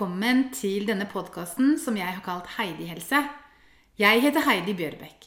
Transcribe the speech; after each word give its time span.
velkommen 0.00 0.46
til 0.56 0.86
denne 0.88 1.04
podkasten 1.04 1.74
som 1.76 1.92
jeg 1.98 2.08
har 2.08 2.22
kalt 2.24 2.46
Heidi 2.54 2.86
helse. 2.88 3.18
Jeg 4.00 4.22
heter 4.24 4.46
Heidi 4.46 4.72
Bjørbekk. 4.72 5.26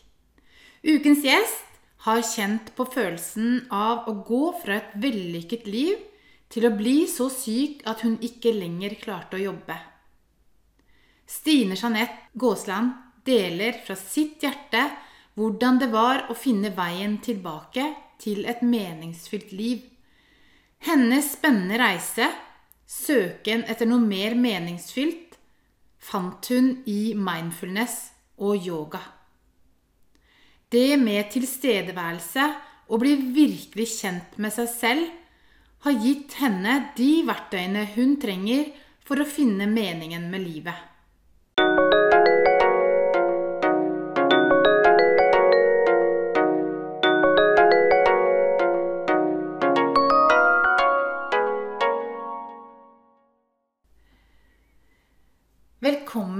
Ukens 0.81 1.19
gjest 1.21 1.75
har 2.07 2.23
kjent 2.25 2.71
på 2.73 2.87
følelsen 2.89 3.67
av 3.69 4.07
å 4.09 4.15
gå 4.25 4.39
fra 4.63 4.79
et 4.79 4.95
vellykket 5.03 5.67
liv 5.69 5.99
til 6.49 6.65
å 6.65 6.71
bli 6.73 7.03
så 7.05 7.27
syk 7.29 7.83
at 7.85 8.01
hun 8.01 8.15
ikke 8.25 8.55
lenger 8.55 8.95
klarte 9.03 9.37
å 9.37 9.43
jobbe. 9.43 9.75
Stine 11.29 11.77
Jeanette 11.77 12.33
Gåsland 12.33 12.95
deler 13.29 13.77
fra 13.85 13.93
sitt 13.93 14.41
hjerte 14.41 14.87
hvordan 15.37 15.77
det 15.83 15.91
var 15.93 16.31
å 16.33 16.37
finne 16.39 16.73
veien 16.73 17.19
tilbake 17.21 17.91
til 18.25 18.41
et 18.49 18.65
meningsfylt 18.65 19.53
liv. 19.53 19.85
Hennes 20.89 21.29
spennende 21.37 21.77
reise 21.77 22.31
søken 22.89 23.65
etter 23.69 23.89
noe 23.89 24.03
mer 24.03 24.35
meningsfylt 24.35 25.37
fant 26.03 26.49
hun 26.51 26.71
i 26.89 27.13
mindfulness 27.15 28.13
og 28.43 28.67
yoga. 28.67 29.01
Det 30.73 30.97
med 30.99 31.29
tilstedeværelse 31.31 32.47
og 32.89 33.03
bli 33.03 33.13
virkelig 33.35 33.87
kjent 33.99 34.39
med 34.41 34.53
seg 34.55 34.71
selv 34.71 35.11
har 35.85 35.99
gitt 35.99 36.37
henne 36.39 36.79
de 36.97 37.11
verktøyene 37.27 37.85
hun 37.95 38.17
trenger 38.21 38.71
for 39.03 39.19
å 39.19 39.27
finne 39.27 39.67
meningen 39.69 40.29
med 40.31 40.43
livet. 40.43 40.92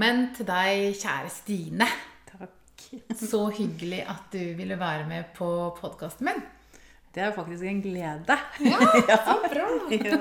Velkommen 0.04 0.34
til 0.36 0.44
deg, 0.44 0.98
kjære 1.00 1.28
Stine. 1.32 1.86
Takk. 2.28 2.82
Så 3.16 3.38
hyggelig 3.56 4.02
at 4.04 4.34
du 4.34 4.50
ville 4.58 4.76
være 4.76 5.06
med 5.08 5.30
på 5.32 5.46
podkasten 5.78 6.28
min. 6.28 6.42
Det 7.14 7.22
er 7.24 7.32
faktisk 7.32 7.64
en 7.64 7.80
glede. 7.80 8.36
Ja, 8.68 9.16
så 9.24 9.38
bra! 9.46 9.70
ja. 9.94 10.18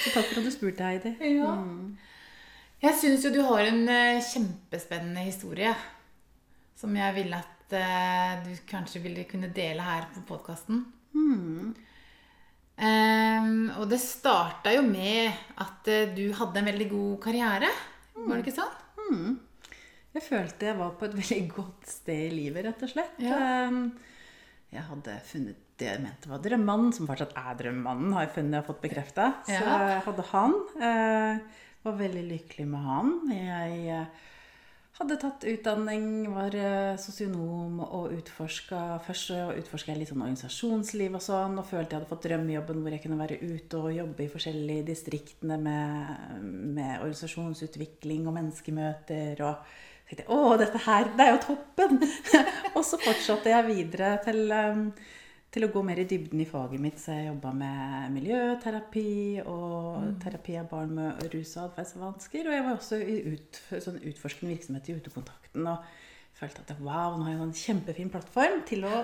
Så 0.00 0.14
takk 0.14 0.30
for 0.30 0.40
at 0.40 0.48
du 0.48 0.50
spurte, 0.54 0.88
Heidi. 0.88 1.12
Ja. 1.34 1.52
Jeg 2.86 2.96
syns 3.02 3.28
jo 3.28 3.34
du 3.36 3.42
har 3.50 3.68
en 3.68 3.84
eh, 3.98 4.22
kjempespennende 4.30 5.26
historie 5.28 5.76
som 6.80 6.96
jeg 6.96 7.18
ville 7.20 7.44
at 7.44 7.76
eh, 7.82 8.40
du 8.48 8.56
kanskje 8.72 9.04
ville 9.04 9.28
kunne 9.28 9.52
dele 9.52 9.84
her 9.84 10.08
på 10.16 10.24
podkasten. 10.32 10.86
Mm. 11.12 11.76
og 13.76 13.86
det 13.92 14.00
starta 14.00 14.72
jo 14.72 14.88
med 14.88 15.36
at 15.60 15.92
eh, 15.92 16.16
du 16.16 16.30
hadde 16.32 16.64
en 16.64 16.72
veldig 16.72 16.92
god 16.96 17.16
karriere. 17.28 17.74
Var 18.16 18.32
det 18.32 18.46
ikke 18.46 18.60
sånn? 18.62 18.76
Mm. 19.12 19.38
Jeg 20.14 20.24
følte 20.24 20.66
jeg 20.70 20.78
var 20.78 20.94
på 20.98 21.06
et 21.08 21.16
veldig 21.20 21.40
godt 21.54 21.88
sted 21.90 22.26
i 22.28 22.34
livet, 22.34 22.64
rett 22.68 22.84
og 22.86 22.92
slett. 22.92 23.18
Ja. 23.22 23.38
Um, 23.68 23.82
Jeg 24.72 24.84
hadde 24.84 25.14
funnet 25.24 25.64
det 25.78 25.86
jeg 25.92 26.00
mente 26.02 26.26
var 26.28 26.40
drømmemannen, 26.42 26.90
som 26.92 27.06
fortsatt 27.06 27.36
er 27.38 27.54
drømmemannen, 27.60 28.10
har 28.16 28.24
jeg 28.26 28.32
funnet 28.34 28.58
og 28.60 28.66
fått 28.72 28.80
bekrefta. 28.82 29.28
Så 29.46 29.54
jeg 29.62 30.00
hadde 30.08 30.24
han. 30.32 30.56
eh, 30.82 31.62
var 31.86 31.94
veldig 32.00 32.24
lykkelig 32.32 32.66
med 32.66 32.82
han. 32.82 33.12
Jeg 33.30 33.76
eh, 33.94 34.24
hadde 34.98 35.18
tatt 35.22 35.44
utdanning, 35.46 36.06
var 36.34 36.54
eh, 36.58 36.96
sosionom 36.98 37.80
og 37.84 38.14
utforska 38.16 38.98
Først 39.06 39.30
utforska 39.32 39.92
jeg 39.92 40.00
litt 40.00 40.10
sånn 40.10 40.24
organisasjonsliv 40.24 41.18
og 41.18 41.22
sånn, 41.22 41.58
og 41.60 41.68
følte 41.68 41.94
jeg 41.94 42.00
hadde 42.00 42.10
fått 42.10 42.26
drømmejobben 42.26 42.80
hvor 42.82 42.96
jeg 42.96 43.04
kunne 43.04 43.20
være 43.20 43.38
ute 43.42 43.82
og 43.82 43.94
jobbe 43.94 44.24
i 44.24 44.32
forskjellige 44.32 44.86
distriktene 44.88 45.60
med, 45.62 46.42
med 46.78 46.96
organisasjonsutvikling 46.96 48.26
og 48.26 48.36
menneskemøter. 48.40 49.44
og 49.46 49.62
tenkte 50.08 50.24
jeg, 50.24 50.32
å, 50.34 50.56
dette 50.58 50.82
her, 50.86 51.12
det 51.14 51.26
er 51.26 51.34
jo 51.34 51.44
toppen! 51.46 52.02
og 52.76 52.82
så 52.86 52.98
fortsatte 53.02 53.52
jeg 53.52 53.68
videre 53.68 54.16
til, 54.24 54.44
um, 54.50 54.86
til 55.54 55.64
å 55.64 55.70
gå 55.72 55.82
mer 55.86 56.00
i 56.02 56.08
dybden 56.08 56.42
i 56.42 56.48
faget 56.48 56.82
mitt. 56.82 56.98
Så 57.00 57.16
jeg 57.16 57.30
jobba 57.30 57.54
med 57.56 58.12
miljøterapi 58.16 59.44
og 59.46 60.18
terapi 60.22 60.58
av 60.60 60.68
barn 60.72 60.92
med 60.98 61.24
rus- 61.32 61.56
og 61.56 61.70
atferdsvansker. 61.70 62.48
Og 62.48 62.56
jeg 62.56 62.66
var 62.66 62.76
også 62.76 63.00
i 63.00 63.18
ut, 63.34 63.62
sånn 63.72 64.02
utforskende 64.02 64.54
virksomhet 64.54 64.92
i 64.92 64.98
Utekontakten. 65.00 65.66
og 65.66 66.04
følte 66.38 66.62
at 66.62 66.78
wow, 66.78 67.16
nå 67.16 67.26
har 67.26 67.34
jeg 67.34 67.42
en 67.42 67.58
kjempefin 67.64 68.10
plattform 68.14 68.60
til 68.68 68.86
å 68.86 69.02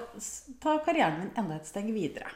ta 0.62 0.77
karrieren 0.87 1.19
min 1.19 1.32
enda 1.41 1.59
et 1.59 1.66
steg 1.66 1.91
videre. 1.94 2.31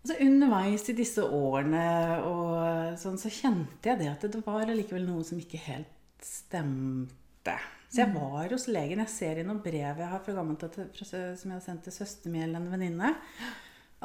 Altså 0.00 0.16
Underveis 0.24 0.86
i 0.88 0.96
disse 0.96 1.24
årene 1.24 1.82
og 2.24 3.00
sånn, 3.00 3.18
så 3.20 3.32
kjente 3.34 3.90
jeg 3.90 4.00
det 4.00 4.08
at 4.14 4.22
det 4.32 4.44
var 4.46 4.70
allikevel 4.70 5.04
noe 5.08 5.26
som 5.26 5.40
ikke 5.42 5.60
helt 5.66 6.24
stemte. 6.24 7.58
Så 7.90 8.04
jeg 8.04 8.14
var 8.14 8.52
hos 8.54 8.68
legen. 8.70 9.02
Jeg 9.02 9.10
ser 9.10 9.40
i 9.40 9.44
noen 9.46 9.62
brev 9.64 9.98
jeg 9.98 10.10
har 10.12 10.22
fra 10.22 10.34
gammelt 10.36 10.62
som 10.94 11.16
jeg 11.18 11.56
har 11.56 11.64
sendt 11.64 11.88
til 11.88 11.94
søsteren 11.94 12.36
min 12.36 12.44
eller 12.46 12.62
en 12.62 12.70
venninne, 12.70 13.14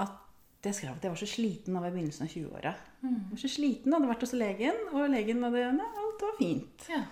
at 0.01 0.21
jeg 0.65 0.73
skrev 0.79 0.95
at 0.95 1.03
jeg 1.05 1.13
var 1.13 1.21
så 1.21 1.29
sliten 1.29 1.75
da 1.77 1.83
var 1.83 1.91
i 1.91 1.93
begynnelsen 1.93 2.25
av 2.25 2.31
20-åra. 2.33 2.71
Jeg 3.05 3.17
var 3.29 3.41
så 3.43 3.51
sliten, 3.53 3.93
hadde 3.93 4.09
vært 4.09 4.25
hos 4.25 4.33
legen, 4.33 4.79
og 4.89 5.11
legen 5.13 5.45
hadde 5.45 5.67
Nei, 5.77 5.89
alt 6.01 6.25
var 6.25 6.39
fint. 6.39 6.87
Ja. 6.89 7.03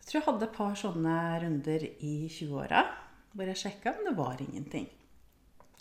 Jeg 0.00 0.08
tror 0.08 0.18
jeg 0.18 0.26
hadde 0.26 0.48
et 0.48 0.56
par 0.56 0.78
sånne 0.80 1.16
runder 1.44 1.84
i 1.86 2.14
20-åra 2.26 2.82
hvor 3.30 3.46
jeg 3.46 3.60
sjekka, 3.60 3.92
men 3.94 4.08
det 4.08 4.16
var 4.18 4.40
ingenting. 4.42 4.88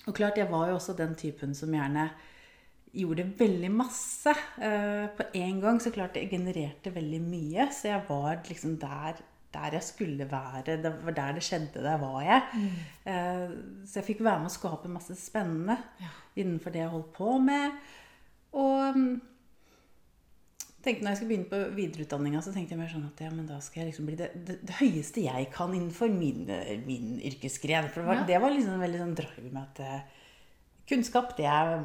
Og 0.06 0.14
klart, 0.14 0.38
jeg 0.38 0.50
var 0.52 0.70
jo 0.70 0.76
også 0.78 0.94
den 0.98 1.16
typen 1.18 1.56
som 1.58 1.74
gjerne 1.74 2.12
gjorde 2.94 3.26
veldig 3.40 3.70
masse 3.74 4.34
eh, 4.62 5.08
på 5.18 5.26
en 5.42 5.60
gang. 5.64 5.82
Så 5.82 5.94
klart 5.94 6.18
jeg 6.18 6.30
genererte 6.32 6.94
veldig 6.94 7.20
mye, 7.26 7.68
så 7.74 7.92
jeg 7.92 8.06
var 8.10 8.44
liksom 8.50 8.78
der, 8.82 9.20
der 9.54 9.72
jeg 9.80 9.84
skulle 9.84 10.28
være. 10.32 10.62
Det 10.66 10.92
var 11.06 11.16
der 11.18 11.32
det 11.40 11.44
skjedde, 11.44 11.82
der 11.84 11.98
var 12.02 12.20
jeg. 12.22 12.42
Eh, 13.06 13.56
så 13.86 14.00
jeg 14.00 14.06
fikk 14.12 14.22
være 14.26 14.44
med 14.44 14.52
å 14.52 14.58
skape 14.60 14.92
masse 14.94 15.16
spennende 15.18 15.78
Ja. 16.02 16.12
innenfor 16.38 16.72
det 16.76 16.84
jeg 16.84 16.90
holdt 16.94 17.14
på 17.18 17.38
med. 17.42 17.72
Og 18.54 18.96
mm, 18.98 19.22
tenkte 20.84 21.04
når 21.04 21.12
jeg 21.12 21.18
skulle 21.20 21.32
begynne 21.34 21.50
på 21.52 21.60
videreutdanninga, 21.76 22.42
så 22.46 22.54
tenkte 22.56 22.76
jeg 22.76 22.80
mer 22.82 22.92
sånn 22.94 23.08
at 23.10 23.20
ja, 23.26 23.30
men 23.36 23.48
da 23.50 23.58
skal 23.64 23.82
jeg 23.84 23.90
liksom 23.92 24.08
bli 24.10 24.16
det, 24.22 24.30
det, 24.48 24.60
det 24.70 24.78
høyeste 24.80 25.26
jeg 25.26 25.50
kan 25.54 25.74
innenfor 25.76 26.14
min, 26.14 26.46
min 26.86 27.18
yrkesgren. 27.30 27.90
For 27.92 28.02
det 28.04 28.08
var, 28.12 28.22
Ja. 28.22 28.28
det 28.30 28.42
var 28.46 28.54
liksom 28.56 28.78
en 28.78 28.86
veldig 28.86 29.02
sånn 29.04 29.18
drive 29.20 29.52
med 29.52 29.64
at 29.66 29.82
eh, 29.84 30.26
kunnskap, 30.90 31.36
det 31.38 31.46
er 31.46 31.84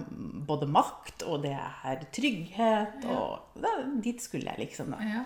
både 0.48 0.68
makt, 0.70 1.26
og 1.28 1.42
det 1.44 1.52
er 1.56 2.06
trygghet, 2.14 3.02
og 3.12 3.58
da, 3.60 3.72
dit 4.00 4.22
skulle 4.24 4.48
jeg 4.54 4.62
liksom, 4.68 4.94
da. 4.94 5.00
Ja. 5.04 5.24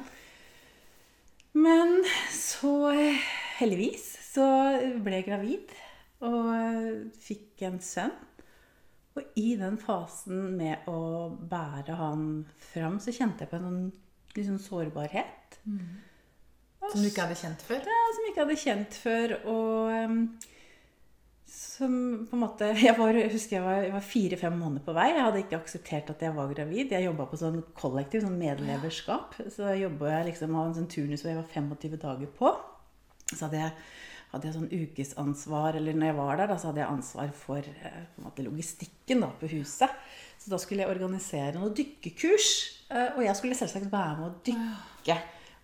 Men 1.59 2.01
så, 2.35 2.73
heldigvis, 3.59 4.07
så 4.31 4.47
ble 5.03 5.21
jeg 5.21 5.29
gravid 5.29 5.77
og 6.27 6.51
eh, 6.55 6.91
fikk 7.23 7.65
en 7.69 7.79
sønn. 7.83 8.15
Og 9.19 9.39
i 9.41 9.57
den 9.59 9.79
fasen 9.83 10.53
med 10.59 10.87
å 10.91 11.31
bære 11.51 11.97
han 11.99 12.29
fram, 12.71 13.01
så 13.03 13.15
kjente 13.15 13.45
jeg 13.45 13.51
på 13.51 13.59
en 13.59 13.67
sånn, 13.67 13.89
sånn 14.37 14.61
sårbarhet. 14.63 15.59
Mm. 15.67 15.97
Som 16.85 17.03
du 17.03 17.09
ikke 17.09 17.27
hadde 17.27 17.41
kjent 17.41 17.65
før? 17.67 17.83
ja, 17.83 18.03
som 18.15 18.25
jeg 18.25 18.33
ikke 18.33 18.45
hadde 18.45 18.61
kjent 18.63 18.99
før. 19.03 19.35
Og 19.51 19.97
em, 19.97 20.21
som 21.49 21.93
på 22.29 22.37
en 22.37 22.43
måte 22.43 22.67
Jeg, 22.87 22.95
var, 22.99 23.17
husker 23.33 23.57
jeg 23.59 23.65
var, 23.65 23.87
var 23.95 24.05
fire-fem 24.05 24.57
måneder 24.61 24.85
på 24.87 24.95
vei. 24.97 25.07
Jeg 25.15 25.25
hadde 25.25 25.43
ikke 25.45 25.61
akseptert 25.63 26.11
at 26.15 26.25
jeg 26.27 26.35
var 26.37 26.51
gravid. 26.53 26.93
Jeg 26.95 27.07
jobba 27.07 27.27
på 27.31 27.39
sånn 27.41 27.63
kollektiv, 27.79 28.25
sånn 28.25 28.37
medleverskap. 28.41 29.39
Så 29.55 29.71
jobba 29.79 30.13
jeg 30.13 30.29
liksom 30.33 30.59
av 30.59 30.69
en 30.69 30.77
sånn 30.81 30.91
turnus 30.93 31.25
hvor 31.25 31.33
jeg 31.33 31.41
var 31.41 31.49
25 31.55 31.97
dager 32.05 32.31
på. 32.39 32.53
Så 33.33 33.41
hadde 33.47 33.63
jeg, 33.63 33.73
hadde 34.33 34.49
jeg 34.49 34.57
sånn 34.59 34.71
ukesansvar, 34.73 35.77
eller 35.81 35.97
når 35.97 36.11
jeg 36.11 36.19
var 36.21 36.37
der, 36.41 36.51
da, 36.53 36.59
så 36.61 36.71
hadde 36.71 36.83
jeg 36.85 36.93
ansvar 36.93 37.33
for 37.37 37.73
eh, 37.89 37.99
måte, 38.25 38.45
logistikken 38.47 39.25
da, 39.25 39.33
på 39.41 39.51
huset. 39.53 39.97
Så 40.39 40.53
da 40.53 40.61
skulle 40.61 40.85
jeg 40.85 40.93
organisere 40.93 41.57
noen 41.57 41.75
dykkekurs. 41.77 42.51
eh, 42.93 43.11
Og 43.17 43.25
jeg 43.27 43.37
skulle 43.41 43.57
selvsagt 43.59 43.91
være 43.93 44.15
med 44.21 44.29
å 44.29 44.37
dykke. 44.49 45.19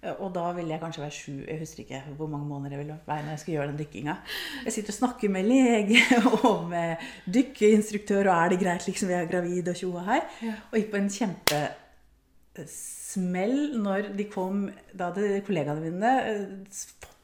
Eh, 0.05 0.15
Og 0.21 0.29
da 0.35 0.45
ville 0.57 0.71
jeg 0.75 0.81
kanskje 0.83 1.03
være 1.03 1.17
sju 1.17 1.33
Jeg 1.49 1.59
husker 1.63 1.81
ikke 1.85 2.03
hvor 2.19 2.29
mange 2.31 2.47
måneder 2.49 2.71
jeg 2.77 2.81
ville 2.85 2.99
være 3.07 3.23
når 3.25 3.31
jeg 3.35 3.41
skulle 3.43 3.57
gjøre 3.59 3.71
den 3.73 3.81
dykkinga. 3.83 4.15
Jeg 4.67 4.73
sitter 4.77 4.93
og 4.93 4.99
snakker 5.01 5.29
med 5.33 5.43
lege 5.49 6.01
og 6.51 6.59
med 6.69 6.91
dykkeinstruktør, 7.35 8.25
og 8.29 8.37
er 8.37 8.49
det 8.55 8.61
greit 8.65 8.87
liksom 8.89 9.09
jeg 9.15 9.21
er 9.23 9.31
gravid 9.33 9.69
og 9.73 9.77
tjoa 9.81 10.01
her? 10.11 10.23
Ja. 10.43 10.55
Og 10.71 10.75
gikk 10.79 10.91
på 10.93 11.01
en 11.01 11.11
kjempesmell 12.55 13.57
når 13.83 14.01
de 14.19 14.25
kom 14.31 14.57
Da 14.95 15.05
hadde 15.11 15.41
kollegaene 15.47 15.81
mine 15.89 16.13
eh, 16.31 16.47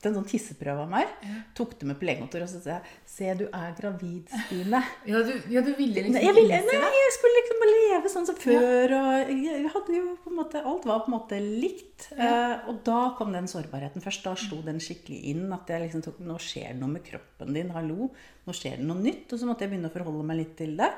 en 0.08 0.14
sånn 0.16 0.26
tisseprøve 0.30 0.84
av 0.86 0.88
meg. 0.90 1.10
Tok 1.58 1.74
det 1.80 1.88
med 1.90 1.98
på 2.00 2.06
legekontoret 2.08 2.46
og 2.46 2.50
så 2.54 2.60
sa 2.64 2.70
jeg 2.78 2.94
Se, 3.10 3.28
du 3.36 3.44
er 3.52 3.74
gravid, 3.76 4.30
Stine. 4.46 4.80
Ja, 5.10 5.20
du, 5.26 5.32
ja, 5.52 5.60
du 5.66 5.72
ville 5.76 6.06
liksom 6.06 6.16
jeg, 6.24 6.34
ville, 6.38 6.60
nei, 6.70 6.80
jeg 7.02 7.12
skulle 7.18 7.40
liksom 7.42 7.64
leve 7.70 8.12
sånn 8.14 8.28
som 8.30 8.38
før. 8.40 8.94
Og 8.96 9.32
jeg 9.44 9.68
hadde 9.74 9.96
jo 9.98 10.14
på 10.24 10.32
en 10.32 10.38
måte, 10.40 10.62
alt 10.64 10.86
var 10.88 11.02
på 11.04 11.10
en 11.12 11.16
måte 11.18 11.40
likt. 11.44 12.08
Eh, 12.16 12.56
og 12.70 12.80
da 12.86 13.00
kom 13.18 13.34
den 13.36 13.50
sårbarheten 13.50 14.00
først. 14.04 14.24
Da 14.24 14.32
slo 14.40 14.62
den 14.64 14.80
skikkelig 14.80 15.20
inn. 15.34 15.44
At 15.52 15.68
jeg 15.68 15.84
liksom 15.84 16.04
tok, 16.06 16.20
nå 16.24 16.38
skjer 16.40 16.70
det 16.72 16.80
noe 16.80 16.94
med 16.96 17.04
kroppen 17.04 17.52
din. 17.58 17.74
Hallo. 17.76 18.08
Nå 18.46 18.56
skjer 18.56 18.80
det 18.80 18.86
noe 18.88 19.02
nytt. 19.04 19.26
Og 19.34 19.42
så 19.42 19.48
måtte 19.50 19.66
jeg 19.66 19.74
begynne 19.74 19.90
å 19.92 19.96
forholde 19.98 20.24
meg 20.30 20.40
litt 20.40 20.54
til 20.62 20.78
det. 20.80 20.88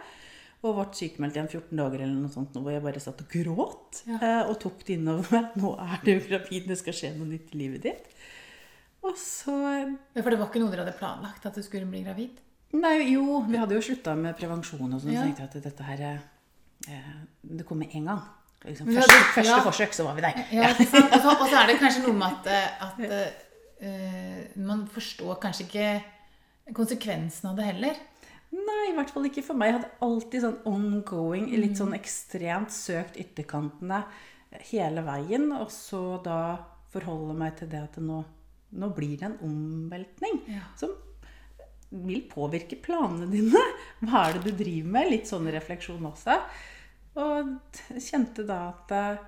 Og 0.63 0.77
ble 0.79 0.85
sykemeldt 0.95 1.35
igjen 1.35 1.49
14 1.51 1.75
dager 1.81 2.05
eller 2.05 2.21
noe 2.23 2.31
sånt, 2.31 2.55
hvor 2.55 2.71
jeg 2.71 2.85
bare 2.85 3.01
satt 3.03 3.25
og 3.25 3.33
gråt. 3.35 4.05
Ja. 4.07 4.21
eh, 4.23 4.43
Og 4.53 4.61
tok 4.63 4.85
det 4.87 4.95
innover 4.95 5.27
meg. 5.35 5.57
Nå 5.59 5.73
er 5.83 5.97
du 6.07 6.13
gravid, 6.29 6.69
det 6.71 6.77
skal 6.79 6.95
skje 6.95 7.11
noe 7.17 7.27
nytt 7.33 7.51
i 7.57 7.59
livet 7.65 7.89
ditt. 7.89 8.13
Og 9.03 9.17
så 9.19 9.55
Ja, 9.63 10.23
For 10.23 10.31
det 10.31 10.39
var 10.39 10.49
ikke 10.51 10.63
noe 10.63 10.73
dere 10.73 10.85
hadde 10.87 10.99
planlagt, 10.99 11.47
at 11.47 11.57
du 11.59 11.63
skulle 11.65 11.89
bli 11.91 12.05
gravid? 12.07 12.39
Nei, 12.73 12.95
jo, 13.13 13.43
vi 13.45 13.59
hadde 13.61 13.77
jo 13.77 13.83
slutta 13.85 14.15
med 14.17 14.37
prevensjon 14.39 14.95
og 14.95 15.03
sånn. 15.03 15.13
Ja. 15.13 15.25
Så 15.25 15.29
tenkte 15.29 15.43
jeg 15.45 15.51
at 15.51 15.67
dette 15.67 15.89
her 15.89 16.05
eh, 16.09 17.11
Det 17.43 17.67
kom 17.69 17.83
med 17.83 17.93
en 17.99 18.09
gang. 18.13 18.23
Liksom, 18.63 18.87
første, 18.87 19.11
hadde- 19.11 19.35
første 19.35 19.51
ja. 19.51 19.61
forsøk, 19.67 19.97
så 19.97 20.07
var 20.07 20.15
vi 20.17 20.25
der. 20.25 20.41
Ja? 20.55 20.71
Og 20.71 21.19
så, 21.19 21.35
og 21.35 21.45
så 21.49 21.59
er 21.59 21.67
det 21.69 21.79
kanskje 21.83 22.05
noe 22.07 22.15
med 22.15 22.29
at, 22.31 22.49
eh, 22.55 22.87
at 22.87 23.03
uh, 23.83 24.59
man 24.63 24.87
forstår 24.87 25.41
kanskje 25.43 25.67
ikke 25.67 26.75
konsekvensen 26.79 27.51
av 27.51 27.59
det 27.59 27.67
heller. 27.73 27.99
Nei, 28.53 28.83
i 28.91 28.95
hvert 28.95 29.11
fall 29.11 29.27
ikke 29.27 29.43
for 29.45 29.59
meg. 29.59 29.73
Jeg 29.73 29.79
hadde 29.81 30.07
alltid 30.07 30.45
sånn 30.45 30.59
ongoing, 30.69 31.49
litt 31.57 31.79
sånn 31.81 31.97
ekstremt 31.97 32.73
søkt 32.75 33.17
ytterkantene 33.21 34.03
hele 34.71 35.05
veien. 35.07 35.49
Og 35.57 35.73
så 35.73 36.21
da 36.25 36.39
forholde 36.93 37.35
meg 37.39 37.57
til 37.59 37.71
det 37.73 37.81
at 37.81 37.97
det 37.97 38.05
nå, 38.05 38.21
nå 38.73 38.89
blir 38.97 39.17
det 39.21 39.29
en 39.31 39.39
omveltning 39.49 40.41
Ja. 40.49 40.65
som 40.81 40.95
vil 41.93 42.23
påvirke 42.31 42.79
planene 42.81 43.29
dine. 43.29 43.61
Hva 44.01 44.27
er 44.29 44.39
det 44.39 44.47
du 44.49 44.65
driver 44.65 44.95
med? 44.95 45.11
Litt 45.13 45.29
sånn 45.29 45.51
refleksjon 45.53 46.07
også. 46.09 46.39
Og 47.21 47.51
kjente 48.01 48.47
da 48.49 48.61
at 48.71 48.95
eh, 48.97 49.19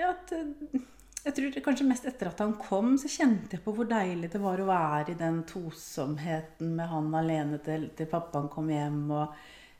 ja, 0.00 0.08
at 0.10 0.32
eh, 0.34 0.80
jeg 1.28 1.34
tror 1.36 1.58
kanskje 1.68 1.86
mest 1.86 2.06
etter 2.08 2.30
at 2.30 2.40
han 2.42 2.54
kom, 2.58 2.94
så 2.98 3.10
kjente 3.10 3.54
jeg 3.58 3.62
på 3.64 3.74
hvor 3.76 3.86
deilig 3.90 4.30
det 4.32 4.40
var 4.42 4.58
å 4.62 4.68
være 4.68 5.12
i 5.12 5.18
den 5.18 5.42
tosomheten 5.46 6.74
med 6.78 6.88
han 6.90 7.10
alene 7.18 7.58
til, 7.62 7.88
til 7.98 8.08
pappaen 8.10 8.48
kom 8.50 8.70
hjem. 8.72 9.00
Og 9.12 9.34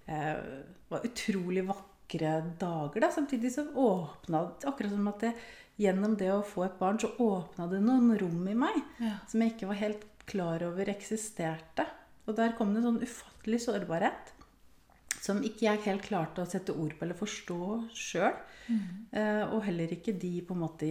eh, 0.06 0.34
det 0.38 0.92
var 0.94 1.06
utrolig 1.08 1.64
vakre 1.68 2.34
dager. 2.60 3.00
da. 3.02 3.10
Samtidig 3.14 3.52
så 3.54 3.66
åpna 3.74 4.44
det 4.60 4.68
Akkurat 4.70 4.94
som 4.94 5.10
at 5.10 5.24
det, 5.26 5.32
gjennom 5.78 6.16
det 6.18 6.30
å 6.34 6.42
få 6.44 6.64
et 6.66 6.78
barn, 6.80 6.98
så 6.98 7.12
åpna 7.22 7.68
det 7.70 7.80
noen 7.84 8.16
rom 8.18 8.48
i 8.50 8.54
meg 8.58 8.80
Ja. 9.00 9.18
som 9.28 9.40
jeg 9.40 9.52
ikke 9.56 9.68
var 9.68 9.78
helt 9.82 10.04
klar 10.26 10.62
over 10.66 10.90
eksisterte. 10.90 11.86
Og 12.26 12.36
der 12.36 12.52
kom 12.58 12.74
det 12.74 12.82
en 12.84 12.88
sånn 12.98 13.02
ufattelig 13.06 13.60
sårbarhet 13.64 14.32
som 15.20 15.40
ikke 15.42 15.64
jeg 15.66 15.80
helt 15.86 16.02
klarte 16.02 16.42
å 16.42 16.46
sette 16.48 16.74
ord 16.76 16.92
på 16.98 17.02
eller 17.06 17.14
forstå 17.18 17.60
sjøl. 17.96 18.34
Eh, 19.12 19.44
og 19.52 19.62
heller 19.64 19.88
ikke 19.94 20.12
de 20.18 20.40
på 20.42 20.54
en 20.54 20.60
måte 20.60 20.88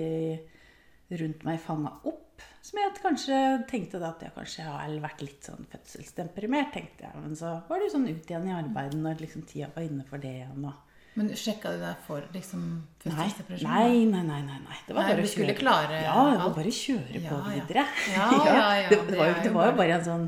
rundt 1.11 1.43
meg 1.47 1.59
fanga 1.63 1.93
opp. 2.03 2.23
Som 2.61 2.79
jeg 2.81 2.97
kanskje 3.01 3.37
tenkte 3.69 3.99
da 4.01 4.09
at 4.11 4.21
jeg 4.25 4.33
kanskje 4.35 4.65
har 4.65 4.89
vært 5.01 5.21
litt 5.23 5.45
sånn 5.47 5.65
fødselsdeprimert, 5.71 6.73
tenkte 6.75 7.05
jeg. 7.07 7.21
Men 7.23 7.35
så 7.39 7.53
var 7.69 7.79
det 7.79 7.87
jo 7.87 7.93
sånn 7.95 8.09
ut 8.09 8.27
igjen 8.29 8.49
i 8.49 8.57
arbeidet 8.57 8.99
når 8.99 9.21
liksom 9.23 9.45
tida 9.47 9.69
var 9.75 9.83
inne 9.87 10.03
for 10.09 10.17
det 10.21 10.33
igjen. 10.41 10.65
Og 10.67 10.73
Men 11.17 11.31
sjekka 11.33 11.71
du 11.73 11.79
deg 11.81 12.01
for 12.05 12.21
liksom 12.33 12.63
fødselsdepresjon? 13.01 13.65
nei, 13.65 14.05
nei, 14.05 14.21
nei, 14.27 14.41
nei, 14.45 14.57
nei. 14.61 14.75
Det 14.85 14.93
var 14.93 15.07
Nei, 15.07 15.13
bare 15.15 15.23
å 15.25 15.29
skulle 15.31 15.53
kjøre. 15.55 15.61
klare 15.63 16.01
Ja, 16.03 16.15
det 16.29 16.39
var 16.43 16.51
bare 16.59 16.69
å 16.69 16.75
kjøre 16.77 17.21
på 17.23 17.37
Ja, 17.39 17.39
videre. 17.55 17.85
Ja, 18.13 18.27
ja, 18.37 18.67
ja, 18.83 18.89
det, 18.91 18.99
det 19.09 19.17
var 19.17 19.31
jo, 19.31 19.37
det 19.47 19.53
var 19.55 19.69
jo 19.71 19.75
bare- 19.79 19.95
en 19.97 20.05
sånn 20.05 20.27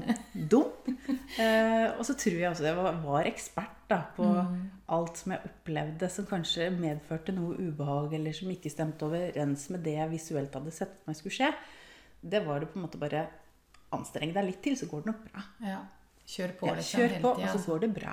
dum. 0.50 0.98
Eh, 1.40 1.86
og 1.94 2.02
så 2.08 2.16
tror 2.18 2.40
jeg 2.42 2.50
også 2.50 2.66
jeg 2.66 2.76
var, 2.76 2.96
var 3.06 3.28
ekspert 3.30 3.76
da, 3.88 4.00
på 4.18 4.26
Mm. 4.26 4.56
alt 4.90 5.18
som 5.22 5.32
jeg 5.36 5.46
opplevde 5.46 6.10
som 6.12 6.26
kanskje 6.26 6.66
medførte 6.74 7.32
noe 7.38 7.54
ubehag, 7.56 8.14
eller 8.18 8.34
som 8.34 8.50
ikke 8.50 8.72
stemte 8.74 9.06
overens 9.06 9.68
med 9.70 9.84
det 9.86 9.94
jeg 10.00 10.10
visuelt 10.10 10.54
hadde 10.58 10.74
sett 10.74 10.90
for 10.98 11.12
meg 11.12 11.20
skulle 11.20 11.38
skje. 11.38 11.52
Det 12.34 12.42
var 12.46 12.60
det 12.66 12.72
på 12.74 12.80
en 12.82 12.88
måte 12.88 13.00
bare 13.02 13.28
Anstreng 13.94 14.34
deg 14.36 14.46
litt 14.46 14.60
til, 14.66 14.76
så 14.78 14.86
går 14.90 15.06
det 15.06 15.12
nok 15.14 15.22
bra. 15.30 15.44
Ja. 15.66 15.78
Kjør 16.30 16.52
på, 16.60 16.68
liksom. 16.78 17.00
kjør 17.00 17.14
på, 17.24 17.30
og 17.38 17.40
så 17.46 17.54
altså. 17.56 17.66
går 17.72 17.80
det 17.86 17.94
bra. 17.96 18.12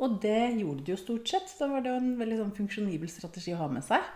Og 0.00 0.16
det 0.22 0.38
gjorde 0.60 0.84
det 0.86 0.94
jo 0.94 1.00
stort 1.00 1.28
sett. 1.28 1.52
Da 1.58 1.68
var 1.70 1.84
det 1.84 1.92
jo 1.92 1.98
en 2.00 2.14
veldig 2.20 2.38
sånn 2.40 2.54
funksjonibel 2.56 3.10
strategi 3.12 3.54
å 3.54 3.60
ha 3.60 3.68
med 3.72 3.84
seg. 3.84 4.06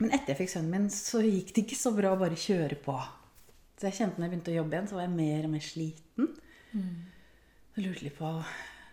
Men 0.00 0.14
etter 0.16 0.32
jeg 0.32 0.40
fikk 0.42 0.54
sønnen 0.54 0.72
min, 0.74 0.86
så 0.90 1.20
gikk 1.22 1.52
det 1.54 1.66
ikke 1.66 1.78
så 1.78 1.92
bra 1.94 2.14
å 2.14 2.20
bare 2.20 2.38
kjøre 2.38 2.78
på. 2.82 2.96
Så 3.78 3.90
jeg 3.90 3.98
kjente 4.00 4.18
når 4.18 4.26
jeg 4.26 4.32
begynte 4.32 4.54
å 4.54 4.60
jobbe 4.60 4.76
igjen, 4.76 4.88
så 4.90 4.96
var 4.98 5.04
jeg 5.04 5.16
mer 5.18 5.46
og 5.46 5.52
mer 5.52 5.64
sliten. 5.64 6.30
Så 7.74 7.84
lurte 7.84 8.06
litt 8.06 8.16
på 8.18 8.30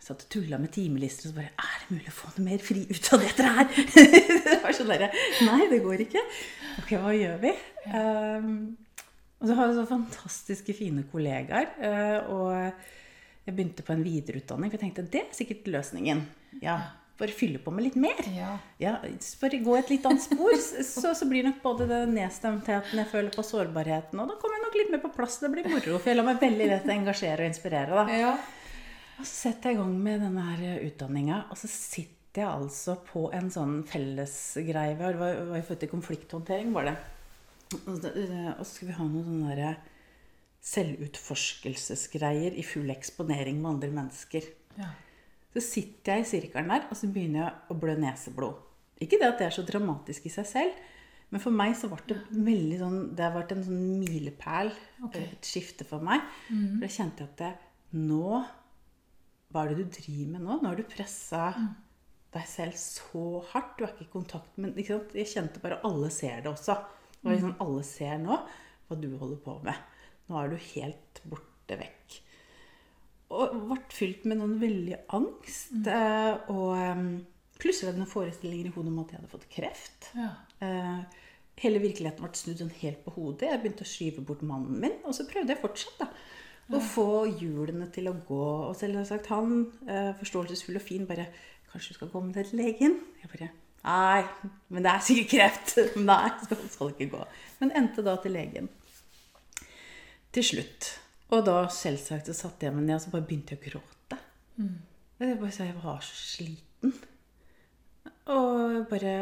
Satt 0.01 0.23
og 0.25 0.31
tulla 0.33 0.57
med 0.57 0.71
timelister 0.73 1.27
og 1.27 1.35
så 1.35 1.37
bare 1.37 1.51
Er 1.61 1.81
det 1.81 1.93
mulig 1.93 2.09
å 2.09 2.15
få 2.15 2.31
noe 2.33 2.45
mer 2.47 2.63
fri 2.65 2.87
ut 2.89 3.09
av 3.13 3.21
dette 3.21 3.49
her? 3.53 3.67
det 4.47 4.55
var 4.63 4.73
sånn 4.73 4.89
derre 4.89 5.11
Nei, 5.45 5.67
det 5.69 5.77
går 5.83 6.01
ikke. 6.07 6.23
Ok, 6.81 6.95
hva 7.03 7.11
gjør 7.13 7.35
vi? 7.43 7.51
Um, 7.93 8.55
og 9.37 9.45
så 9.45 9.57
har 9.59 9.69
vi 9.69 9.77
så 9.77 9.83
fantastiske, 9.89 10.73
fine 10.77 11.05
kollegaer. 11.11 11.69
Uh, 11.77 12.33
og 12.33 12.81
jeg 13.51 13.59
begynte 13.59 13.85
på 13.85 13.93
en 13.93 14.07
videreutdanning, 14.07 14.71
for 14.71 14.79
jeg 14.79 14.87
tenkte 14.87 15.07
det 15.13 15.23
er 15.27 15.37
sikkert 15.37 15.69
løsningen. 15.75 16.25
Ja, 16.63 16.79
Bare 17.21 17.35
fylle 17.37 17.59
på 17.61 17.69
med 17.69 17.83
litt 17.85 17.97
mer. 18.01 18.17
Ja. 18.33 18.55
Ja, 18.81 18.95
bare 19.41 19.57
gå 19.61 19.75
et 19.77 19.91
litt 19.91 20.05
annet 20.09 20.23
spor, 20.23 20.55
så, 20.57 21.11
så 21.13 21.27
blir 21.29 21.45
nok 21.45 21.59
både 21.61 21.85
den 21.89 22.15
nedstemtheten 22.17 22.97
jeg 22.97 23.09
føler 23.11 23.35
på 23.35 23.45
sårbarheten, 23.45 24.17
og 24.17 24.31
da 24.31 24.37
kommer 24.41 24.57
jeg 24.57 24.63
nok 24.63 24.77
litt 24.79 24.89
mer 24.95 25.03
på 25.03 25.11
plass. 25.19 25.37
Det 25.43 25.51
blir 25.53 25.69
moro, 25.69 25.99
for 25.99 26.09
jeg 26.09 26.17
lar 26.17 26.25
meg 26.25 26.41
veldig 26.41 26.69
lett 26.71 26.89
engasjere 26.89 27.45
og 27.45 27.51
inspirere. 27.51 27.99
da. 27.99 28.17
ja. 28.23 28.33
Og 29.19 29.27
så 29.27 29.35
setter 29.35 29.69
jeg 29.69 29.77
i 29.77 29.81
gang 29.83 29.93
med 30.01 30.25
denne 30.25 30.47
her 30.47 30.81
utdanninga, 30.87 31.43
og 31.53 31.61
så 31.61 31.69
sitter 31.69 32.41
jeg 32.41 32.49
altså 32.49 32.97
på 33.05 33.27
en 33.37 33.53
sånn 33.53 33.77
fellesgreie. 33.85 34.97
Det 34.97 35.13
var, 35.21 35.37
var 35.51 35.59
i 35.59 35.61
forhold 35.67 35.83
til 35.83 35.93
konflikthåndtering, 35.93 36.73
var 36.73 36.89
det. 36.89 36.97
Og 37.83 38.01
så, 38.01 38.15
og 38.57 38.65
så 38.65 38.71
skal 38.71 38.89
vi 38.89 38.97
ha 38.97 39.05
noen 39.05 39.27
sånne 39.29 39.59
der 39.59 39.77
selvutforskelsesgreier 40.61 42.53
i 42.57 42.65
full 42.65 42.89
eksponering 42.93 43.61
med 43.61 43.75
andre 43.75 43.95
mennesker. 44.01 44.51
ja. 44.77 44.91
Så 45.51 45.59
sitter 45.65 46.15
jeg 46.15 46.23
i 46.23 46.29
sirkelen 46.29 46.69
der, 46.71 46.85
og 46.87 46.95
så 46.95 47.09
begynner 47.11 47.41
jeg 47.41 47.73
å 47.73 47.75
blø 47.75 47.95
neseblod. 47.99 48.61
Ikke 49.03 49.17
det 49.19 49.27
at 49.27 49.41
det 49.41 49.49
er 49.49 49.55
så 49.57 49.65
dramatisk 49.67 50.29
i 50.29 50.31
seg 50.31 50.47
selv, 50.47 50.77
men 51.31 51.43
for 51.43 51.55
meg 51.55 51.73
så 51.79 51.89
ble 51.91 51.99
det 52.07 52.17
veldig 52.31 52.77
sånn 52.79 52.97
Det 53.15 53.23
har 53.23 53.35
vært 53.37 53.53
en 53.55 53.61
sånn 53.63 53.83
milepæl, 54.01 54.71
okay. 55.07 55.29
et 55.31 55.47
skifte 55.47 55.87
for 55.87 56.03
meg. 56.03 56.23
For 56.47 56.87
jeg 56.87 56.95
kjente 56.97 57.27
at 57.27 57.37
det, 57.39 57.51
nå 57.99 58.41
Hva 59.51 59.63
er 59.63 59.71
det 59.71 59.85
du 59.85 59.95
driver 59.97 60.33
med 60.33 60.43
nå? 60.43 60.57
Nå 60.59 60.71
har 60.71 60.79
du 60.79 60.87
pressa 60.87 61.45
deg 62.31 62.47
selv 62.47 62.75
så 62.79 63.23
hardt. 63.51 63.73
Du 63.75 63.83
er 63.83 63.91
ikke 63.91 64.07
i 64.07 64.11
kontakt 64.11 64.59
med? 64.59 64.77
Jeg 64.79 65.27
kjente 65.27 65.63
bare 65.63 65.81
alle 65.87 66.11
ser 66.15 66.43
det 66.43 66.51
også. 66.51 66.77
Det 67.17 67.25
var 67.25 67.35
liksom, 67.35 67.57
alle 67.63 67.83
ser 67.87 68.21
nå 68.21 68.37
hva 68.87 68.99
du 68.99 69.09
holder 69.19 69.41
på 69.43 69.57
med. 69.65 69.90
Nå 70.31 70.39
er 70.39 70.53
du 70.53 70.59
helt 70.71 71.21
borte 71.27 71.77
vekk. 71.81 72.19
Og 73.31 73.55
ble 73.69 73.77
fylt 73.95 74.25
med 74.27 74.39
noen 74.41 74.57
veldig 74.61 74.97
angst. 75.15 75.71
eh, 75.87 76.51
Og 76.51 77.19
plutselig 77.61 77.91
hadde 77.91 78.01
noen 78.01 78.09
forestillinger 78.11 78.71
i 78.71 78.75
hodet 78.75 78.91
om 78.91 78.99
at 79.03 79.11
jeg 79.13 79.19
hadde 79.21 79.33
fått 79.35 79.49
kreft. 79.53 80.11
ja. 80.15 80.31
Eh, 80.63 81.01
Hele 81.61 81.77
virkeligheten 81.83 82.23
ble 82.23 82.33
snudd 82.39 82.57
sånn 82.57 82.71
helt 82.79 83.03
på 83.05 83.11
hodet. 83.13 83.49
Jeg 83.51 83.59
begynte 83.61 83.83
å 83.85 83.89
skyve 83.91 84.21
bort 84.25 84.41
mannen 84.41 84.79
min, 84.81 84.95
og 85.05 85.13
så 85.13 85.27
prøvde 85.29 85.51
jeg 85.53 85.59
fortsatt 85.61 85.99
da, 85.99 86.07
å 86.73 86.79
få 86.81 87.05
hjulene 87.37 87.85
til 87.93 88.07
å 88.09 88.15
gå. 88.25 88.45
Og 88.71 88.75
selvsagt 88.79 89.27
han, 89.29 89.67
eh, 89.85 90.13
forståelsesfull 90.17 90.79
og 90.79 90.81
fin, 90.81 91.05
bare 91.05 91.27
'Kanskje 91.71 91.89
du 91.89 91.93
skal 91.93 92.07
gå 92.09 92.23
med 92.23 92.33
deg 92.33 92.45
til 92.49 92.59
legen?' 92.59 92.99
Jeg 93.21 93.29
bare 93.29 93.49
Nei, 93.83 94.23
men 94.69 94.83
det 94.83 94.91
er 94.91 94.99
sikkert 94.99 95.29
kreft. 95.29 95.95
Nei, 95.97 96.29
skal, 96.43 96.57
skal 96.69 96.87
du 96.89 96.93
ikke 96.95 97.11
gå. 97.17 97.25
Men 97.59 97.71
endte 97.75 98.03
da 98.03 98.15
til 98.15 98.31
legen. 98.31 98.69
Til 100.31 100.45
slutt. 100.47 100.91
Og 101.31 101.45
da 101.47 101.63
selvsagt 101.71 102.27
så 102.27 102.35
satte 102.35 102.67
jeg 102.67 102.75
meg 102.75 102.87
ned 102.87 102.97
og 102.97 103.03
så 103.05 103.11
bare 103.13 103.27
begynte 103.27 103.55
jeg 103.55 103.61
å 103.61 103.67
gråte. 103.69 104.19
Jeg 105.21 105.37
bare 105.39 105.53
sa 105.53 105.67
jeg 105.67 105.77
var 105.79 106.03
så 106.03 106.17
sliten. 106.17 106.93
Og 108.31 108.75
jeg 108.75 108.85
bare 108.89 109.15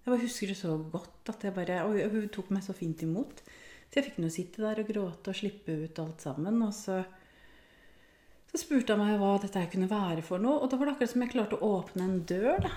Jeg 0.00 0.08
bare 0.08 0.22
husker 0.22 0.50
det 0.50 0.56
så 0.56 0.74
godt 0.92 1.28
at 1.28 1.44
jeg 1.44 1.54
bare 1.54 1.82
Og 1.84 1.98
hun 2.12 2.28
tok 2.32 2.50
meg 2.50 2.64
så 2.64 2.74
fint 2.76 3.02
imot. 3.02 3.42
Så 3.90 3.98
jeg 3.98 4.06
fikk 4.08 4.20
nå 4.22 4.30
sitte 4.32 4.62
der 4.62 4.80
og 4.80 4.88
gråte 4.88 5.32
og 5.32 5.36
slippe 5.36 5.74
ut 5.84 5.98
alt 5.98 6.22
sammen. 6.22 6.60
Og 6.62 6.72
så, 6.74 7.00
så 8.52 8.60
spurte 8.60 8.94
han 8.94 9.02
meg 9.02 9.18
hva 9.18 9.34
dette 9.42 9.58
her 9.58 9.70
kunne 9.72 9.90
være 9.90 10.22
for 10.26 10.42
noe. 10.42 10.60
Og 10.62 10.70
da 10.70 10.78
var 10.78 10.86
det 10.86 10.94
akkurat 10.94 11.14
som 11.14 11.24
jeg 11.24 11.32
klarte 11.34 11.58
å 11.58 11.72
åpne 11.80 12.06
en 12.06 12.20
dør 12.22 12.62
da, 12.68 12.70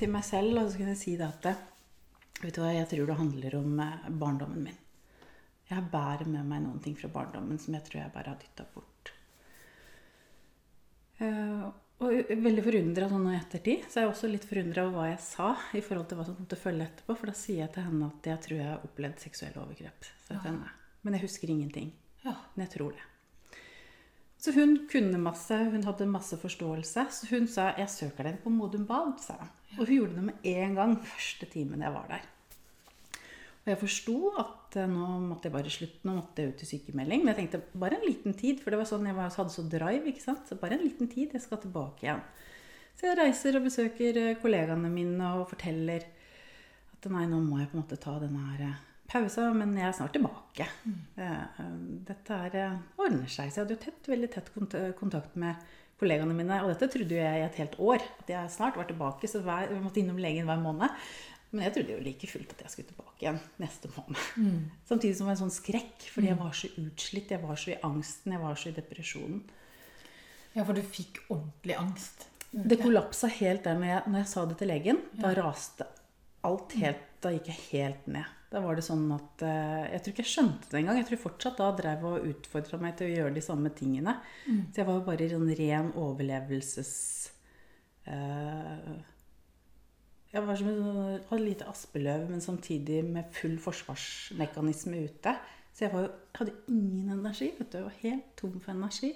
til 0.00 0.14
meg 0.14 0.24
selv. 0.24 0.56
Og 0.62 0.70
så 0.72 0.80
kunne 0.80 0.96
jeg 0.96 1.02
si 1.04 1.18
det 1.20 1.28
at 1.28 1.66
Vet 2.40 2.56
du 2.56 2.62
hva, 2.62 2.70
jeg 2.72 2.88
tror 2.88 3.10
det 3.10 3.18
handler 3.18 3.54
om 3.58 3.80
eh, 3.84 4.04
barndommen 4.16 4.62
min. 4.64 4.79
Jeg 5.70 5.86
bærer 5.92 6.26
med 6.26 6.48
meg 6.50 6.64
noen 6.64 6.80
ting 6.82 6.96
fra 6.98 7.10
barndommen 7.12 7.60
som 7.62 7.76
jeg 7.76 7.86
tror 7.86 8.02
jeg 8.02 8.14
bare 8.14 8.32
har 8.32 8.40
dytta 8.40 8.66
bort. 8.74 9.12
Eh, 11.20 11.68
og 12.00 12.32
veldig 12.46 12.62
forundra 12.64 13.10
sånn 13.10 13.28
i 13.28 13.36
ettertid. 13.36 13.84
Så 13.86 14.00
er 14.00 14.06
jeg 14.06 14.12
også 14.14 14.30
litt 14.32 14.46
forundra 14.48 14.86
over 14.86 14.96
hva 14.96 15.08
jeg 15.10 15.20
sa 15.22 15.50
i 15.76 15.82
forhold 15.84 16.08
til 16.08 16.18
hva 16.18 16.26
som 16.26 16.38
kom 16.38 16.48
til 16.48 16.58
å 16.58 16.62
følge 16.62 16.86
etterpå. 16.88 17.16
For 17.20 17.30
da 17.30 17.36
sier 17.36 17.62
jeg 17.66 17.74
til 17.76 17.86
henne 17.86 18.08
at 18.08 18.28
jeg 18.32 18.44
tror 18.46 18.56
jeg 18.56 18.70
har 18.70 18.88
opplevd 18.88 19.22
seksuelle 19.26 19.62
overgrep. 19.62 20.10
Så 20.24 20.38
jeg 20.38 20.54
ja. 20.56 20.74
Men 21.04 21.16
jeg 21.16 21.24
husker 21.26 21.52
ingenting. 21.52 21.92
Ja. 22.24 22.34
Men 22.54 22.64
jeg 22.66 22.74
tror 22.74 22.96
det. 22.96 23.06
Så 24.40 24.54
hun 24.56 24.74
kunne 24.88 25.20
masse, 25.20 25.52
hun 25.52 25.84
hadde 25.84 26.08
masse 26.08 26.36
forståelse. 26.40 27.06
Så 27.12 27.28
hun 27.30 27.46
sa 27.46 27.74
'jeg 27.76 27.90
søker 27.90 28.24
deg 28.24 28.42
på 28.42 28.50
Modum 28.50 28.86
Bad', 28.86 29.20
sa 29.20 29.36
hun. 29.36 29.48
Og 29.78 29.86
hun 29.86 29.96
gjorde 29.96 30.14
det 30.16 30.24
med 30.24 30.34
en 30.44 30.74
gang 30.74 30.96
første 31.04 31.46
timen 31.46 31.82
jeg 31.82 31.92
var 31.92 32.06
der. 32.08 32.24
Og 33.60 33.68
jeg 33.68 33.80
forsto 33.82 34.16
at 34.40 34.76
eh, 34.80 34.88
nå 34.88 35.06
måtte 35.26 35.48
jeg 35.48 35.54
bare 35.54 35.72
slutte, 35.72 36.00
nå 36.08 36.16
måtte 36.16 36.44
jeg 36.44 36.54
ut 36.54 36.62
i 36.64 36.68
sykemelding. 36.70 37.24
Men 37.24 37.34
jeg 37.34 37.40
tenkte 37.42 37.80
bare 37.82 37.98
en 37.98 38.06
liten 38.06 38.36
tid, 38.38 38.62
for 38.62 38.72
det 38.72 38.80
var 38.80 38.88
sånn 38.88 39.08
jeg 39.10 39.18
var, 39.18 39.32
hadde 39.36 39.52
så 39.52 39.64
drive. 39.68 40.06
ikke 40.08 40.24
sant? 40.24 40.46
Så 40.48 40.56
bare 40.60 40.78
en 40.78 40.86
liten 40.86 41.10
tid, 41.12 41.34
jeg 41.36 41.44
skal 41.44 41.60
tilbake 41.60 42.06
igjen. 42.06 42.22
Så 42.96 43.08
jeg 43.08 43.18
reiser 43.20 43.58
og 43.58 43.66
besøker 43.68 44.20
eh, 44.20 44.36
kollegaene 44.40 44.92
mine 44.92 45.34
og 45.40 45.50
forteller 45.52 46.06
at 46.92 47.10
nei, 47.12 47.26
nå 47.28 47.40
må 47.44 47.60
jeg 47.60 47.70
på 47.70 47.78
en 47.78 47.84
måte 47.84 48.00
ta 48.00 48.16
denne 48.20 48.46
her 48.52 48.64
eh, 48.66 48.80
pausa, 49.10 49.50
men 49.56 49.72
jeg 49.76 49.88
er 49.88 49.94
snart 49.96 50.12
tilbake. 50.14 50.66
Mm. 50.86 52.02
Dette 52.08 52.40
er, 52.46 52.58
eh, 52.60 52.80
ordner 53.00 53.28
seg. 53.28 53.52
Så 53.52 53.60
jeg 53.60 53.64
hadde 53.64 53.76
jo 53.76 53.84
tett, 53.84 54.10
veldig 54.12 54.32
tett 54.34 54.50
kontakt 54.98 55.36
med 55.40 55.70
kollegaene 56.00 56.36
mine. 56.36 56.62
Og 56.64 56.72
dette 56.72 56.88
trodde 56.92 57.18
jeg 57.18 57.40
i 57.40 57.46
et 57.46 57.60
helt 57.60 57.76
år. 57.80 58.04
At 58.22 58.32
jeg 58.32 58.52
snart 58.54 58.78
var 58.80 58.88
tilbake. 58.88 59.28
Så 59.28 59.42
hver, 59.44 59.68
jeg 59.68 59.84
måtte 59.84 60.00
innom 60.02 60.20
legen 60.20 60.48
hver 60.48 60.62
måned. 60.62 60.96
Men 61.50 61.64
jeg 61.66 61.74
trodde 61.74 61.94
jo 61.96 62.02
like 62.04 62.28
fullt 62.30 62.52
at 62.54 62.60
jeg 62.62 62.70
skulle 62.72 62.90
tilbake 62.92 63.24
igjen 63.24 63.38
neste 63.58 63.90
måned. 63.96 64.20
Samtidig 64.88 65.16
som 65.18 65.26
det 65.26 65.30
var 65.32 65.36
en 65.36 65.42
sånn 65.44 65.56
skrekk, 65.56 66.04
fordi 66.14 66.30
jeg 66.30 66.38
var 66.38 66.52
så 66.54 66.70
utslitt. 66.78 67.32
Jeg 67.34 67.42
var 67.42 67.58
så 67.58 67.72
i 67.74 67.78
angsten, 67.88 68.34
jeg 68.36 68.42
var 68.44 68.60
så 68.60 68.70
i 68.70 68.76
depresjonen. 68.76 69.40
Ja, 70.54 70.64
for 70.66 70.74
du 70.78 70.82
fikk 70.82 71.22
ordentlig 71.28 71.76
angst. 71.78 72.26
Det 72.50 72.80
kollapsa 72.80 73.28
helt 73.30 73.62
der 73.66 73.76
når 73.78 73.86
jeg, 73.92 74.02
når 74.10 74.22
jeg 74.24 74.30
sa 74.32 74.44
det 74.50 74.56
til 74.58 74.70
legen. 74.72 75.02
Da 75.18 75.30
raste 75.38 75.86
alt 76.46 76.72
helt 76.80 77.06
Da 77.20 77.30
gikk 77.34 77.50
jeg 77.50 77.60
helt 77.70 78.06
ned. 78.08 78.24
Da 78.50 78.62
var 78.64 78.74
det 78.78 78.82
sånn 78.82 79.04
at 79.12 79.42
eh, 79.44 79.90
Jeg 79.92 80.00
tror 80.02 80.14
ikke 80.14 80.24
jeg 80.24 80.30
skjønte 80.32 80.70
det 80.72 80.78
engang. 80.80 80.96
Jeg 80.98 81.06
tror 81.10 81.20
fortsatt 81.26 81.58
da 81.60 81.68
drev 81.76 82.06
og 82.08 82.24
utfordra 82.30 82.78
meg 82.80 82.96
til 82.98 83.10
å 83.10 83.12
gjøre 83.12 83.34
de 83.36 83.42
samme 83.44 83.70
tingene. 83.76 84.14
Så 84.72 84.80
jeg 84.80 84.88
var 84.88 84.96
jo 84.98 85.04
bare 85.06 85.26
i 85.26 85.30
sånn 85.34 85.50
ren 85.58 85.90
overlevelses... 86.00 86.94
eh, 88.10 88.92
jeg 90.32 90.46
var 90.46 90.56
som 90.56 90.68
et 90.68 90.76
sånn- 90.78 91.24
hadde 91.30 91.44
lite 91.44 91.66
aspeløv, 91.70 92.28
men 92.30 92.40
samtidig 92.40 93.00
med 93.04 93.32
full 93.34 93.56
forsvarsmekanisme 93.58 95.04
ute. 95.08 95.36
Så 95.74 95.86
jeg 95.86 95.92
jo- 95.92 96.12
hadde 96.34 96.52
ingen 96.68 97.10
energi. 97.18 97.52
vet 97.58 97.70
du. 97.70 97.78
Jeg 97.78 97.84
var 97.84 97.98
helt 98.02 98.36
tom 98.36 98.60
for 98.60 98.72
energi. 98.72 99.14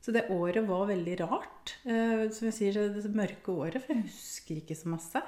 Så 0.00 0.12
det 0.12 0.30
året 0.30 0.66
var 0.66 0.86
veldig 0.88 1.20
rart. 1.20 1.74
Eh, 1.84 2.30
som 2.30 2.48
jeg 2.48 2.54
sier, 2.54 2.72
det, 2.72 3.14
mørke 3.14 3.48
året, 3.52 3.82
for 3.82 3.92
jeg 3.94 4.02
husker 4.04 4.56
ikke 4.56 4.76
så 4.76 4.86
masse. 4.88 5.22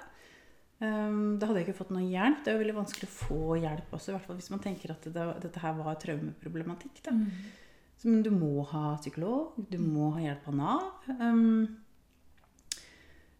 Um, 0.81 1.39
da 1.39 1.47
hadde 1.47 1.59
jeg 1.61 1.69
ikke 1.69 1.79
fått 1.85 1.91
noe 1.95 2.03
hjelp. 2.09 2.43
Det 2.43 2.49
er 2.49 2.57
jo 2.59 2.65
veldig 2.65 2.75
vanskelig 2.81 3.07
å 3.07 3.29
få 3.29 3.61
hjelp 3.61 3.93
også, 3.93 4.09
i 4.09 4.13
hvert 4.17 4.27
fall 4.27 4.37
hvis 4.37 4.51
man 4.51 4.59
tenker 4.65 4.91
at 4.91 5.03
det, 5.03 5.43
dette 5.43 5.61
her 5.63 5.75
var 5.75 5.95
traumeproblematikk. 5.95 7.03
Da. 7.05 7.13
Så, 7.99 8.07
men 8.09 8.23
du 8.25 8.31
må 8.31 8.65
ha 8.67 8.97
psykolog, 8.99 9.53
du 9.71 9.79
må 9.79 10.13
ha 10.17 10.21
hjelp 10.25 10.49
av 10.49 10.55
Nav. 10.55 10.83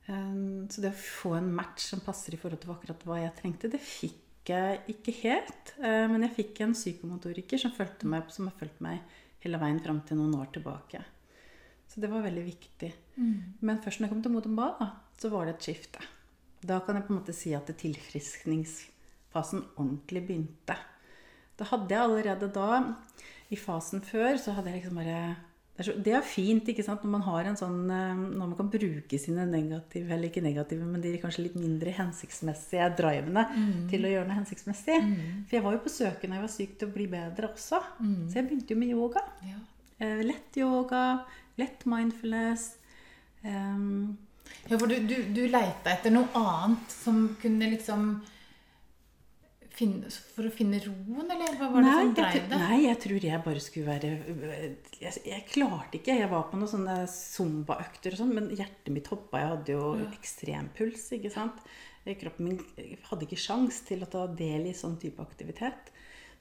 Um, 0.09 0.67
så 0.71 0.83
det 0.83 0.91
å 0.91 0.99
få 0.99 1.37
en 1.39 1.53
match 1.55 1.87
som 1.93 2.03
passer 2.03 2.35
i 2.35 2.41
forhold 2.41 2.63
til 2.63 2.73
akkurat 2.75 3.05
hva 3.07 3.21
jeg 3.21 3.35
trengte, 3.39 3.71
det 3.71 3.81
fikk 3.83 4.51
jeg 4.51 4.81
ikke 4.91 5.15
helt. 5.23 5.75
Uh, 5.79 6.07
men 6.11 6.27
jeg 6.27 6.37
fikk 6.41 6.63
en 6.65 6.77
psykomotoriker 6.77 7.63
som, 7.63 7.75
meg, 8.11 8.31
som 8.35 8.49
har 8.51 8.57
fulgt 8.59 8.83
meg 8.85 9.03
hele 9.43 9.61
veien 9.63 9.83
fram 9.83 10.01
til 10.07 10.19
noen 10.19 10.39
år 10.41 10.51
tilbake. 10.55 11.03
Så 11.91 12.01
det 12.01 12.09
var 12.09 12.25
veldig 12.25 12.45
viktig. 12.47 12.89
Men 13.61 13.81
først 13.85 14.01
når 14.01 14.07
jeg 14.07 14.13
kom 14.15 14.23
til 14.25 14.33
Modum 14.33 14.55
Bad, 14.57 14.79
da, 14.79 14.87
så 15.21 15.29
var 15.29 15.45
det 15.45 15.59
et 15.59 15.67
skifte. 15.67 16.01
Da 16.63 16.79
kan 16.81 16.97
jeg 16.97 17.05
på 17.05 17.13
en 17.13 17.19
måte 17.19 17.35
si 17.37 17.53
at 17.59 17.69
tilfriskningsfasen 17.69 19.65
ordentlig 19.75 20.23
begynte. 20.29 20.77
Da 21.59 21.67
hadde 21.69 21.93
jeg 21.93 22.07
allerede 22.07 22.49
da, 22.55 22.79
i 23.53 23.59
fasen 23.61 24.01
før, 24.07 24.39
så 24.41 24.55
hadde 24.57 24.73
jeg 24.73 24.81
liksom 24.81 25.03
bare 25.03 25.19
det 25.73 25.81
er, 25.81 25.87
så, 25.89 25.93
det 26.05 26.13
er 26.13 26.25
fint 26.27 26.67
ikke 26.69 26.85
sant, 26.85 27.01
når 27.05 27.11
man 27.15 27.23
har 27.25 27.47
en 27.49 27.57
sånn, 27.57 27.79
eh, 27.91 28.15
når 28.15 28.51
man 28.51 28.57
kan 28.59 28.69
bruke 28.73 29.19
sine 29.19 29.47
negative, 29.49 30.05
eller 30.13 30.29
ikke 30.29 30.43
negative, 30.45 30.85
men 30.85 31.01
de 31.01 31.15
kanskje 31.23 31.47
litt 31.47 31.55
mindre 31.57 31.95
hensiktsmessige 31.97 32.91
drivene 32.99 33.47
til 33.89 34.05
å 34.05 34.11
gjøre 34.13 34.27
noe 34.29 34.37
hensiktsmessig. 34.43 34.99
For 35.49 35.57
jeg 35.57 35.65
var 35.65 35.73
jo 35.79 35.85
på 35.87 35.95
søken 35.95 36.29
når 36.31 36.37
jeg 36.37 36.47
var 36.47 36.53
syk 36.57 36.75
til 36.79 36.89
å 36.89 36.93
bli 36.99 37.07
bedre 37.09 37.49
også. 37.55 37.81
Så 38.29 38.37
jeg 38.37 38.45
begynte 38.51 38.75
jo 38.75 38.79
med 38.83 38.93
yoga. 38.93 39.25
Ja. 39.49 39.59
Eh, 39.99 40.21
lett 40.29 40.57
yoga, 40.61 41.25
lett 41.57 41.87
mindfulness. 41.87 42.75
Um, 43.45 44.19
Ja, 44.69 44.77
for 44.79 44.87
du, 44.87 44.99
du, 45.09 45.17
du 45.33 45.47
leita 45.49 45.91
etter 45.95 46.13
noe 46.13 46.29
annet 46.37 46.91
som 46.93 47.37
kunne 47.41 47.71
liksom 47.73 48.21
finne, 49.77 50.11
For 50.35 50.49
å 50.49 50.53
finne 50.55 50.79
roen, 50.85 51.31
eller 51.31 51.57
hva 51.59 51.69
var 51.73 51.85
det 51.85 51.89
nei, 51.89 51.95
som 51.97 52.11
jeg, 52.11 52.17
dreiv 52.19 52.49
det? 52.51 52.59
nei, 52.63 52.79
jeg 52.85 52.99
tror 53.05 53.27
jeg 53.29 53.43
bare 53.47 53.63
skulle 53.65 53.89
være 53.89 54.11
Jeg, 55.01 55.23
jeg 55.29 55.47
klarte 55.51 55.99
ikke. 55.99 56.19
Jeg 56.21 56.31
var 56.33 56.47
på 56.51 56.61
noen 56.61 56.73
sånne 56.73 56.99
zumba-økter 57.13 58.17
og 58.17 58.23
sånn, 58.23 58.35
men 58.37 58.51
hjertet 58.53 58.93
mitt 58.95 59.11
hoppa. 59.13 59.43
Jeg 59.43 59.53
hadde 59.55 59.77
jo 59.77 59.89
ekstrem 60.11 60.71
puls, 60.77 61.09
ikke 61.17 61.33
sant. 61.35 61.65
Kroppen 62.21 62.49
min 62.49 62.97
hadde 63.09 63.29
ikke 63.29 63.39
sjans 63.39 63.83
til 63.87 64.03
å 64.03 64.11
ta 64.11 64.25
del 64.27 64.67
i 64.71 64.77
sånn 64.77 64.97
type 65.03 65.23
aktivitet. 65.23 65.93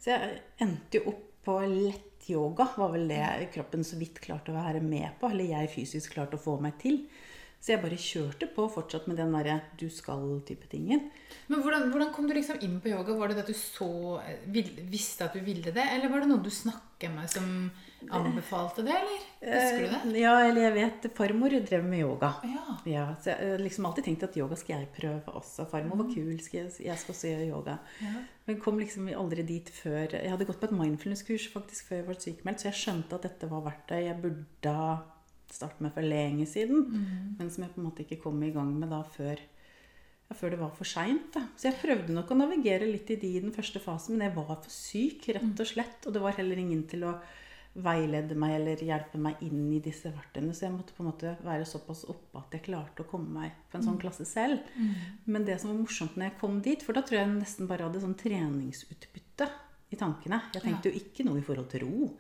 Så 0.02 0.16
jeg 0.16 0.40
endte 0.64 1.02
jo 1.02 1.12
opp 1.14 1.28
på 1.46 1.58
lett 1.66 2.30
yoga, 2.30 2.68
var 2.78 2.92
vel 2.94 3.08
det 3.10 3.50
kroppen 3.54 3.84
så 3.86 3.98
vidt 3.98 4.20
klarte 4.22 4.54
å 4.54 4.58
være 4.58 4.82
med 4.86 5.18
på. 5.22 5.30
Eller 5.30 5.56
jeg 5.56 5.74
fysisk 5.76 6.16
klarte 6.16 6.38
å 6.38 6.42
få 6.42 6.58
meg 6.62 6.78
til. 6.82 7.04
Så 7.62 7.76
jeg 7.76 7.82
bare 7.84 7.98
kjørte 8.02 8.48
på 8.56 8.64
fortsatt 8.74 9.06
med 9.06 9.20
den 9.22 9.36
derre 9.36 9.60
du 9.78 9.86
skal-type 9.94 10.66
tingen. 10.72 11.04
Men 11.46 11.62
hvordan, 11.62 11.92
hvordan 11.94 12.10
kom 12.16 12.26
du 12.26 12.34
liksom 12.34 12.58
inn 12.66 12.80
på 12.82 12.90
yoga? 12.90 13.14
Var 13.14 13.30
det 13.30 13.38
det 13.38 13.44
at 13.46 13.52
du 13.54 13.58
så, 13.60 13.90
vil, 14.50 14.72
visste 14.90 15.28
at 15.28 15.38
du 15.38 15.44
ville 15.46 15.70
det, 15.70 15.84
eller 15.94 16.10
var 16.10 16.24
det 16.24 16.32
noen 16.32 16.42
du 16.42 16.50
snakket 16.50 17.14
med 17.14 17.30
som 17.30 17.70
anbefalte 18.10 18.82
det, 18.88 18.96
eller? 18.98 19.22
Husker 19.46 19.78
du 19.78 19.88
det? 19.92 20.02
Eh, 20.16 20.20
Ja, 20.24 20.34
eller 20.48 20.66
jeg 20.66 20.74
vet 20.80 21.08
farmor 21.18 21.54
drev 21.70 21.86
med 21.86 22.02
yoga. 22.02 22.32
Ja. 22.50 22.66
Ja, 22.90 23.06
så 23.22 23.36
jeg 23.36 23.54
har 23.54 23.62
liksom 23.62 23.86
alltid 23.86 24.10
tenkt 24.10 24.26
at 24.26 24.38
yoga 24.42 24.58
skal 24.58 24.80
jeg 24.82 24.92
prøve 24.98 25.38
også. 25.38 25.68
Farmor 25.70 26.02
var 26.02 26.10
kul, 26.16 26.34
skal 26.42 26.64
jeg, 26.64 26.74
jeg 26.88 26.98
skal 26.98 27.14
også 27.14 27.30
gjøre 27.36 27.50
yoga. 27.52 27.78
Ja. 28.02 28.26
Men 28.50 28.60
kom 28.66 28.82
liksom 28.82 29.06
aldri 29.14 29.46
dit 29.46 29.70
før 29.70 30.18
Jeg 30.18 30.34
hadde 30.34 30.50
gått 30.50 30.60
på 30.60 30.66
et 30.72 30.78
mindfulness-kurs 30.82 31.46
faktisk 31.54 31.92
før 31.92 32.02
jeg 32.02 32.10
ble 32.10 32.20
sykemeldt, 32.26 32.64
så 32.64 32.72
jeg 32.72 32.80
skjønte 32.82 33.20
at 33.22 33.30
dette 33.30 33.50
var 33.54 33.68
verktøy 33.70 34.00
jeg 34.02 34.18
burde 34.24 34.78
ha 35.52 35.60
startet 35.60 35.84
med 35.84 35.94
for 35.96 36.06
lenge 36.06 36.48
siden. 36.50 36.86
Men 37.38 37.52
som 37.52 37.66
jeg 37.66 37.74
på 37.76 37.82
en 37.82 37.90
måte 37.90 38.06
ikke 38.06 38.22
kom 38.24 38.42
i 38.44 38.54
gang 38.56 38.72
med 38.80 38.90
da 38.94 39.04
før, 39.04 39.38
ja, 39.38 40.36
før 40.38 40.56
det 40.56 40.60
var 40.64 40.74
for 40.78 40.88
seint. 40.88 41.38
Så 41.60 41.70
jeg 41.70 41.80
prøvde 41.82 42.16
nok 42.16 42.32
å 42.32 42.40
navigere 42.40 42.88
litt 42.90 43.12
i 43.12 43.20
de 43.20 43.36
i 43.38 43.44
den 43.44 43.54
første 43.56 43.84
fasen, 43.84 44.18
men 44.18 44.30
jeg 44.30 44.38
var 44.40 44.52
for 44.56 44.72
syk, 44.74 45.30
rett 45.36 45.64
og 45.64 45.68
slett. 45.68 46.06
Og 46.08 46.16
det 46.16 46.24
var 46.24 46.38
heller 46.40 46.62
ingen 46.62 46.86
til 46.90 47.04
å 47.10 47.16
veilede 47.72 48.36
meg 48.36 48.58
eller 48.58 48.82
hjelpe 48.84 49.20
meg 49.22 49.40
inn 49.46 49.70
i 49.72 49.80
disse 49.84 50.10
verktøyene. 50.12 50.52
Så 50.56 50.66
jeg 50.66 50.74
måtte 50.76 50.96
på 50.96 51.06
en 51.06 51.12
måte 51.12 51.36
være 51.46 51.68
såpass 51.68 52.04
oppe 52.12 52.42
at 52.42 52.58
jeg 52.58 52.66
klarte 52.66 53.06
å 53.06 53.08
komme 53.08 53.32
meg 53.32 53.54
på 53.72 53.80
en 53.80 53.86
sånn 53.86 54.00
klasse 54.02 54.26
selv. 54.28 54.60
Men 55.26 55.46
det 55.48 55.60
som 55.62 55.72
var 55.72 55.80
morsomt 55.80 56.18
når 56.18 56.30
jeg 56.30 56.40
kom 56.42 56.60
dit, 56.66 56.84
for 56.84 56.98
da 56.98 57.04
tror 57.06 57.22
jeg 57.22 57.32
nesten 57.32 57.70
bare 57.70 57.88
hadde 57.88 58.04
sånn 58.04 58.18
treningsutbytte 58.20 59.48
i 59.92 60.00
tankene. 60.00 60.42
Jeg 60.56 60.66
tenkte 60.66 60.92
jo 60.92 61.00
ikke 61.00 61.24
noe 61.28 61.40
i 61.40 61.46
forhold 61.48 61.70
til 61.72 61.86
ro. 61.88 62.12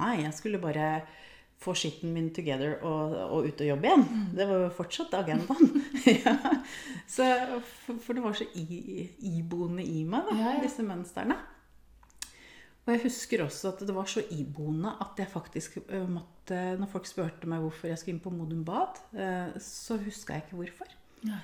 Nei, 0.00 0.22
jeg 0.22 0.32
skulle 0.36 0.60
bare 0.62 0.88
få 1.64 1.74
skitten 1.78 2.12
min 2.14 2.28
together 2.36 2.76
og, 2.84 3.14
og 3.24 3.48
ut 3.48 3.62
og 3.64 3.68
jobbe 3.70 3.88
igjen. 3.88 4.04
Det 4.36 4.46
var 4.50 4.62
jo 4.66 4.70
fortsatt 4.76 5.16
agendaen. 5.18 5.70
ja. 6.24 6.34
så, 7.08 7.26
for, 7.86 7.98
for 8.04 8.16
det 8.18 8.24
var 8.24 8.36
så 8.38 8.46
i- 8.60 9.08
iboende 9.34 9.84
i 9.84 10.04
meg, 10.04 10.28
da, 10.30 10.36
Ja, 10.38 10.54
ja. 10.58 10.62
disse 10.64 10.84
mønstrene. 10.86 11.38
Og 12.84 12.90
jeg 12.92 13.00
husker 13.06 13.40
også 13.46 13.70
at 13.72 13.80
det 13.88 13.94
var 13.96 14.04
så 14.12 14.20
iboende 14.36 14.90
at 15.00 15.16
jeg 15.22 15.30
faktisk 15.32 15.78
måtte 16.12 16.58
Når 16.76 16.90
folk 16.92 17.06
spurte 17.08 17.48
meg 17.48 17.62
hvorfor 17.64 17.88
jeg 17.88 17.96
skulle 17.96 18.18
inn 18.18 18.24
på 18.26 18.32
Modum 18.34 18.60
Bad, 18.68 18.98
så 19.64 19.96
huska 20.04 20.36
jeg 20.36 20.44
ikke 20.44 20.58
hvorfor. 20.60 20.90
Nei. 21.24 21.40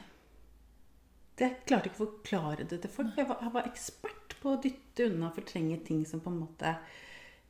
Jeg 1.40 1.54
klarte 1.64 1.88
ikke 1.88 2.02
å 2.02 2.08
forklare 2.10 2.66
det 2.68 2.82
til 2.82 2.92
folk. 2.92 3.14
Jeg 3.16 3.24
var, 3.30 3.38
jeg 3.40 3.54
var 3.54 3.68
ekspert 3.70 4.34
på 4.42 4.52
å 4.52 4.58
dytte 4.60 5.06
unna 5.08 5.30
og 5.30 5.38
fortrenge 5.38 5.78
ting 5.86 6.02
som 6.08 6.20
på 6.20 6.28
en 6.28 6.42
måte 6.42 6.74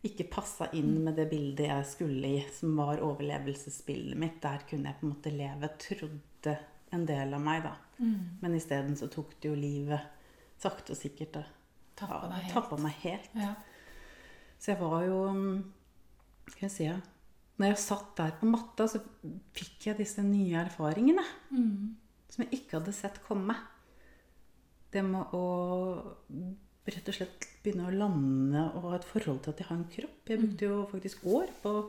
ikke 0.07 0.29
passa 0.33 0.71
inn 0.77 0.95
med 1.05 1.19
det 1.21 1.27
bildet 1.29 1.67
jeg 1.69 1.87
skulle 1.89 2.29
i, 2.39 2.41
som 2.57 2.73
var 2.81 3.03
overlevelsesbildet 3.05 4.19
mitt. 4.21 4.39
Der 4.43 4.65
kunne 4.69 4.89
jeg 4.89 5.01
på 5.01 5.07
en 5.07 5.13
måte 5.13 5.33
leve, 5.35 5.69
trodde 5.83 6.57
en 6.97 7.05
del 7.07 7.37
av 7.37 7.43
meg, 7.45 7.67
da. 7.67 7.75
Men 8.41 8.57
isteden 8.57 8.97
så 8.97 9.11
tok 9.13 9.37
det 9.43 9.51
jo 9.51 9.59
livet 9.59 10.17
sakte 10.61 10.95
og 10.95 11.01
sikkert 11.01 11.41
Tappa 12.01 12.29
deg 12.31 12.47
helt. 12.47 12.53
tappa 12.55 12.79
meg 12.81 12.97
helt. 13.03 13.33
Ja. 13.37 13.55
Så 14.61 14.73
jeg 14.73 14.81
var 14.81 15.03
jo 15.05 15.19
mm, 15.37 15.59
Skal 16.49 16.65
jeg 16.67 16.73
si 16.75 16.87
ja. 16.87 16.99
Når 17.61 17.75
jeg 17.75 17.81
satt 17.83 18.15
der 18.17 18.33
på 18.41 18.49
matta, 18.49 18.87
så 18.89 19.03
fikk 19.53 19.91
jeg 19.91 19.99
disse 19.99 20.23
nye 20.25 20.63
erfaringene. 20.63 21.25
Som 22.33 22.47
jeg 22.47 22.57
ikke 22.57 22.79
hadde 22.79 22.95
sett 22.97 23.19
komme. 23.27 23.53
Det 24.91 25.03
med 25.05 25.35
å 25.37 25.45
rett 26.89 27.09
og 27.13 27.17
slett 27.17 27.47
begynne 27.63 27.89
å 27.89 27.95
lande 27.95 28.63
og 28.75 28.87
ha 28.89 28.97
et 28.97 29.07
forhold 29.09 29.43
til 29.45 29.53
at 29.53 29.61
jeg 29.61 29.69
har 29.69 29.79
en 29.79 29.89
kropp. 29.93 30.21
Jeg 30.33 30.41
brukte 30.41 30.69
jo 30.71 30.79
faktisk 30.91 31.27
år 31.29 31.53
på 31.63 31.75
å 31.77 31.89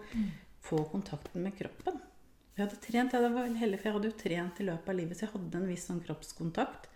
få 0.62 0.84
kontakten 0.92 1.46
med 1.46 1.56
kroppen. 1.58 2.02
Jeg 2.58 2.66
hadde 2.66 2.82
trent, 2.84 3.16
jeg 3.16 3.34
var 3.34 3.56
heldig, 3.62 3.80
for 3.80 3.88
jeg 3.88 3.96
hadde 3.96 4.12
jo 4.12 4.20
trent 4.20 4.60
i 4.60 4.68
løpet 4.68 4.92
av 4.92 4.98
livet, 5.00 5.18
så 5.18 5.26
jeg 5.26 5.34
hadde 5.34 5.62
en 5.62 5.70
viss 5.72 5.88
sånn 5.88 6.04
kroppskontakt. 6.04 6.90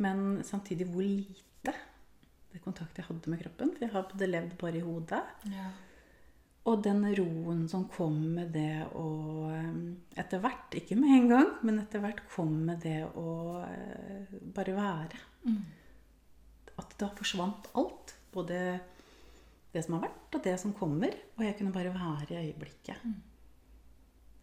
Men 0.00 0.40
samtidig 0.48 0.88
hvor 0.88 1.04
lite 1.04 1.76
det 2.50 2.62
kontakt 2.64 2.98
jeg 2.98 3.06
hadde 3.06 3.30
med 3.30 3.42
kroppen. 3.42 3.72
For 3.76 3.86
jeg 3.86 3.94
hadde 3.94 4.28
levd 4.30 4.56
bare 4.60 4.80
i 4.80 4.84
hodet. 4.84 5.22
Ja. 5.52 5.68
Og 6.68 6.82
den 6.84 7.04
roen 7.16 7.64
som 7.72 7.86
kom 7.90 8.16
med 8.36 8.50
det 8.52 8.84
å 8.98 9.06
eh, 9.48 9.76
Etter 10.20 10.42
hvert, 10.42 10.74
ikke 10.76 10.98
med 10.98 11.14
en 11.16 11.28
gang, 11.30 11.52
men 11.64 11.80
etter 11.80 12.02
hvert 12.02 12.20
kom 12.34 12.52
med 12.66 12.82
det 12.84 13.04
å 13.16 13.30
eh, 13.64 14.34
bare 14.56 14.74
være. 14.76 15.22
At 16.80 16.96
da 17.00 17.10
forsvant 17.16 17.70
alt. 17.78 18.14
Både 18.34 18.58
det 19.70 19.82
som 19.86 19.96
har 19.96 20.08
vært, 20.08 20.28
og 20.34 20.44
det 20.44 20.56
som 20.62 20.74
kommer. 20.76 21.14
Og 21.38 21.44
jeg 21.46 21.56
kunne 21.58 21.74
bare 21.74 21.94
være 21.94 22.34
i 22.34 22.40
øyeblikket. 22.48 23.02
Mm. 23.04 23.18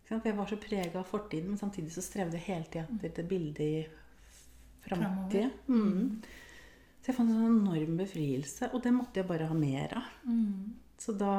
For 0.07 0.23
jeg 0.23 0.37
var 0.37 0.47
så 0.47 0.57
prega 0.61 1.01
av 1.01 1.07
fortiden, 1.09 1.51
men 1.51 1.59
samtidig 1.59 1.91
så 1.91 2.03
strevde 2.05 2.39
jeg 2.39 2.47
hele 2.47 2.69
tida 2.71 2.85
etter 3.01 3.15
det 3.17 3.25
bildet 3.27 3.63
i 3.65 3.81
framtida. 4.85 5.49
Mm. 5.67 6.21
Så 7.01 7.11
jeg 7.11 7.17
fant 7.17 7.31
en 7.31 7.41
sånn 7.41 7.57
enorm 7.59 7.97
befrielse, 7.99 8.69
og 8.71 8.83
det 8.83 8.93
måtte 8.95 9.19
jeg 9.19 9.27
bare 9.27 9.49
ha 9.49 9.57
mer 9.57 9.97
av. 9.99 10.13
Så 10.99 11.15
da 11.17 11.33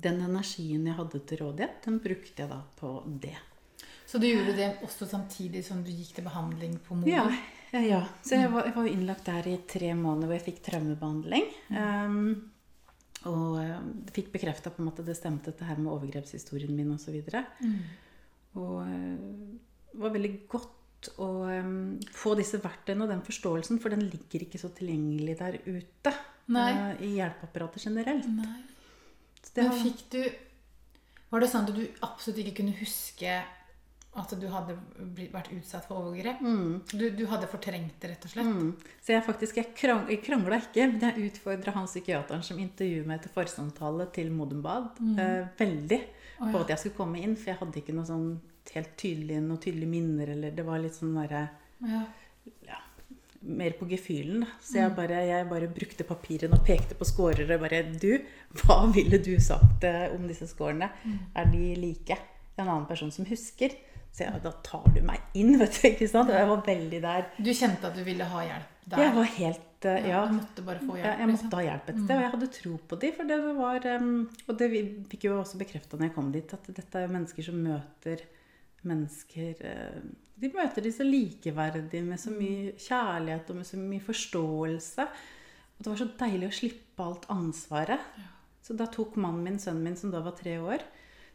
Den 0.00 0.22
energien 0.24 0.86
jeg 0.88 0.96
hadde 0.96 1.18
til 1.28 1.42
rådighet, 1.42 1.82
den 1.84 1.98
brukte 2.00 2.40
jeg 2.40 2.48
da 2.48 2.62
på 2.78 3.02
det. 3.20 3.34
Så 4.08 4.16
du 4.16 4.24
gjorde 4.30 4.54
det 4.56 4.68
også 4.86 5.04
samtidig 5.06 5.60
som 5.66 5.82
du 5.84 5.90
gikk 5.92 6.14
til 6.16 6.24
behandling 6.24 6.78
på 6.86 6.96
Mo? 6.96 7.04
Ja, 7.04 7.26
ja, 7.70 7.80
ja. 7.86 8.00
Så 8.26 8.38
jeg 8.38 8.50
var, 8.50 8.66
jeg 8.66 8.74
var 8.76 8.88
innlagt 8.90 9.28
der 9.28 9.46
i 9.50 9.58
tre 9.70 9.92
måneder 9.94 10.30
hvor 10.30 10.38
jeg 10.38 10.46
fikk 10.48 10.62
traumebehandling. 10.66 11.46
Um, 11.70 12.50
og 13.30 13.60
uh, 13.60 13.78
fikk 14.14 14.32
bekrefta 14.34 14.72
at 14.72 15.02
det 15.06 15.16
stemte, 15.18 15.52
dette 15.52 15.68
her 15.68 15.78
med 15.78 15.92
overgrepshistorien 15.92 16.74
min 16.74 16.94
osv. 16.96 17.20
Og, 17.20 17.30
så 17.30 18.60
og 18.60 18.76
uh, 18.82 19.60
det 19.90 20.02
var 20.02 20.14
veldig 20.16 20.32
godt 20.50 21.12
å 21.22 21.30
um, 21.48 21.96
få 22.12 22.34
disse 22.38 22.60
verktøyene 22.60 23.06
og 23.06 23.12
den 23.12 23.22
forståelsen, 23.24 23.80
for 23.82 23.94
den 23.94 24.04
ligger 24.10 24.44
ikke 24.44 24.60
så 24.60 24.72
tilgjengelig 24.76 25.38
der 25.38 25.56
ute 25.64 26.12
uh, 26.12 26.92
i 27.00 27.14
hjelpeapparatet 27.16 27.86
generelt. 27.86 28.28
Nei. 28.34 28.60
Så 29.40 29.54
det 29.56 29.64
Men 29.64 29.78
fikk 29.80 30.02
du 30.12 30.20
Var 31.30 31.40
det 31.40 31.46
sånn 31.48 31.64
at 31.64 31.72
du 31.72 31.84
absolutt 32.04 32.42
ikke 32.42 32.58
kunne 32.58 32.74
huske 32.76 33.38
at 34.18 34.32
du 34.34 34.46
hadde 34.50 34.74
blitt, 35.14 35.30
vært 35.30 35.52
utsatt 35.54 35.84
for 35.86 36.02
overgrep? 36.02 36.40
Du, 36.90 37.04
du 37.14 37.22
hadde 37.30 37.46
fortrengt 37.50 37.94
det, 38.02 38.10
rett 38.10 38.24
og 38.26 38.32
slett? 38.32 38.48
Mm. 38.50 38.94
Så 38.98 39.14
jeg 39.14 39.22
faktisk, 39.26 39.60
jeg, 39.60 39.70
krang, 39.78 40.02
jeg 40.10 40.22
krangla 40.26 40.58
ikke, 40.58 40.88
men 40.90 41.04
jeg 41.06 41.28
utfordra 41.28 41.74
han 41.76 41.86
psykiateren 41.86 42.42
som 42.46 42.58
intervjuet 42.58 43.06
meg 43.06 43.22
til 43.22 43.34
forsamtale 43.36 44.08
til 44.14 44.32
Modenbad, 44.34 44.98
mm. 44.98 45.12
eh, 45.14 45.44
veldig 45.60 46.00
oh, 46.00 46.48
ja. 46.48 46.48
på 46.48 46.62
at 46.64 46.72
jeg 46.74 46.82
skulle 46.82 46.98
komme 46.98 47.22
inn. 47.22 47.36
For 47.38 47.52
jeg 47.52 47.60
hadde 47.60 47.82
ikke 47.82 47.94
noe 47.94 48.08
sånn 48.08 48.30
helt 48.74 48.96
tydelig, 48.98 49.36
noe 49.44 49.62
tydelige 49.62 49.92
minner, 49.92 50.32
eller 50.34 50.56
det 50.58 50.64
var 50.66 50.82
litt 50.82 50.98
sånn 50.98 51.14
derre 51.14 51.44
Ja. 51.86 52.00
ja, 52.66 52.80
mer 53.46 53.76
på 53.78 53.86
gefühlen. 53.92 54.42
Så 54.58 54.80
jeg 54.80 54.94
bare, 54.98 55.20
jeg 55.28 55.46
bare 55.52 55.68
brukte 55.70 56.08
papirene 56.08 56.58
og 56.58 56.66
pekte 56.66 56.98
på 56.98 57.06
skårer 57.08 57.46
og 57.46 57.62
bare 57.62 57.84
Du, 57.94 58.10
hva 58.58 58.82
ville 58.90 59.22
du 59.22 59.36
sagt 59.38 59.86
eh, 59.86 60.10
om 60.16 60.26
disse 60.26 60.50
skårene? 60.50 60.90
Er 61.30 61.48
de 61.54 61.70
like? 61.78 62.18
En 62.58 62.66
annen 62.66 62.90
person 62.90 63.14
som 63.14 63.24
husker. 63.30 63.78
Så 64.10 64.24
jeg, 64.26 64.40
da 64.42 64.52
tar 64.66 64.86
du 64.94 65.00
meg 65.06 65.38
inn, 65.38 65.54
vet 65.60 65.76
du. 65.78 65.88
ikke 65.92 66.08
sant? 66.10 66.32
Og 66.32 66.38
jeg 66.38 66.50
var 66.50 66.64
veldig 66.66 67.02
der. 67.04 67.28
Du 67.38 67.50
kjente 67.54 67.90
at 67.90 67.98
du 67.98 68.02
ville 68.06 68.26
ha 68.32 68.46
hjelp 68.46 68.88
der? 68.90 69.04
Jeg 69.04 69.14
var 69.16 69.30
helt 69.36 69.86
eh, 69.92 70.08
Ja. 70.10 70.24
Du 70.26 70.34
måtte 70.40 70.66
bare 70.66 70.82
få 70.82 70.96
hjelp? 70.98 71.06
Jeg, 71.06 71.20
jeg 71.20 71.30
måtte 71.30 71.44
liksom. 71.44 71.54
ha 71.58 71.66
hjelp 71.68 71.92
et 71.92 72.00
sted, 72.00 72.16
og 72.16 72.24
jeg 72.24 72.34
hadde 72.34 72.50
tro 72.56 72.74
på 72.90 73.00
dem. 73.04 73.14
For 73.16 73.30
det 73.30 73.38
var 73.60 73.88
Og 74.50 74.58
det 74.62 74.70
fikk 75.12 75.28
jo 75.30 75.38
også 75.38 75.62
bekrefta 75.62 76.00
når 76.00 76.10
jeg 76.10 76.16
kom 76.18 76.34
dit, 76.34 76.56
at 76.58 76.70
dette 76.80 76.98
er 76.98 77.06
jo 77.06 77.14
mennesker 77.14 77.50
som 77.50 77.64
møter 77.68 78.26
mennesker 78.88 79.58
eh, 79.68 80.02
De 80.40 80.48
møter 80.54 80.84
de 80.84 80.92
så 80.94 81.04
likeverdige, 81.04 82.02
med 82.06 82.20
så 82.20 82.32
mye 82.32 82.72
kjærlighet 82.80 83.50
og 83.52 83.60
med 83.60 83.68
så 83.68 83.80
mye 83.80 84.04
forståelse. 84.04 85.04
Og 85.76 85.84
det 85.84 85.90
var 85.90 86.00
så 86.00 86.08
deilig 86.22 86.48
å 86.48 86.56
slippe 86.56 87.04
alt 87.04 87.26
ansvaret. 87.32 88.06
Så 88.64 88.76
da 88.76 88.86
tok 88.88 89.18
mannen 89.20 89.44
min, 89.44 89.60
sønnen 89.60 89.84
min, 89.84 89.98
som 90.00 90.12
da 90.12 90.22
var 90.24 90.36
tre 90.38 90.56
år, 90.60 90.84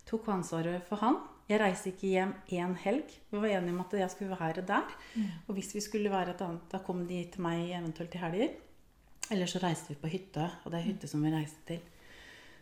tok 0.10 0.28
ansvaret 0.34 0.86
for 0.90 1.02
han. 1.02 1.20
Jeg 1.46 1.62
reiste 1.62 1.92
ikke 1.92 2.10
hjem 2.10 2.32
én 2.58 2.72
helg. 2.82 3.12
Vi 3.30 3.38
var 3.38 3.52
enige 3.54 3.76
om 3.76 3.82
at 3.84 3.92
jeg 4.00 4.10
skulle 4.10 4.38
være 4.40 4.64
der. 4.66 4.94
Og 5.48 5.54
hvis 5.54 5.76
vi 5.76 5.82
skulle 5.86 6.10
være 6.10 6.34
et 6.34 6.42
annet, 6.42 6.64
da 6.72 6.80
kom 6.82 7.04
de 7.06 7.20
til 7.30 7.44
meg 7.46 7.70
eventuelt 7.70 8.16
i 8.16 8.22
helger. 8.22 8.56
Eller 9.32 9.50
så 9.50 9.62
reiste 9.62 9.94
vi 9.94 10.00
på 10.02 10.10
hytte, 10.10 10.48
og 10.64 10.72
det 10.72 10.80
er 10.80 10.88
hytte 10.90 11.10
som 11.10 11.22
vi 11.26 11.34
reiste 11.34 11.62
til. 11.70 11.84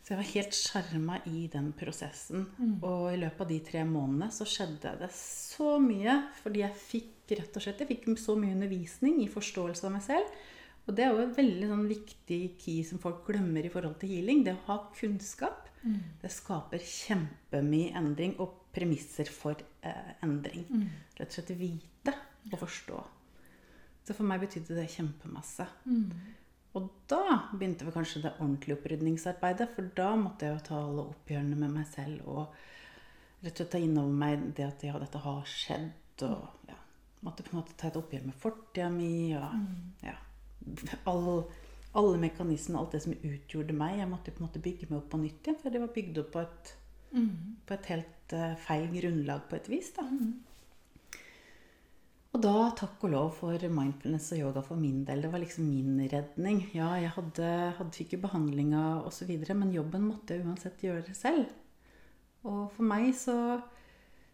Så 0.03 0.11
jeg 0.11 0.19
var 0.19 0.31
helt 0.33 0.55
skjerma 0.57 1.17
i 1.31 1.45
den 1.47 1.69
prosessen. 1.79 2.43
Og 2.83 3.13
i 3.13 3.19
løpet 3.21 3.39
av 3.45 3.47
de 3.53 3.59
tre 3.63 3.83
månedene 3.87 4.27
så 4.35 4.43
skjedde 4.43 4.97
det 4.99 5.09
så 5.15 5.77
mye. 5.79 6.17
Fordi 6.43 6.59
jeg 6.59 6.81
fikk 6.81 7.35
rett 7.39 7.55
og 7.55 7.63
slett, 7.63 7.79
jeg 7.79 7.87
fikk 7.87 8.09
så 8.19 8.35
mye 8.35 8.51
undervisning 8.51 9.21
i 9.23 9.29
forståelse 9.31 9.87
av 9.87 9.95
meg 9.95 10.03
selv. 10.03 10.41
Og 10.83 10.97
det 10.97 11.05
er 11.05 11.13
jo 11.15 11.23
et 11.23 11.37
veldig 11.37 11.69
sånn 11.69 11.85
viktig 11.87 12.41
key 12.59 12.83
som 12.83 12.99
folk 12.99 13.23
glemmer 13.29 13.63
i 13.63 13.71
forhold 13.71 13.95
til 14.01 14.11
healing. 14.11 14.43
Det 14.43 14.57
å 14.57 14.65
ha 14.67 14.77
kunnskap. 14.99 15.69
Det 16.19 16.31
skaper 16.31 16.83
kjempemye 16.83 17.95
endring 17.95 18.35
og 18.43 18.59
premisser 18.73 19.29
for 19.29 19.59
eh, 19.85 20.13
endring. 20.25 20.65
Rett 21.17 21.29
og 21.29 21.35
slett 21.35 21.53
vite 21.59 22.15
og 22.51 22.59
forstå. 22.65 23.01
Så 24.03 24.15
for 24.17 24.27
meg 24.27 24.41
betydde 24.43 24.75
det 24.75 24.89
kjempemasse. 24.91 25.67
Og 26.73 26.87
da 27.09 27.49
begynte 27.53 27.85
vel 27.85 27.93
kanskje 27.93 28.23
det 28.23 28.33
ordentlige 28.39 28.77
opprydningsarbeidet. 28.79 29.69
For 29.75 29.89
da 29.95 30.13
måtte 30.19 30.47
jeg 30.47 30.55
jo 30.55 30.63
ta 30.67 30.79
alle 30.81 31.05
oppgjørene 31.13 31.57
med 31.59 31.75
meg 31.75 31.85
selv 31.91 32.25
og 32.27 32.55
rett 33.43 33.51
og 33.53 33.59
slett 33.59 33.71
ta 33.75 33.81
inn 33.83 33.99
over 33.99 34.15
meg 34.23 34.47
det 34.57 34.65
at 34.65 34.85
ja, 34.87 34.97
dette 34.99 35.21
har 35.21 35.43
skjedd. 35.49 36.25
Og 36.25 36.69
ja, 36.71 36.79
måtte 37.25 37.45
på 37.45 37.53
en 37.53 37.61
måte 37.61 37.77
ta 37.77 37.91
et 37.91 37.99
oppgjør 37.99 38.25
med 38.25 38.39
fortida 38.41 38.89
mi. 38.89 39.35
Og 39.37 40.07
ja, 40.07 40.17
all, 41.11 41.43
alle 41.93 42.21
mekanismene, 42.25 42.81
alt 42.81 42.97
det 42.97 43.03
som 43.05 43.15
utgjorde 43.15 43.77
meg. 43.77 43.99
Jeg 44.01 44.09
måtte 44.09 44.33
på 44.33 44.41
en 44.41 44.47
måte 44.49 44.63
bygge 44.63 44.89
meg 44.89 44.99
opp 45.01 45.11
på 45.13 45.21
nytt 45.21 45.45
igjen. 45.45 45.59
For 45.61 45.75
det 45.75 45.83
var 45.83 45.93
bygd 45.95 46.21
opp 46.23 46.33
på 46.33 46.43
et, 46.43 46.73
på 47.13 47.75
et 47.75 47.91
helt 47.93 48.35
uh, 48.35 48.55
feil 48.57 48.89
grunnlag 48.93 49.45
på 49.49 49.59
et 49.59 49.69
vis. 49.71 49.91
da. 49.95 50.07
Og 52.33 52.41
da, 52.41 52.53
takk 52.73 53.03
og 53.05 53.11
lov 53.13 53.27
for 53.37 53.65
mindfulness 53.69 54.31
og 54.33 54.39
yoga 54.39 54.63
for 54.65 54.79
min 54.81 55.03
del. 55.05 55.21
Det 55.21 55.29
var 55.29 55.43
liksom 55.43 55.67
min 55.69 55.99
redning. 56.09 56.63
Ja, 56.73 56.95
jeg 56.97 57.11
hadde, 57.13 57.49
hadde 57.77 57.93
fikk 57.93 58.15
jo 58.15 58.23
behandlinga 58.23 59.03
osv., 59.05 59.29
men 59.53 59.75
jobben 59.75 60.07
måtte 60.07 60.33
jeg 60.33 60.47
uansett 60.47 60.81
gjøre 60.81 61.13
selv. 61.13 61.51
Og 62.49 62.71
for 62.73 62.89
meg, 62.89 63.11
så, 63.15 63.61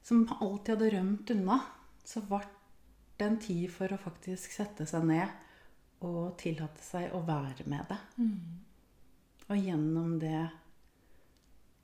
som 0.01 0.23
alltid 0.39 0.77
hadde 0.77 0.93
rømt 0.95 1.35
unna, 1.35 1.59
så 2.07 2.23
ble 2.23 2.39
det 3.19 3.27
en 3.27 3.37
tid 3.43 3.67
for 3.73 3.91
å 3.91 3.99
faktisk 3.99 4.55
sette 4.55 4.87
seg 4.87 5.03
ned 5.09 6.07
og 6.07 6.37
tillate 6.39 6.79
seg 6.79 7.11
å 7.11 7.19
være 7.27 7.67
med 7.67 7.83
det. 7.91 7.99
Og 9.49 9.59
gjennom 9.59 10.15
det 10.21 10.47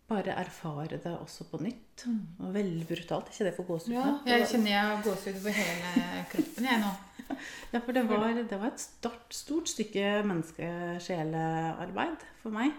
bare 0.09 0.35
erfare 0.37 0.99
det 1.01 1.13
også 1.17 1.47
på 1.49 1.57
nytt. 1.63 2.03
Det 2.05 2.43
var 2.43 2.51
veldig 2.53 2.87
brutalt. 2.87 3.29
ikke 3.31 3.47
det 3.47 3.55
for 3.55 3.69
gåsehud? 3.69 3.95
Ja, 3.95 4.19
jeg 4.29 4.47
kjenner 4.51 4.71
jeg 4.71 4.81
har 4.89 5.03
gåsehud 5.05 5.39
på 5.41 5.53
hele 5.55 6.25
kroppen 6.31 6.63
jeg 6.69 6.81
nå. 6.83 6.93
Ja, 7.73 7.79
for 7.79 7.91
det 7.91 8.03
var, 8.05 8.27
det 8.37 8.57
var 8.61 8.67
et 8.69 8.79
stort, 8.83 9.33
stort 9.33 9.69
stykke 9.71 10.21
menneskesjelearbeid 10.29 12.21
for 12.43 12.53
meg 12.53 12.69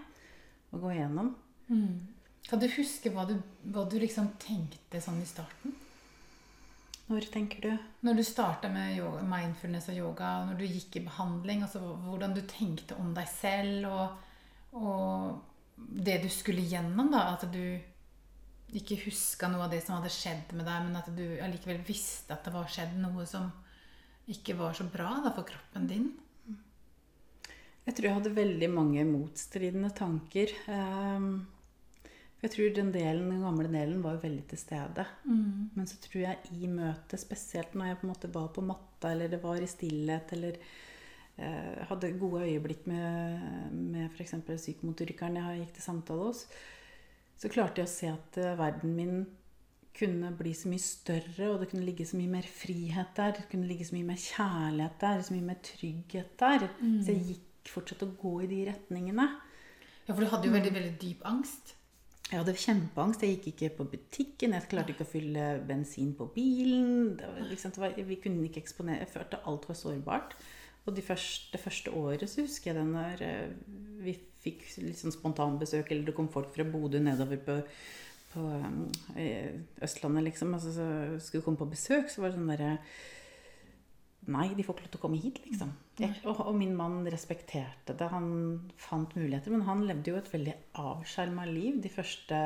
å 0.71 0.79
gå 0.79 0.93
igjennom. 0.95 1.33
Kan 2.47 2.63
du 2.63 2.69
huske 2.77 3.11
hva 3.11 3.27
du, 3.27 3.35
hva 3.75 3.83
du 3.91 3.99
liksom 3.99 4.31
tenkte 4.39 5.03
sånn 5.03 5.19
i 5.19 5.27
starten? 5.27 5.75
Når 7.07 7.27
tenker 7.31 7.63
du? 7.63 7.73
Når 8.07 8.19
du 8.19 8.23
starta 8.27 8.71
med 8.71 8.97
yoga, 8.99 9.23
mindfulness 9.27 9.91
og 9.93 9.99
yoga, 9.99 10.31
og 10.41 10.49
når 10.53 10.63
du 10.63 10.65
gikk 10.67 10.97
i 10.99 11.05
behandling, 11.07 11.63
altså 11.67 11.83
hvordan 11.83 12.35
du 12.35 12.43
tenkte 12.51 12.99
om 13.03 13.13
deg 13.15 13.29
selv 13.31 13.91
og, 13.91 14.07
og 14.79 15.37
det 15.77 16.19
du 16.23 16.29
skulle 16.33 16.65
gjennom, 16.65 17.11
da. 17.13 17.37
At 17.37 17.47
du 17.53 17.79
ikke 18.77 18.99
huska 19.05 19.49
noe 19.49 19.67
av 19.67 19.71
det 19.73 19.83
som 19.85 19.97
hadde 19.99 20.11
skjedd 20.13 20.53
med 20.57 20.67
deg, 20.67 20.87
men 20.89 20.97
at 20.99 21.11
du 21.15 21.25
allikevel 21.45 21.83
visste 21.87 22.35
at 22.35 22.45
det 22.45 22.55
var 22.55 22.67
skjedd 22.71 22.97
noe 22.99 23.27
som 23.29 23.51
ikke 24.27 24.57
var 24.59 24.73
så 24.75 24.89
bra 24.91 25.21
da, 25.23 25.31
for 25.37 25.47
kroppen 25.47 25.87
din. 25.87 26.09
Jeg 27.87 27.95
tror 27.95 28.09
jeg 28.09 28.17
hadde 28.19 28.33
veldig 28.35 28.69
mange 28.75 29.05
motstridende 29.07 29.93
tanker. 29.95 30.51
Ehm, 30.69 31.47
Jeg 32.43 32.51
tror 32.53 32.75
den 32.75 32.91
delen, 32.93 33.31
den 33.31 33.41
gamle 33.43 33.67
delen 33.73 34.03
var 34.05 34.19
veldig 34.23 34.43
til 34.51 34.59
stede. 34.59 35.07
Men 35.75 35.87
så 35.89 35.97
tror 36.03 36.21
jeg 36.23 36.37
i 36.53 36.67
møtet, 36.69 37.19
spesielt 37.19 37.73
når 37.75 37.87
jeg 37.87 37.99
på 38.01 38.07
en 38.07 38.11
måte 38.13 38.35
var 38.35 38.49
på 38.49 38.61
matta, 38.63 39.11
eller 39.11 39.29
det 39.33 39.43
var 39.43 39.57
i 39.57 39.67
stillhet, 39.67 40.33
eller 40.37 40.59
hadde 41.37 42.15
gode 42.21 42.47
øyeblikk 42.47 42.87
med, 42.89 43.41
med 43.73 44.07
f.eks. 44.09 44.35
psykomotorikeren 44.49 45.37
jeg 45.37 45.59
gikk 45.61 45.75
til 45.77 45.85
samtale 45.85 46.31
hos, 46.31 46.47
så 47.37 47.51
klarte 47.53 47.83
jeg 47.83 47.89
å 47.89 47.93
se 47.93 48.09
at 48.09 48.39
eh, 48.41 48.55
verden 48.57 48.95
min 48.97 49.19
kunne 49.97 50.31
bli 50.37 50.53
så 50.57 50.69
mye 50.69 50.83
større, 50.83 51.51
og 51.51 51.61
det 51.61 51.71
kunne 51.71 51.87
ligge 51.87 52.05
så 52.09 52.19
mye 52.19 52.33
mer 52.35 52.49
frihet 52.49 53.15
der. 53.17 53.33
Det 53.39 53.47
kunne 53.51 53.69
ligge 53.69 53.87
så 53.89 53.97
mye 53.97 54.09
mer 54.11 54.21
kjærlighet 54.21 54.99
der, 55.01 55.23
så 55.25 55.35
mye 55.35 55.47
mer 55.47 55.61
trygghet 55.65 56.35
der. 56.41 56.67
Så 57.05 57.15
jeg 57.15 57.25
gikk 57.31 57.73
fortsatt 57.73 58.05
å 58.05 58.13
gå 58.21 58.35
i 58.45 58.51
de 58.51 58.59
retningene. 58.69 59.27
Ja, 60.07 60.13
for 60.13 60.21
du 60.21 60.29
hadde 60.31 60.51
jo 60.51 60.55
veldig, 60.55 60.73
veldig 60.75 60.93
dyp 61.01 61.25
angst. 61.27 61.73
Jeg 62.27 62.41
hadde 62.43 62.57
kjempeangst. 62.59 63.23
Jeg 63.25 63.39
gikk 63.39 63.49
ikke 63.55 63.73
på 63.79 63.89
butikken. 63.95 64.55
Jeg 64.57 64.69
klarte 64.71 64.93
ikke 64.93 65.07
å 65.07 65.11
fylle 65.11 65.47
bensin 65.67 66.13
på 66.19 66.29
bilen. 66.35 67.17
Det 67.17 67.33
var, 67.33 67.49
liksom, 67.49 67.75
var, 67.81 67.97
vi 67.97 68.21
kunne 68.23 68.45
ikke 68.49 68.63
eksponere 68.65 69.05
Jeg 69.05 69.13
følte 69.15 69.43
alt 69.47 69.69
var 69.69 69.79
sårbart. 69.79 70.37
Og 70.87 70.95
de 70.95 71.03
første, 71.03 71.51
det 71.53 71.61
første 71.61 71.93
året 71.99 72.31
så 72.31 72.45
husker 72.45 72.71
jeg 72.71 72.79
det 72.79 72.87
når 72.89 73.23
eh, 73.27 73.53
vi 74.07 74.15
fikk 74.45 74.63
litt 74.85 75.01
sånn 75.01 75.15
spontanbesøk, 75.15 75.91
eller 75.91 76.07
det 76.07 76.15
kom 76.15 76.31
folk 76.31 76.53
fra 76.55 76.67
Bodø 76.69 77.01
nedover 77.03 77.41
på, 77.43 77.59
på 78.35 78.47
eh, 79.19 79.59
Østlandet, 79.83 80.29
liksom. 80.29 80.55
Altså, 80.55 80.75
så 80.77 80.89
skulle 81.23 81.47
komme 81.47 81.61
på 81.61 81.73
besøk, 81.75 82.11
så 82.13 82.23
var 82.23 82.33
det 82.33 82.39
sånn 82.39 82.55
derre 82.55 82.73
Nei, 84.27 84.49
de 84.59 84.65
får 84.67 84.75
ikke 84.75 84.83
lov 84.89 84.91
til 84.91 84.99
å 84.99 85.03
komme 85.05 85.19
hit, 85.23 85.37
liksom. 85.45 85.69
Jeg, 86.01 86.17
og, 86.27 86.41
og 86.51 86.57
min 86.59 86.73
mann 86.75 87.05
respekterte 87.07 87.95
det. 87.95 88.09
Han 88.11 88.33
fant 88.75 89.13
muligheter. 89.15 89.55
Men 89.55 89.63
han 89.69 89.85
levde 89.87 90.11
jo 90.11 90.17
et 90.19 90.31
veldig 90.33 90.57
avskjerma 90.83 91.45
liv 91.47 91.77
de 91.85 91.93
første 91.95 92.41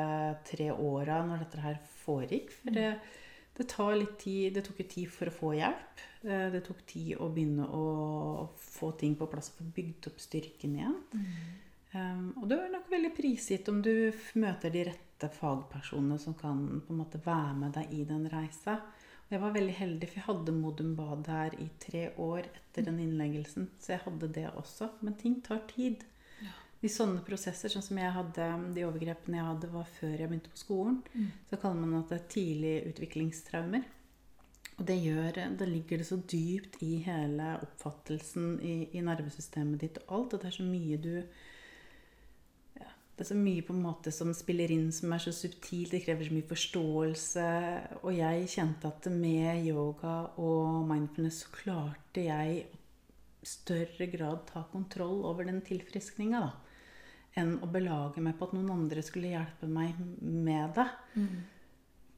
tre 0.45 0.67
åra 0.75 1.23
når 1.25 1.41
dette 1.41 1.63
her 1.63 1.79
foregikk. 2.03 2.53
For 2.59 2.77
det, 2.77 2.85
det 3.57 3.67
tar 3.69 3.95
litt 3.95 4.17
tid 4.19 4.53
Det 4.55 4.63
tok 4.65 4.79
jo 4.79 4.87
tid 4.89 5.09
for 5.11 5.29
å 5.29 5.35
få 5.35 5.51
hjelp. 5.57 6.05
Eh, 6.23 6.47
Det 6.53 6.63
tok 6.65 6.85
tid 6.87 7.17
å 7.19 7.29
begynne 7.33 7.67
å 7.67 7.85
få 8.55 8.93
ting 8.97 9.15
på 9.19 9.27
plass 9.27 9.51
og 9.51 9.61
få 9.61 9.67
bygd 9.75 10.07
opp 10.11 10.19
styrken 10.23 10.77
igjen. 10.79 10.97
Um, 11.91 12.27
og 12.39 12.47
det 12.47 12.55
er 12.55 12.69
nok 12.71 12.87
veldig 12.87 13.11
prisgitt 13.17 13.67
om 13.67 13.81
du 13.83 14.13
møter 14.39 14.71
de 14.71 14.85
rette 14.87 15.27
fagpersonene 15.35 16.17
som 16.23 16.37
kan 16.39 16.61
på 16.85 16.93
en 16.93 17.01
måte 17.01 17.19
være 17.25 17.57
med 17.57 17.73
deg 17.75 17.91
i 17.91 18.05
den 18.07 18.29
reisa. 18.31 18.77
Og 19.25 19.35
jeg 19.35 19.41
var 19.43 19.53
veldig 19.55 19.75
heldig, 19.75 20.07
for 20.07 20.19
jeg 20.19 20.27
hadde 20.29 20.55
Modum 20.55 20.95
Bad 20.95 21.27
her 21.31 21.57
i 21.59 21.67
tre 21.79 22.05
år 22.19 22.47
etter 22.47 22.87
den 22.87 22.99
innleggelsen. 22.99 23.67
Så 23.79 23.93
jeg 23.93 24.05
hadde 24.05 24.31
det 24.39 24.47
også. 24.55 24.89
Men 25.01 25.19
ting 25.19 25.41
tar 25.43 25.65
tid. 25.67 26.03
I 26.81 26.89
sånne 26.89 27.21
prosesser, 27.21 27.69
sånn 27.69 27.85
som 27.85 27.97
jeg 28.01 28.09
hadde, 28.15 28.45
de 28.73 28.85
overgrepene 28.87 29.37
jeg 29.37 29.45
hadde, 29.45 29.67
var 29.69 29.89
før 29.99 30.15
jeg 30.15 30.29
begynte 30.31 30.53
på 30.53 30.61
skolen. 30.63 31.01
Så 31.49 31.59
kaller 31.61 31.83
man 31.85 31.99
at 31.99 32.09
det 32.09 32.23
tidlige 32.33 32.87
utviklingstraumer. 32.89 33.83
Og 34.81 34.87
det 34.87 34.97
gjør, 34.97 35.37
da 35.59 35.65
ligger 35.69 36.01
det 36.01 36.07
så 36.07 36.17
dypt 36.17 36.79
i 36.81 36.95
hele 37.05 37.51
oppfattelsen 37.61 38.55
i, 38.65 38.75
i 38.97 39.03
nervesystemet 39.05 39.83
ditt 39.83 39.99
og 40.07 40.15
alt. 40.17 40.33
Og 40.33 40.41
det 40.41 40.49
er 40.49 40.55
så 40.55 40.65
mye 40.65 40.97
du 40.97 41.11
ja, 42.79 42.89
Det 43.13 43.27
er 43.27 43.29
så 43.29 43.37
mye 43.37 43.61
på 43.67 43.75
en 43.75 43.83
måte 43.83 44.09
som 44.15 44.33
spiller 44.33 44.73
inn, 44.73 44.89
som 44.95 45.13
er 45.13 45.21
så 45.21 45.35
subtilt. 45.37 45.93
Det 45.93 46.01
krever 46.01 46.25
så 46.25 46.33
mye 46.33 46.49
forståelse. 46.49 47.45
Og 48.01 48.09
jeg 48.17 48.49
kjente 48.55 48.89
at 48.89 49.05
med 49.13 49.67
yoga 49.69 50.15
og 50.41 50.81
mindfulness 50.89 51.43
så 51.45 51.53
klarte 51.59 52.25
jeg 52.25 52.57
i 52.57 52.65
større 53.45 54.09
grad 54.09 54.47
ta 54.49 54.65
kontroll 54.73 55.21
over 55.29 55.45
den 55.45 55.61
tilfriskninga, 55.65 56.41
da. 56.49 56.70
Enn 57.39 57.53
å 57.63 57.69
belage 57.71 58.19
meg 58.23 58.35
på 58.37 58.49
at 58.49 58.55
noen 58.57 58.73
andre 58.73 59.03
skulle 59.05 59.31
hjelpe 59.31 59.69
meg 59.71 59.95
med 60.19 60.73
det. 60.75 60.87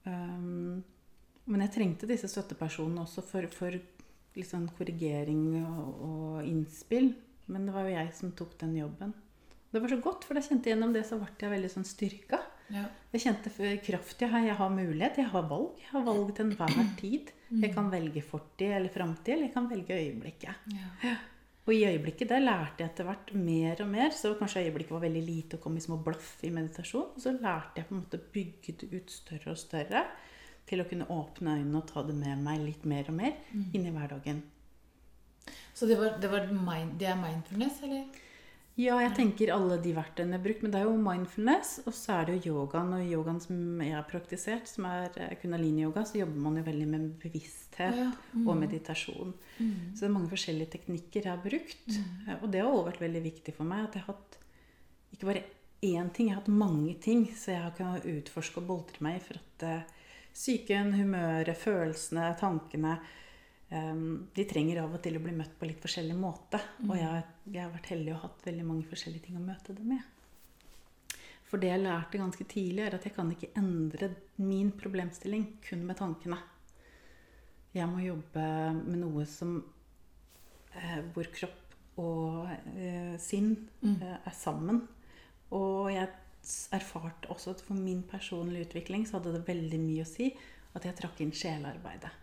Um, 0.08 0.80
men 1.46 1.66
jeg 1.66 1.74
trengte 1.76 2.10
disse 2.10 2.30
støttepersonene 2.32 3.04
også 3.04 3.22
for, 3.28 3.46
for 3.54 3.78
sånn 4.48 4.66
korrigering 4.78 5.60
og, 5.62 5.92
og 6.08 6.48
innspill. 6.50 7.12
Men 7.52 7.68
det 7.68 7.76
var 7.76 7.86
jo 7.86 7.94
jeg 7.98 8.10
som 8.18 8.34
tok 8.38 8.56
den 8.64 8.78
jobben. 8.80 9.14
Det 9.74 9.82
var 9.82 9.90
så 9.90 10.00
godt, 10.02 10.26
for 10.26 10.38
da 10.38 10.44
kjente 10.46 10.70
jeg 10.70 10.76
gjennom 10.76 10.94
det, 10.94 11.04
så 11.08 11.18
ble 11.20 11.30
jeg 11.42 11.54
veldig 11.54 11.72
sånn 11.74 11.88
styrka. 11.88 12.40
Ja. 12.74 12.84
Jeg 13.14 13.24
kjente 13.26 13.52
kraft 13.86 14.22
jeg 14.22 14.32
har. 14.32 14.46
Jeg 14.46 14.58
har 14.60 14.74
mulighet, 14.74 15.20
jeg 15.22 15.30
har 15.34 15.46
valg. 15.50 15.76
Jeg 15.82 15.92
har 15.92 16.06
valg 16.08 16.34
til 16.34 16.48
enhver 16.48 16.90
tid. 17.00 17.32
Jeg 17.54 17.74
kan 17.76 17.90
velge 17.92 18.24
fortid 18.26 18.74
eller 18.80 18.94
framtid, 18.94 19.36
eller 19.36 19.50
jeg 19.50 19.54
kan 19.54 19.70
velge 19.70 19.98
øyeblikket. 20.00 20.74
Ja. 20.74 21.16
Og 21.64 21.72
i 21.72 21.86
øyeblikket 21.88 22.28
der 22.28 22.44
lærte 22.44 22.84
jeg 22.84 22.92
etter 22.92 23.08
hvert 23.08 23.30
mer 23.40 23.82
og 23.86 23.88
mer. 23.88 24.12
Så 24.12 24.34
kanskje 24.40 24.66
øyeblikket 24.66 24.96
var 24.98 25.06
veldig 25.06 25.24
lite 25.24 25.58
og 25.58 25.64
kom 25.64 25.78
i 25.80 25.84
små 25.84 25.98
blaff 26.04 26.44
i 26.44 26.52
meditasjon. 26.52 27.14
Og 27.16 27.22
så 27.24 27.32
lærte 27.32 27.80
jeg 27.80 27.88
på 27.88 27.96
en 27.96 28.02
måte 28.02 28.20
å 28.20 28.32
bygge 28.34 28.76
det 28.82 28.90
ut 28.92 29.14
større 29.14 29.54
og 29.54 29.62
større 29.62 30.04
til 30.68 30.84
å 30.84 30.88
kunne 30.90 31.08
åpne 31.12 31.56
øynene 31.60 31.80
og 31.80 31.88
ta 31.88 32.04
det 32.08 32.16
med 32.18 32.44
meg 32.44 32.60
litt 32.64 32.84
mer 32.88 33.08
og 33.12 33.16
mer 33.20 33.40
inn 33.54 33.88
i 33.88 33.96
hverdagen. 33.96 34.44
Så 35.74 35.88
det, 35.90 35.98
var, 36.00 36.20
det, 36.22 36.30
var 36.32 36.52
mind, 36.52 36.98
det 37.00 37.08
er 37.10 37.20
mindfulness, 37.20 37.82
eller? 37.84 38.06
Ja, 38.74 38.96
jeg 39.04 39.12
tenker 39.14 39.52
alle 39.54 39.76
de 39.78 39.92
verktøyene 39.94 40.34
jeg 40.34 40.40
har 40.40 40.46
brukt. 40.48 40.64
Men 40.66 40.72
det 40.74 40.80
er 40.80 40.88
jo 40.88 40.98
mindfulness, 40.98 41.74
og 41.86 41.94
så 41.94 42.16
er 42.18 42.30
det 42.30 42.38
jo 42.40 42.56
yogaen. 42.56 42.94
Og 42.98 43.06
yogaen 43.06 43.42
som 43.44 43.82
jeg 43.86 43.94
har 43.94 44.08
praktisert, 44.10 44.70
som 44.70 44.88
er 44.90 45.14
eh, 45.22 45.36
kundalini-yoga, 45.42 46.06
så 46.10 46.18
jobber 46.24 46.42
man 46.48 46.58
jo 46.58 46.66
veldig 46.66 46.88
med 46.90 47.10
bevissthet 47.22 48.00
Ja, 48.02 48.10
mm. 48.34 48.48
og 48.48 48.58
meditasjon. 48.58 49.34
Så 49.94 50.00
det 50.00 50.10
er 50.10 50.16
mange 50.16 50.32
forskjellige 50.34 50.74
teknikker 50.78 51.28
jeg 51.28 51.30
har 51.30 51.44
brukt. 51.44 51.86
Mm. 51.86 52.40
Og 52.40 52.48
det 52.50 52.64
har 52.64 52.72
også 52.72 52.88
vært 52.90 53.04
veldig 53.06 53.26
viktig 53.30 53.58
for 53.60 53.70
meg 53.70 53.86
at 53.86 54.00
jeg 54.00 54.08
har 54.08 54.16
hatt 54.16 54.40
ikke 55.14 55.30
bare 55.30 55.46
én 55.84 56.10
ting, 56.10 56.32
jeg 56.32 56.34
har 56.34 56.42
hatt 56.42 56.54
mange 56.66 56.96
ting. 57.04 57.28
Så 57.30 57.54
jeg 57.54 57.62
har 57.62 57.76
kunnet 57.78 58.10
utforske 58.10 58.64
og 58.64 58.72
boltre 58.72 59.06
meg 59.06 59.22
for 59.22 59.38
at 59.38 59.68
eh, 59.70 60.00
psyken, 60.34 60.96
humøret, 60.98 61.54
følelsene, 61.62 62.32
tankene 62.42 62.98
eh, 62.98 63.20
De 63.74 64.44
trenger 64.46 64.84
av 64.84 64.92
og 64.94 65.02
til 65.02 65.16
å 65.18 65.22
bli 65.24 65.32
møtt 65.34 65.56
på 65.58 65.66
litt 65.66 65.82
forskjellig 65.82 66.16
måte. 66.20 66.60
Og 66.86 66.94
jeg, 67.00 67.24
jeg 67.50 67.64
har 67.64 67.72
vært 67.74 67.90
heldig 67.94 68.12
og 68.14 68.20
hatt 68.28 68.44
veldig 68.46 68.66
mange 68.68 68.86
forskjellige 68.90 69.28
ting 69.28 69.40
å 69.40 69.46
møte 69.46 69.74
det 69.74 69.86
med. 69.88 70.04
For 71.54 71.62
det 71.62 71.70
jeg 71.70 71.84
lærte 71.84 72.18
ganske 72.18 72.46
tidlig, 72.50 72.82
er 72.82 72.96
at 72.98 73.04
jeg 73.06 73.14
kan 73.14 73.28
ikke 73.30 73.52
endre 73.60 74.08
min 74.42 74.72
problemstilling 74.74 75.44
kun 75.66 75.84
med 75.86 76.00
tankene. 76.00 76.40
Jeg 77.74 77.86
må 77.90 78.02
jobbe 78.02 78.46
med 78.80 79.00
noe 79.02 79.26
som 79.30 79.60
eh, 80.74 81.00
hvor 81.14 81.30
kropp 81.34 82.02
og 82.02 82.50
eh, 82.74 83.14
sinn 83.22 83.52
eh, 83.86 84.18
er 84.18 84.34
sammen. 84.34 84.82
Og 85.54 85.92
jeg 85.94 86.10
erfarte 86.74 87.30
også 87.30 87.54
at 87.54 87.62
for 87.66 87.78
min 87.78 88.02
personlige 88.10 88.72
utvikling 88.72 89.06
så 89.06 89.20
hadde 89.20 89.38
det 89.38 89.46
veldig 89.46 89.82
mye 89.86 90.06
å 90.06 90.10
si 90.10 90.32
at 90.74 90.90
jeg 90.90 90.98
trakk 90.98 91.22
inn 91.22 91.38
sjelearbeidet. 91.38 92.23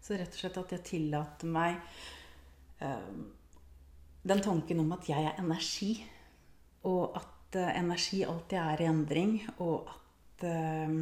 Så 0.00 0.16
rett 0.16 0.32
og 0.32 0.40
slett 0.40 0.58
at 0.62 0.72
jeg 0.74 0.86
tillater 0.86 1.50
meg 1.52 1.76
eh, 2.80 3.12
den 4.30 4.42
tanken 4.44 4.80
om 4.82 4.94
at 4.96 5.08
jeg 5.08 5.26
er 5.28 5.40
energi, 5.40 5.92
og 6.88 7.16
at 7.20 7.58
eh, 7.60 7.72
energi 7.76 8.22
alltid 8.24 8.58
er 8.62 8.82
i 8.82 8.88
endring, 8.88 9.34
og 9.60 9.90
at 9.92 10.46
eh, 10.48 10.96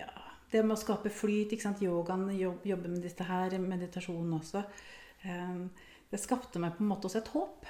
ja, 0.00 0.10
det 0.50 0.64
med 0.64 0.74
å 0.74 0.80
skape 0.80 1.12
flyt, 1.14 1.54
ikke 1.54 1.68
sant? 1.68 1.82
yogaen, 1.86 2.28
jobb, 2.34 2.66
jobbe 2.66 2.90
med 2.90 3.06
dette 3.06 3.26
her, 3.26 3.56
meditasjonen 3.62 4.36
også. 4.36 4.62
Det 6.06 6.18
skapte 6.22 6.60
meg 6.62 6.76
på 6.76 6.84
en 6.84 6.90
måte 6.90 7.08
også 7.08 7.18
et 7.18 7.30
håp 7.32 7.64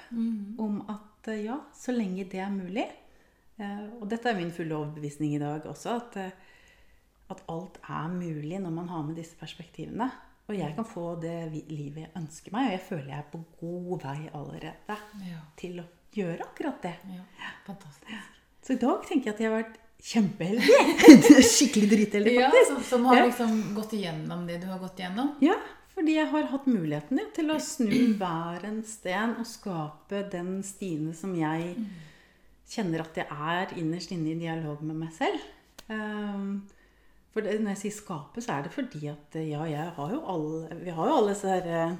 om 0.61 0.75
at 0.93 1.29
ja, 1.41 1.55
så 1.73 1.95
lenge 1.95 2.27
det 2.29 2.41
er 2.43 2.51
mulig 2.53 2.83
Og 3.97 4.03
dette 4.11 4.29
er 4.29 4.37
min 4.37 4.51
fulle 4.53 4.75
overbevisning 4.77 5.33
i 5.33 5.39
dag 5.41 5.65
også, 5.65 5.95
at, 5.95 6.19
at 7.29 7.41
alt 7.51 7.77
er 7.89 8.07
mulig 8.13 8.59
når 8.63 8.71
man 8.71 8.87
har 8.89 9.03
med 9.03 9.15
disse 9.19 9.35
perspektivene. 9.39 10.09
Og 10.47 10.55
jeg 10.55 10.75
kan 10.77 10.85
få 10.87 11.05
det 11.19 11.33
livet 11.67 12.05
jeg 12.05 12.11
ønsker 12.15 12.53
meg, 12.55 12.67
og 12.69 12.71
jeg 12.77 12.83
føler 12.87 13.09
jeg 13.11 13.19
er 13.19 13.31
på 13.33 13.41
god 13.59 14.03
vei 14.05 14.29
allerede 14.33 14.97
Ja. 15.27 15.41
til 15.59 15.81
å 15.81 15.83
gjøre 16.15 16.39
akkurat 16.45 16.81
det. 16.81 16.93
ja. 17.11 17.49
Fantastisk. 17.65 18.29
Så 18.63 18.73
i 18.73 18.79
dag 18.79 19.03
tenker 19.07 19.25
jeg 19.31 19.33
at 19.35 19.39
jeg 19.43 19.51
har 19.51 19.57
vært 19.63 19.75
kjempeheldig. 20.07 21.41
Skikkelig 21.57 21.89
dritheldig, 21.91 22.33
Ja, 22.39 22.47
faktisk. 22.51 22.71
som, 22.71 22.83
som 22.83 23.05
har 23.11 23.15
Ja. 23.17 23.25
liksom 23.25 23.57
gått 23.75 23.93
igjennom 23.97 24.47
det 24.47 24.61
du 24.61 24.67
har 24.71 24.79
gått 24.79 24.99
igjennom? 25.03 25.33
Ja, 25.43 25.55
fordi 25.97 26.15
jeg 26.15 26.27
har 26.31 26.43
hatt 26.53 26.65
muligheten 26.69 27.17
ja, 27.19 27.25
til 27.35 27.51
å 27.51 27.59
snu 27.59 28.15
hver 28.19 28.63
en 28.69 28.83
sten 28.87 29.35
og 29.41 29.45
skape 29.49 30.23
den 30.31 30.61
Stine 30.63 31.13
som 31.17 31.35
jeg 31.35 31.75
kjenner 32.69 33.01
at 33.03 33.15
jeg 33.19 33.27
er 33.31 33.75
innerst 33.79 34.11
inne 34.15 34.31
i 34.31 34.39
dialog 34.39 34.81
med 34.83 34.95
meg 35.03 35.13
selv. 35.15 35.43
Um, 35.89 36.67
for 37.33 37.45
det, 37.45 37.59
når 37.61 37.75
jeg 37.75 37.81
sier 37.83 37.95
skape, 37.99 38.41
så 38.43 38.57
er 38.57 38.65
det 38.65 38.73
fordi 38.73 39.07
at 39.11 39.37
eh, 39.37 39.49
ja, 39.51 39.63
jeg 39.69 39.87
har 39.97 40.13
jo 40.13 40.19
alle 40.33 40.77
Vi 40.83 40.93
har 40.97 41.09
jo 41.09 41.17
alle 41.19 41.33
disse 41.33 41.51
her 41.51 41.67
eh, 41.69 41.95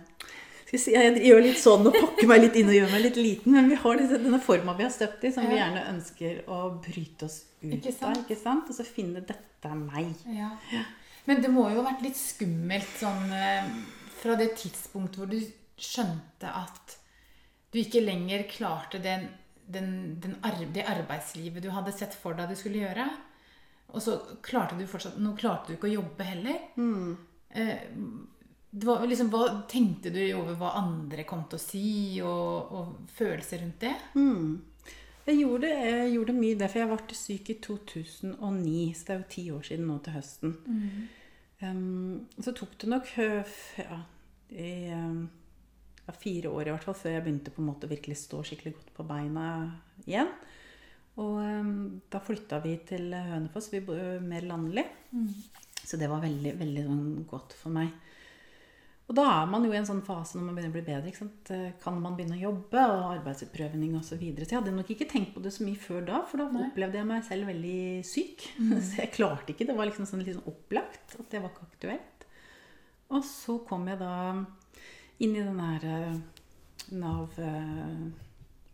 si, 0.71 0.93
jeg 0.95 1.17
gjør 1.23 1.43
litt 1.45 1.59
sånn 1.61 1.89
og 1.89 1.95
pakker 1.95 2.29
meg 2.29 2.43
litt 2.45 2.57
inn 2.59 2.71
og 2.71 2.77
gjør 2.77 2.93
meg 2.93 3.03
litt 3.05 3.19
liten, 3.21 3.55
men 3.55 3.69
vi 3.71 3.79
har 3.83 4.01
denne 4.01 4.39
forma 4.43 4.75
vi 4.77 4.87
har 4.87 4.93
støpt 4.93 5.27
i, 5.27 5.33
som 5.35 5.47
vi 5.47 5.59
gjerne 5.59 5.85
ønsker 5.93 6.41
å 6.51 6.61
bryte 6.83 7.29
oss 7.29 7.41
ut 7.61 7.73
Ikke 7.77 7.93
sant? 7.93 8.09
av. 8.11 8.23
ikke 8.25 8.39
sant? 8.39 8.71
Og 8.71 8.77
så 8.77 8.87
finne 8.87 9.23
'dette 9.23 9.69
er 9.71 9.77
meg'. 9.77 10.25
Ja. 10.35 10.51
Men 11.27 11.41
det 11.43 11.51
må 11.51 11.67
jo 11.69 11.81
ha 11.81 11.89
vært 11.89 12.05
litt 12.05 12.19
skummelt 12.19 12.93
sånn 12.99 13.31
eh, 13.35 13.67
fra 14.21 14.37
det 14.39 14.53
tidspunktet 14.59 15.19
hvor 15.21 15.29
du 15.31 15.39
skjønte 15.77 16.49
at 16.49 16.97
du 17.73 17.81
ikke 17.81 18.01
lenger 18.01 18.45
klarte 18.49 18.99
den, 19.03 19.27
den, 19.67 19.89
den 20.23 20.37
det 20.73 20.85
arbeidslivet 20.87 21.63
du 21.63 21.69
hadde 21.75 21.93
sett 21.95 22.15
for 22.15 22.37
deg 22.37 22.49
du 22.49 22.55
skulle 22.55 22.81
gjøre. 22.85 23.07
Og 23.95 24.03
så 24.03 24.17
klarte 24.43 24.75
du 24.75 24.83
fortsatt 24.89 25.19
Nå 25.23 25.31
klarte 25.39 25.71
du 25.71 25.77
ikke 25.77 25.87
å 25.87 25.97
jobbe 25.99 26.25
heller. 26.27 26.57
Eh, 27.49 27.85
det 28.77 28.87
var 28.87 29.05
liksom, 29.07 29.29
hva 29.31 29.45
Tenkte 29.71 30.11
du 30.13 30.21
over 30.37 30.57
hva 30.59 30.73
andre 30.81 31.23
kom 31.27 31.45
til 31.49 31.57
å 31.59 31.63
si, 31.63 31.85
og, 32.25 32.73
og 32.75 33.13
følelser 33.15 33.63
rundt 33.63 33.85
det? 33.85 33.93
Jeg 35.27 35.41
gjorde, 35.41 35.67
jeg 35.67 36.11
gjorde 36.13 36.35
mye 36.37 36.55
det, 36.59 36.67
for 36.71 36.79
jeg 36.79 36.89
ble 36.91 37.15
syk 37.19 37.49
i 37.51 37.57
2009, 37.63 38.75
så 38.95 39.07
det 39.07 39.15
er 39.15 39.17
jo 39.17 39.31
ti 39.33 39.41
år 39.51 39.65
siden 39.67 39.89
nå 39.89 39.97
til 40.03 40.15
høsten. 40.15 40.53
Um, 41.59 42.27
så 42.37 42.53
tok 42.55 42.77
det 42.79 42.91
nok 42.93 43.09
ja, 43.17 43.97
i, 44.53 44.69
ja, 44.93 46.13
fire 46.15 46.53
år 46.53 46.69
i 46.69 46.75
hvert 46.75 46.85
fall 46.85 46.95
før 46.95 47.17
jeg 47.17 47.25
begynte 47.25 47.51
på 47.51 47.63
en 47.63 47.67
måte 47.71 47.89
å 47.89 47.91
virkelig 47.91 48.19
stå 48.21 48.43
skikkelig 48.45 48.75
godt 48.77 48.93
på 48.95 49.07
beina 49.09 49.47
igjen. 50.05 50.31
Og 51.17 51.37
um, 51.41 52.01
da 52.13 52.21
flytta 52.21 52.59
vi 52.61 52.75
til 52.85 53.09
Hønefoss, 53.13 53.71
vi 53.73 53.81
bor 53.85 54.19
mer 54.21 54.45
landlig. 54.45 54.85
Så 55.87 55.97
det 55.97 56.09
var 56.11 56.21
veldig, 56.21 56.53
veldig 56.59 56.83
sånn 56.85 57.07
godt 57.29 57.55
for 57.57 57.73
meg. 57.73 57.93
Og 59.07 59.15
da 59.15 59.23
er 59.37 59.45
man 59.47 59.63
jo 59.63 59.71
i 59.71 59.77
en 59.79 59.87
sånn 59.87 60.01
fase 60.03 60.35
når 60.35 60.49
man 60.49 60.57
begynner 60.57 60.73
å 60.73 60.75
bli 60.75 60.83
bedre. 60.89 61.07
ikke 61.07 61.21
sant? 61.21 61.51
Eh, 61.55 61.69
Kan 61.79 62.01
man 62.03 62.17
begynne 62.17 62.35
å 62.35 62.41
jobbe, 62.49 62.81
og 62.91 63.05
arbeidsutprøvning 63.13 63.93
osv. 63.95 64.09
Så, 64.09 64.17
videre. 64.19 64.43
så 64.43 64.55
jeg 64.55 64.59
hadde 64.59 64.73
nok 64.75 64.91
ikke 64.91 65.07
tenkt 65.07 65.31
på 65.35 65.43
det 65.45 65.53
så 65.55 65.63
mye 65.63 65.79
før 65.79 66.03
da, 66.09 66.19
for 66.27 66.43
da 66.43 66.49
opplevde 66.65 66.99
jeg 66.99 67.07
meg 67.07 67.23
selv 67.23 67.47
veldig 67.47 67.79
syk. 68.07 68.49
Så 68.89 68.99
jeg 68.99 69.13
klarte 69.15 69.53
ikke. 69.53 69.69
Det 69.69 69.77
var 69.77 69.87
liksom 69.87 70.09
sånn 70.09 70.25
sånn 70.27 70.43
opplagt 70.51 71.15
at 71.21 71.31
det 71.31 71.39
var 71.39 71.53
ikke 71.53 71.69
aktuelt. 71.71 72.27
Og 73.15 73.23
så 73.23 73.55
kom 73.63 73.87
jeg 73.87 74.01
da 74.01 74.13
inn 75.23 75.37
i 75.39 75.43
den 75.45 75.63
her 75.63 75.87
eh, 75.87 76.17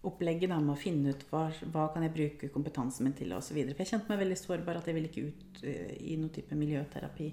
Nav-opplegget 0.03 0.49
da, 0.51 0.59
med 0.59 0.73
å 0.73 0.79
finne 0.79 1.13
ut 1.13 1.21
hva, 1.31 1.45
hva 1.71 1.87
kan 1.93 2.03
jeg 2.03 2.13
bruke 2.13 2.49
kompetansen 2.51 3.07
min 3.07 3.15
til 3.15 3.31
osv. 3.31 3.55
For 3.71 3.83
jeg 3.83 3.91
kjente 3.93 4.11
meg 4.11 4.19
veldig 4.19 4.37
sårbar 4.37 4.79
at 4.79 4.87
jeg 4.87 4.97
ville 4.97 5.07
ikke 5.09 5.27
ut 5.29 5.61
uh, 5.63 5.93
i 5.95 6.17
noen 6.19 6.31
type 6.35 6.55
miljøterapi, 6.59 7.29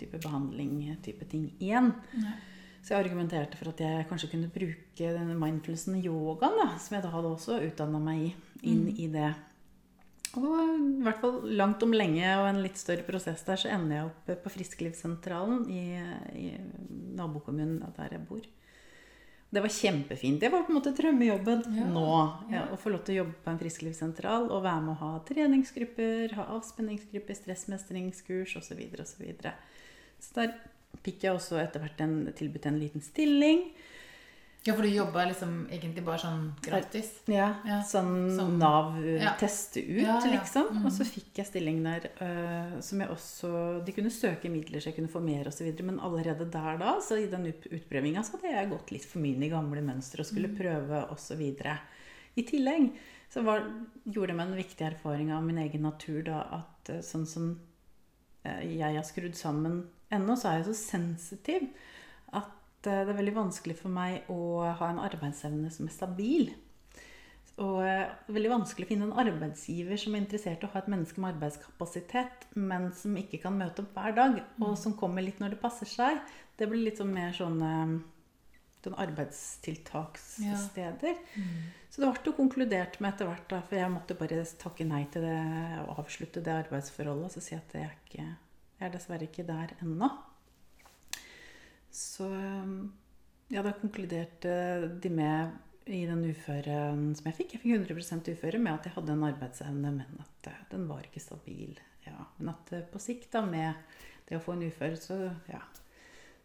type 0.00 0.20
behandling, 0.24 0.78
type 1.04 1.28
ting 1.28 1.50
igjen. 1.60 1.92
Nei. 2.16 2.36
Så 2.80 2.94
jeg 2.94 3.02
argumenterte 3.02 3.58
for 3.58 3.72
at 3.72 3.80
jeg 3.82 4.06
kanskje 4.08 4.30
kunne 4.30 4.48
bruke 4.52 5.12
denne 5.18 5.34
mindfulnessen 5.36 5.98
yogaen, 6.00 6.56
da, 6.60 6.68
som 6.78 6.96
jeg 6.96 7.04
da 7.04 7.10
hadde 7.12 7.32
også 7.34 7.60
utdanna 7.66 8.00
meg 8.00 8.28
i, 8.28 8.34
inn 8.70 8.84
i 8.94 9.08
det. 9.10 9.32
Og 10.36 10.46
i 10.46 11.02
hvert 11.02 11.20
fall 11.20 11.40
langt 11.58 11.82
om 11.82 11.94
lenge 11.96 12.28
og 12.38 12.46
en 12.46 12.60
litt 12.62 12.78
større 12.78 13.04
prosess 13.06 13.42
der, 13.46 13.58
så 13.58 13.72
ender 13.74 13.98
jeg 13.98 14.10
opp 14.10 14.30
på 14.44 14.52
Frisklivssentralen 14.54 15.66
i, 15.72 15.84
i 16.38 16.46
nabokommunen 17.18 17.82
der 17.96 18.16
jeg 18.16 18.24
bor. 18.28 18.46
Det 19.56 19.62
var 19.64 19.72
kjempefint. 19.72 20.40
Det 20.42 20.50
var 20.52 20.66
på 20.66 20.72
en 20.74 20.76
måte 20.76 20.92
drømmejobben 20.92 21.62
Ja, 21.78 21.86
nå. 21.88 22.08
ja. 22.52 22.66
Å 22.74 22.76
få 22.76 22.92
lov 22.92 23.06
til 23.06 23.14
å 23.14 23.18
jobbe 23.22 23.38
på 23.40 23.52
en 23.54 23.60
frisklivssentral 23.62 24.50
og 24.50 24.64
være 24.66 24.82
med 24.84 24.92
å 24.92 25.00
ha 25.00 25.12
treningsgrupper, 25.24 26.34
ha 26.36 26.44
avspenningsgrupper, 26.58 27.38
stressmestringskurs 27.38 28.58
osv. 28.60 28.66
Så, 28.68 28.76
videre, 28.76 29.54
og 29.56 30.20
så, 30.20 30.28
så 30.28 30.40
der 30.42 30.52
fikk 31.06 31.24
jeg 31.24 31.38
også 31.38 31.56
etter 31.62 31.80
hvert 31.80 32.02
en, 32.04 32.18
tilbudt 32.36 32.68
en 32.68 32.80
liten 32.82 33.04
stilling. 33.04 33.64
Ja, 34.66 34.74
for 34.74 34.82
du 34.82 34.90
jobba 34.90 35.24
liksom 35.28 35.52
egentlig 35.70 36.02
bare 36.06 36.18
sånn 36.18 36.40
gratis? 36.64 37.10
Ja, 37.30 37.52
Ja, 37.66 37.76
Sånn 37.86 38.32
som, 38.34 38.56
Nav 38.58 38.96
eh, 38.98 39.20
ja. 39.22 39.34
teste 39.38 39.78
ut, 39.84 40.00
Ja, 40.02 40.16
liksom. 40.26 40.72
Mm. 40.74 40.86
Og 40.88 40.94
så 40.96 41.06
fikk 41.06 41.38
jeg 41.38 41.46
stilling 41.46 41.82
der 41.84 42.08
uh, 42.18 42.80
som 42.82 43.00
jeg 43.04 43.12
også 43.14 43.50
De 43.86 43.94
kunne 43.94 44.10
søke 44.10 44.50
midler 44.50 44.82
så 44.82 44.90
jeg 44.90 44.98
kunne 44.98 45.12
få 45.12 45.22
mer 45.22 45.46
osv. 45.46 45.68
Men 45.86 46.00
allerede 46.02 46.48
der 46.50 46.80
da, 46.82 46.96
så 47.00 47.18
i 47.20 47.28
den 47.30 47.46
ut- 47.52 47.68
utprøvinga, 47.70 48.24
så 48.26 48.36
hadde 48.36 48.56
jeg 48.56 48.72
gått 48.74 48.90
litt 48.96 49.06
for 49.06 49.22
mye 49.22 49.38
i 49.46 49.52
gamle 49.52 49.84
mønstre 49.86 50.24
og 50.24 50.30
skulle 50.30 50.50
skulle 50.50 50.58
prøve 50.58 51.04
osv. 51.14 51.42
I 52.36 52.42
tillegg 52.44 52.90
så 53.32 53.42
var, 53.46 53.62
gjorde 54.04 54.32
det 54.32 54.36
meg 54.36 54.50
en 54.50 54.58
viktig 54.60 54.86
erfaring 54.86 55.32
av 55.32 55.42
min 55.46 55.58
egen 55.62 55.82
natur 55.86 56.22
da 56.26 56.42
at 56.58 56.90
eh, 56.92 57.00
sånn 57.06 57.26
som 57.26 57.54
jeg 58.46 58.94
har 58.94 59.02
skrudd 59.02 59.34
sammen 59.34 59.80
ennå, 60.14 60.36
så 60.38 60.50
er 60.52 60.60
jeg 60.60 60.68
så 60.68 60.76
sensitiv 60.78 61.64
at 62.36 62.52
det 62.86 62.94
er 63.02 63.18
veldig 63.18 63.34
vanskelig 63.36 63.76
for 63.80 63.92
meg 63.92 64.28
å 64.32 64.64
ha 64.64 64.92
en 64.92 65.02
arbeidsevne 65.02 65.70
som 65.74 65.88
er 65.88 65.94
stabil. 65.94 66.48
Og 67.56 67.78
eh, 67.82 68.04
det 68.04 68.32
er 68.32 68.36
veldig 68.36 68.52
vanskelig 68.52 68.86
å 68.86 68.90
finne 68.90 69.06
en 69.08 69.20
arbeidsgiver 69.22 70.00
som 70.00 70.14
er 70.14 70.24
interessert 70.24 70.62
i 70.62 70.68
å 70.68 70.72
ha 70.74 70.82
et 70.82 70.90
menneske 70.92 71.22
med 71.22 71.34
arbeidskapasitet, 71.34 72.50
men 72.58 72.90
som 72.96 73.16
ikke 73.16 73.40
kan 73.44 73.56
møte 73.56 73.84
opp 73.84 73.96
hver 73.96 74.16
dag, 74.16 74.42
og 74.60 74.76
som 74.80 74.96
kommer 74.98 75.24
litt 75.24 75.40
når 75.40 75.54
det 75.54 75.62
passer 75.62 75.88
seg. 75.88 76.20
Det 76.56 76.68
blir 76.68 76.84
litt 76.84 77.00
sånn 77.00 77.16
mer 77.16 77.32
sånne 77.36 77.72
sånn 78.86 79.02
arbeidstiltakssteder. 79.02 81.16
Så 81.90 82.02
det 82.02 82.10
ble 82.10 82.28
jo 82.28 82.34
konkludert 82.36 83.00
med 83.00 83.14
etter 83.14 83.30
hvert, 83.30 83.48
da, 83.50 83.58
for 83.66 83.80
jeg 83.80 83.90
måtte 83.90 84.18
bare 84.18 84.44
takke 84.60 84.84
nei 84.86 85.04
til 85.10 85.26
det 85.26 85.40
og 85.86 86.04
avslutte 86.04 86.44
det 86.44 86.54
arbeidsforholdet 86.54 87.26
og 87.30 87.34
så 87.34 87.40
si 87.42 87.54
at 87.56 87.74
jeg 87.74 87.88
er, 87.88 87.96
ikke, 88.04 88.26
jeg 88.78 88.86
er 88.86 88.94
dessverre 88.94 89.26
ikke 89.26 89.48
der 89.48 89.74
ennå. 89.80 90.08
Så 91.96 92.28
ja, 93.48 93.62
da 93.62 93.72
konkluderte 93.78 94.52
de 95.02 95.12
med 95.12 95.54
i 95.86 96.02
den 96.08 96.24
uføren 96.26 97.12
som 97.14 97.28
jeg 97.30 97.38
fikk. 97.38 97.54
Jeg 97.54 97.62
fikk 97.62 97.94
100% 97.94 98.30
uføre 98.34 98.60
med 98.60 98.74
at 98.74 98.88
jeg 98.88 98.96
hadde 98.96 99.14
en 99.14 99.26
arbeidsevne, 99.28 99.92
men 100.00 100.22
at 100.24 100.50
eh, 100.50 100.64
den 100.72 100.88
var 100.90 101.06
ikke 101.06 101.22
stabil. 101.22 101.78
Ja, 102.06 102.26
men 102.38 102.50
at 102.52 102.72
eh, 102.74 102.86
på 102.90 103.00
sikt 103.02 103.30
da 103.34 103.44
med 103.46 103.78
det 104.26 104.38
å 104.38 104.42
få 104.42 104.56
en 104.56 104.66
ufør, 104.66 104.96
så 104.98 105.18
ja, 105.46 105.62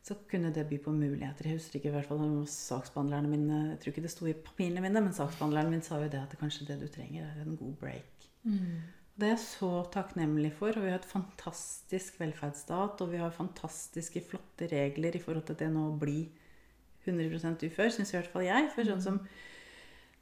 så 0.06 0.18
kunne 0.30 0.54
det 0.54 0.68
by 0.70 0.78
på 0.86 0.94
muligheter. 0.94 1.50
Jeg 1.50 1.58
husker 1.58 1.80
ikke 1.80 1.90
i 1.90 1.96
hvert 1.96 2.10
fall 2.10 2.22
om 2.22 2.40
saksbehandlerne 2.50 3.30
mine 3.30 3.60
Jeg 3.72 3.82
tror 3.82 3.94
ikke 3.94 4.06
det 4.06 4.14
sto 4.14 4.30
i 4.30 4.38
papirene 4.38 4.86
mine, 4.86 5.04
men 5.04 5.18
saksbehandleren 5.18 5.74
min 5.74 5.84
sa 5.86 6.00
jo 6.02 6.10
det 6.10 6.22
at 6.22 6.38
kanskje 6.40 6.70
det 6.70 6.80
du 6.82 6.88
trenger, 6.90 7.26
er 7.26 7.44
en 7.44 7.58
god 7.58 7.76
break. 7.82 8.30
Det 9.22 9.28
er 9.28 9.36
jeg 9.36 9.44
så 9.44 9.70
takknemlig 9.94 10.50
for. 10.58 10.74
Og 10.74 10.86
vi 10.86 10.90
har 10.90 10.98
et 10.98 11.06
fantastisk 11.06 12.18
velferdsstat, 12.18 13.04
og 13.04 13.12
vi 13.12 13.20
har 13.22 13.36
fantastiske, 13.36 14.24
flotte 14.32 14.70
regler 14.72 15.16
i 15.18 15.22
forhold 15.22 15.46
til 15.46 15.60
det 15.60 15.70
nå 15.70 15.92
å 15.92 15.98
bli 16.02 16.24
100 17.06 17.68
ufør, 17.68 17.92
syns 17.94 18.14
i 18.14 18.18
hvert 18.18 18.32
fall 18.34 18.48
jeg. 18.48 18.70
For 18.74 18.88
sånn 18.88 19.04
som 19.06 19.20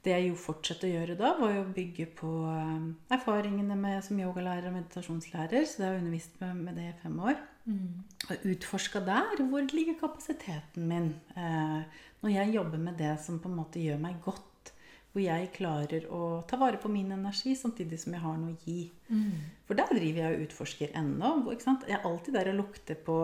det 0.04 0.12
jeg 0.14 0.28
jo 0.30 0.36
fortsetter 0.40 0.88
å 0.88 0.92
gjøre 0.94 1.16
da, 1.16 1.32
var 1.40 1.54
jo 1.54 1.62
å 1.64 1.72
bygge 1.76 2.06
på 2.16 2.34
eh, 2.48 2.84
erfaringene 3.16 3.76
med, 3.76 4.02
som 4.04 4.20
yogalærer 4.20 4.68
og 4.68 4.76
meditasjonslærer. 4.78 5.64
Så 5.64 5.80
det 5.80 5.88
har 5.88 5.96
jeg 5.96 6.04
undervist 6.04 6.36
med, 6.44 6.62
med 6.68 6.80
det 6.80 6.86
i 6.90 6.98
fem 7.02 7.18
år. 7.24 7.40
Og 8.28 8.46
utforska 8.52 9.02
der 9.04 9.42
hvor 9.48 9.66
ligger 9.72 9.98
kapasiteten 10.00 10.88
min. 10.92 11.10
Eh, 11.36 12.04
når 12.20 12.36
jeg 12.36 12.54
jobber 12.54 12.84
med 12.84 13.00
det 13.00 13.16
som 13.24 13.40
på 13.40 13.48
en 13.48 13.60
måte 13.62 13.80
gjør 13.80 14.00
meg 14.00 14.20
godt. 14.24 14.49
Hvor 15.10 15.22
jeg 15.24 15.48
klarer 15.56 16.04
å 16.14 16.42
ta 16.46 16.54
vare 16.60 16.78
på 16.78 16.86
min 16.92 17.10
energi 17.10 17.56
samtidig 17.58 17.98
som 17.98 18.14
jeg 18.14 18.22
har 18.22 18.36
noe 18.38 18.52
å 18.54 18.60
gi. 18.62 18.84
For 19.66 19.74
der 19.74 19.90
driver 19.90 20.20
jeg 20.22 20.36
og 20.36 20.44
utforsker 20.46 20.92
ennå. 21.00 21.30
Jeg 21.50 21.96
er 21.96 22.06
alltid 22.06 22.36
der 22.38 22.52
og 22.52 22.60
lukter 22.60 22.94
på 22.94 23.16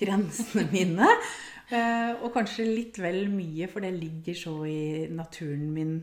grensene 0.00 0.64
mine. 0.72 1.10
Eh, 1.68 2.14
og 2.24 2.32
kanskje 2.32 2.64
litt 2.64 2.96
vel 2.96 3.26
mye, 3.28 3.68
for 3.68 3.84
det 3.84 3.92
ligger 3.98 4.38
så 4.40 4.54
i 4.64 4.80
naturen 5.12 5.68
min. 5.74 5.98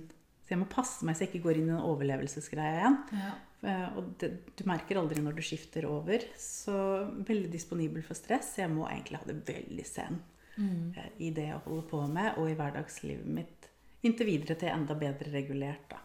Så 0.46 0.54
jeg 0.54 0.62
må 0.62 0.70
passe 0.70 1.02
meg 1.08 1.18
så 1.18 1.26
jeg 1.26 1.34
ikke 1.34 1.48
går 1.48 1.58
inn 1.64 1.72
i 1.72 1.74
en 1.74 1.88
overlevelsesgreie 1.90 2.78
igjen. 2.84 3.00
Ja. 3.18 3.34
Eh, 3.66 3.98
Og 3.98 4.14
det, 4.22 4.30
du 4.54 4.62
merker 4.70 5.02
aldri 5.02 5.26
når 5.26 5.40
du 5.40 5.42
skifter 5.46 5.88
over. 5.90 6.22
Så 6.38 6.78
veldig 7.26 7.50
disponibel 7.50 8.06
for 8.06 8.14
stress. 8.14 8.60
Jeg 8.62 8.70
må 8.70 8.86
egentlig 8.92 9.24
ha 9.24 9.32
det 9.32 9.42
veldig 9.50 9.88
sen 9.90 10.22
mm. 10.58 10.94
i 11.18 11.32
det 11.34 11.50
jeg 11.50 11.64
holder 11.66 11.88
på 11.90 12.04
med, 12.14 12.36
og 12.38 12.52
i 12.52 12.58
hverdagslivet 12.62 13.26
mitt. 13.42 13.72
Inntil 14.06 14.30
videre 14.30 14.58
til 14.62 14.70
enda 14.70 14.96
bedre 15.00 15.34
regulert, 15.34 15.90
da. 15.90 16.02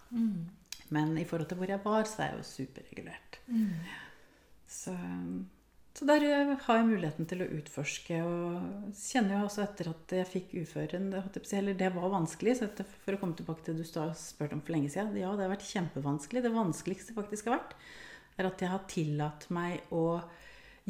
Men 0.90 1.14
i 1.18 1.24
forhold 1.28 1.48
til 1.50 1.60
hvor 1.60 1.70
jeg 1.70 1.82
var, 1.84 2.06
så 2.08 2.24
er 2.24 2.32
jeg 2.32 2.40
jo 2.40 2.46
superregulert. 2.48 3.40
Så, 4.70 4.94
så 5.94 6.06
der 6.06 6.24
eh, 6.26 6.52
har 6.64 6.78
jeg 6.78 6.88
muligheten 6.88 7.28
til 7.30 7.44
å 7.44 7.48
utforske. 7.58 8.18
Og 8.26 8.98
kjenner 8.98 9.36
jo 9.36 9.46
også 9.46 9.64
etter 9.64 9.90
at 9.92 10.14
jeg 10.20 10.30
fikk 10.30 10.54
uføren 10.62 11.10
Eller 11.14 11.78
det 11.78 11.92
var 11.94 12.12
vanskelig. 12.12 12.56
Så 12.58 12.68
etter, 12.68 12.86
for 13.04 13.14
å 13.14 13.20
komme 13.22 13.38
tilbake 13.38 13.66
til 13.66 13.78
det 13.78 13.86
du 13.86 14.14
spurte 14.18 14.58
om 14.58 14.62
for 14.62 14.76
lenge 14.76 14.90
siden. 14.92 15.18
Ja, 15.18 15.32
det 15.34 15.46
har 15.46 15.54
vært 15.54 15.70
kjempevanskelig. 15.70 16.44
Det 16.46 16.54
vanskeligste 16.54 17.16
faktisk 17.16 17.50
har 17.50 17.58
vært, 17.58 17.76
er 18.38 18.50
at 18.50 18.62
jeg 18.62 18.72
har 18.72 18.86
tillatt 18.90 19.46
meg 19.54 19.94
å 19.94 20.22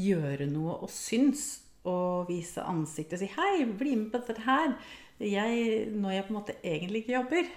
gjøre 0.01 0.49
noe 0.49 0.81
og 0.85 0.93
syns. 0.93 1.67
Og 1.89 2.29
vise 2.29 2.61
ansiktet 2.61 3.17
og 3.17 3.23
si 3.23 3.29
'hei, 3.33 3.65
bli 3.65 3.95
med 3.97 4.11
på 4.13 4.19
dette 4.21 4.45
her'. 4.45 4.75
Jeg, 5.21 5.87
når 5.93 6.17
jeg 6.17 6.27
på 6.27 6.33
en 6.33 6.39
måte 6.39 6.57
egentlig 6.65 7.05
ikke 7.05 7.17
jobber. 7.19 7.49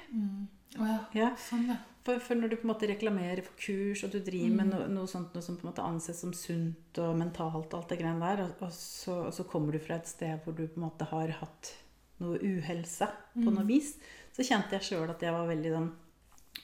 Å 0.73 0.87
ja. 0.89 0.99
Ja. 1.15 1.31
Sånn, 1.39 1.67
ja. 1.71 1.79
For, 2.03 2.19
for 2.19 2.35
når 2.35 2.51
du 2.51 2.57
på 2.59 2.65
en 2.67 2.73
måte 2.73 2.87
reklamerer 2.89 3.39
for 3.45 3.55
kurs, 3.55 4.01
og 4.03 4.11
du 4.11 4.17
driver 4.19 4.57
med 4.57 4.73
noe, 4.73 4.87
noe 4.91 5.07
sånt 5.07 5.31
noe 5.35 5.45
som 5.45 5.55
på 5.55 5.63
en 5.63 5.69
måte 5.69 5.85
anses 5.87 6.19
som 6.19 6.33
sunt 6.35 6.99
og 6.99 7.13
mentalt, 7.15 7.69
og 7.71 7.77
alt 7.79 7.93
det 7.93 7.99
greiene 8.01 8.25
der, 8.25 8.43
og, 8.43 8.65
og, 8.67 8.73
så, 8.75 9.21
og 9.29 9.35
så 9.37 9.45
kommer 9.47 9.71
du 9.71 9.79
fra 9.79 10.01
et 10.01 10.11
sted 10.11 10.43
hvor 10.43 10.57
du 10.57 10.65
på 10.65 10.81
en 10.81 10.87
måte 10.89 11.07
har 11.13 11.31
hatt 11.39 11.71
noe 12.19 12.41
uhelse 12.43 13.07
på 13.37 13.47
noe 13.55 13.63
vis, 13.67 13.93
så 14.35 14.43
kjente 14.43 14.75
jeg 14.75 14.87
sjøl 14.89 15.13
at 15.13 15.23
jeg 15.23 15.33
var 15.35 15.47
veldig 15.47 15.71
sånn 15.77 15.89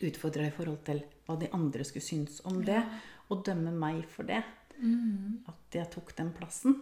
utfordra 0.10 0.46
i 0.48 0.54
forhold 0.56 0.84
til 0.88 1.02
hva 1.28 1.38
de 1.40 1.50
andre 1.56 1.88
skulle 1.88 2.06
synes 2.06 2.42
om 2.50 2.60
det, 2.66 2.82
og 3.32 3.46
dømme 3.48 3.72
meg 3.76 4.04
for 4.12 4.28
det. 4.28 4.42
At 5.50 5.76
jeg 5.80 5.90
tok 5.96 6.12
den 6.18 6.34
plassen. 6.36 6.82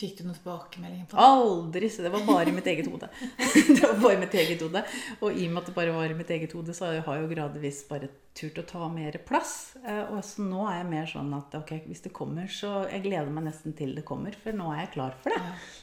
Fikk 0.00 0.14
du 0.16 0.22
noen 0.24 0.36
tilbakemeldinger 0.38 1.06
på 1.10 1.16
det? 1.18 1.24
Aldri! 1.28 1.88
Så 1.92 2.02
det 2.06 2.10
var 2.14 2.22
bare 2.24 2.48
i 2.48 2.54
mitt 2.56 2.68
eget 2.72 2.86
hode. 2.88 3.08
det 3.76 3.82
var 3.84 3.98
bare 4.00 4.14
i 4.16 4.20
mitt 4.22 4.34
eget 4.40 4.62
hode. 4.64 4.80
Og 5.20 5.36
i 5.36 5.44
og 5.44 5.52
med 5.52 5.60
at 5.60 5.68
det 5.68 5.74
bare 5.76 5.92
var 5.92 6.08
i 6.14 6.16
mitt 6.16 6.30
eget 6.32 6.54
hode, 6.56 6.72
så 6.76 6.88
har 6.88 7.18
jeg 7.18 7.26
jo 7.26 7.30
gradvis 7.34 7.82
bare 7.90 8.08
turt 8.40 8.60
å 8.62 8.64
ta 8.70 8.88
mer 8.88 9.18
plass. 9.28 9.52
Eh, 9.84 10.08
Og 10.14 10.22
så 10.24 10.46
nå 10.46 10.62
er 10.70 10.78
jeg 10.80 10.88
mer 10.94 11.10
sånn 11.10 11.30
at 11.36 11.56
ok, 11.60 11.72
hvis 11.90 12.00
det 12.06 12.14
kommer, 12.16 12.48
så 12.48 12.86
jeg 12.88 13.04
gleder 13.04 13.28
meg 13.34 13.48
nesten 13.50 13.76
til 13.76 13.92
det 13.98 14.06
kommer. 14.08 14.32
For 14.40 14.56
nå 14.56 14.70
er 14.72 14.84
jeg 14.86 14.92
klar 14.96 15.16
for 15.20 15.36
det. 15.36 15.42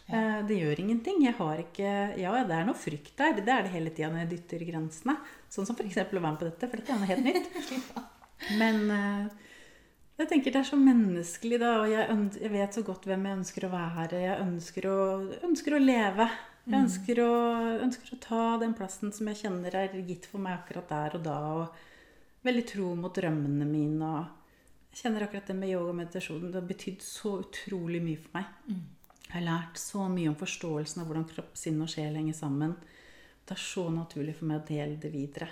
Eh, 0.10 0.42
Det 0.50 0.58
gjør 0.64 0.82
ingenting. 0.88 1.22
Jeg 1.28 1.38
har 1.38 1.62
ikke 1.68 1.92
Ja, 2.18 2.34
det 2.48 2.58
er 2.58 2.66
noe 2.72 2.80
frykt 2.80 3.14
der. 3.22 3.38
Det 3.38 3.54
er 3.54 3.68
det 3.68 3.76
hele 3.78 3.94
tida 3.94 4.10
når 4.10 4.26
jeg 4.26 4.34
dytter 4.38 4.66
grensene. 4.72 5.18
Sånn 5.54 5.68
som 5.70 5.78
f.eks. 5.78 6.00
å 6.02 6.08
være 6.10 6.26
med 6.26 6.40
på 6.42 6.50
dette, 6.50 6.72
for 6.72 6.82
dette 6.82 6.96
er 6.96 7.04
noe 7.04 7.12
helt 7.14 7.28
nytt. 7.28 7.94
Men 8.62 8.88
eh, 8.92 9.28
jeg 10.24 10.30
tenker 10.32 10.54
det 10.54 10.62
er 10.64 10.70
så 10.72 10.78
menneskelig, 10.82 11.60
da. 11.62 11.72
Og 11.84 11.92
jeg, 11.92 12.20
jeg 12.42 12.54
vet 12.54 12.78
så 12.78 12.84
godt 12.86 13.06
hvem 13.06 13.26
jeg 13.28 13.40
ønsker 13.40 13.68
å 13.68 13.74
være. 13.74 14.22
Jeg 14.24 14.40
ønsker 14.42 14.88
å, 14.90 15.00
ønsker 15.46 15.78
å 15.78 15.82
leve. 15.84 16.30
Jeg 16.68 16.84
ønsker 16.84 17.22
å, 17.24 17.34
ønsker 17.86 18.16
å 18.16 18.20
ta 18.24 18.46
den 18.60 18.74
plassen 18.76 19.14
som 19.16 19.30
jeg 19.30 19.40
kjenner 19.44 19.78
er 19.80 19.94
gitt 20.08 20.26
for 20.28 20.44
meg 20.44 20.58
akkurat 20.58 20.90
der 20.90 21.20
og 21.20 21.24
da. 21.28 21.38
Og 21.62 22.48
veldig 22.48 22.66
tro 22.68 22.90
mot 23.00 23.14
drømmene 23.16 23.68
mine. 23.70 24.10
Og 24.10 24.92
jeg 24.92 25.04
kjenner 25.04 25.28
akkurat 25.28 25.48
det 25.52 25.58
med 25.60 25.72
yoga 25.72 25.94
og 25.94 26.00
meditasjon. 26.02 26.50
Det 26.50 26.60
har 26.60 26.68
betydd 26.74 27.06
så 27.06 27.38
utrolig 27.46 28.02
mye 28.04 28.24
for 28.26 28.40
meg. 28.40 28.50
Jeg 29.28 29.36
har 29.36 29.46
lært 29.46 29.80
så 29.80 30.10
mye 30.12 30.32
om 30.32 30.40
forståelsen 30.40 31.04
av 31.04 31.08
hvordan 31.10 31.30
kropp, 31.30 31.56
sinn 31.60 31.80
og 31.84 31.92
sjel 31.92 32.18
henger 32.18 32.36
sammen. 32.36 32.74
Det 33.48 33.56
er 33.56 33.64
så 33.64 33.86
naturlig 33.94 34.36
for 34.40 34.50
meg 34.50 34.64
å 34.64 34.68
dele 34.68 35.00
det 35.00 35.12
videre. 35.14 35.50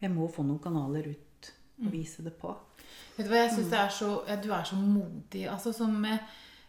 Jeg 0.00 0.12
må 0.12 0.28
få 0.32 0.44
noen 0.46 0.62
kanaler 0.62 1.10
ut 1.10 1.50
og 1.82 1.92
vise 1.92 2.24
det 2.24 2.32
på. 2.40 2.54
Vet 3.16 3.24
du 3.24 3.30
hva, 3.32 3.44
jeg 3.44 3.54
synes 3.54 3.70
mm. 3.70 3.78
er 3.80 3.94
så, 3.98 4.10
ja, 4.28 4.36
Du 4.40 4.50
er 4.52 4.66
så 4.68 4.76
modig. 4.80 5.46
Altså 5.50 5.72
som 5.76 5.96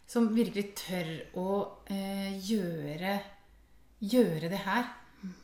som 0.08 0.30
virkelig 0.32 0.72
tør 0.80 1.10
å 1.40 1.50
eh, 1.92 2.38
gjøre, 2.48 3.18
gjøre 4.00 4.52
det 4.52 4.62
her. 4.64 4.88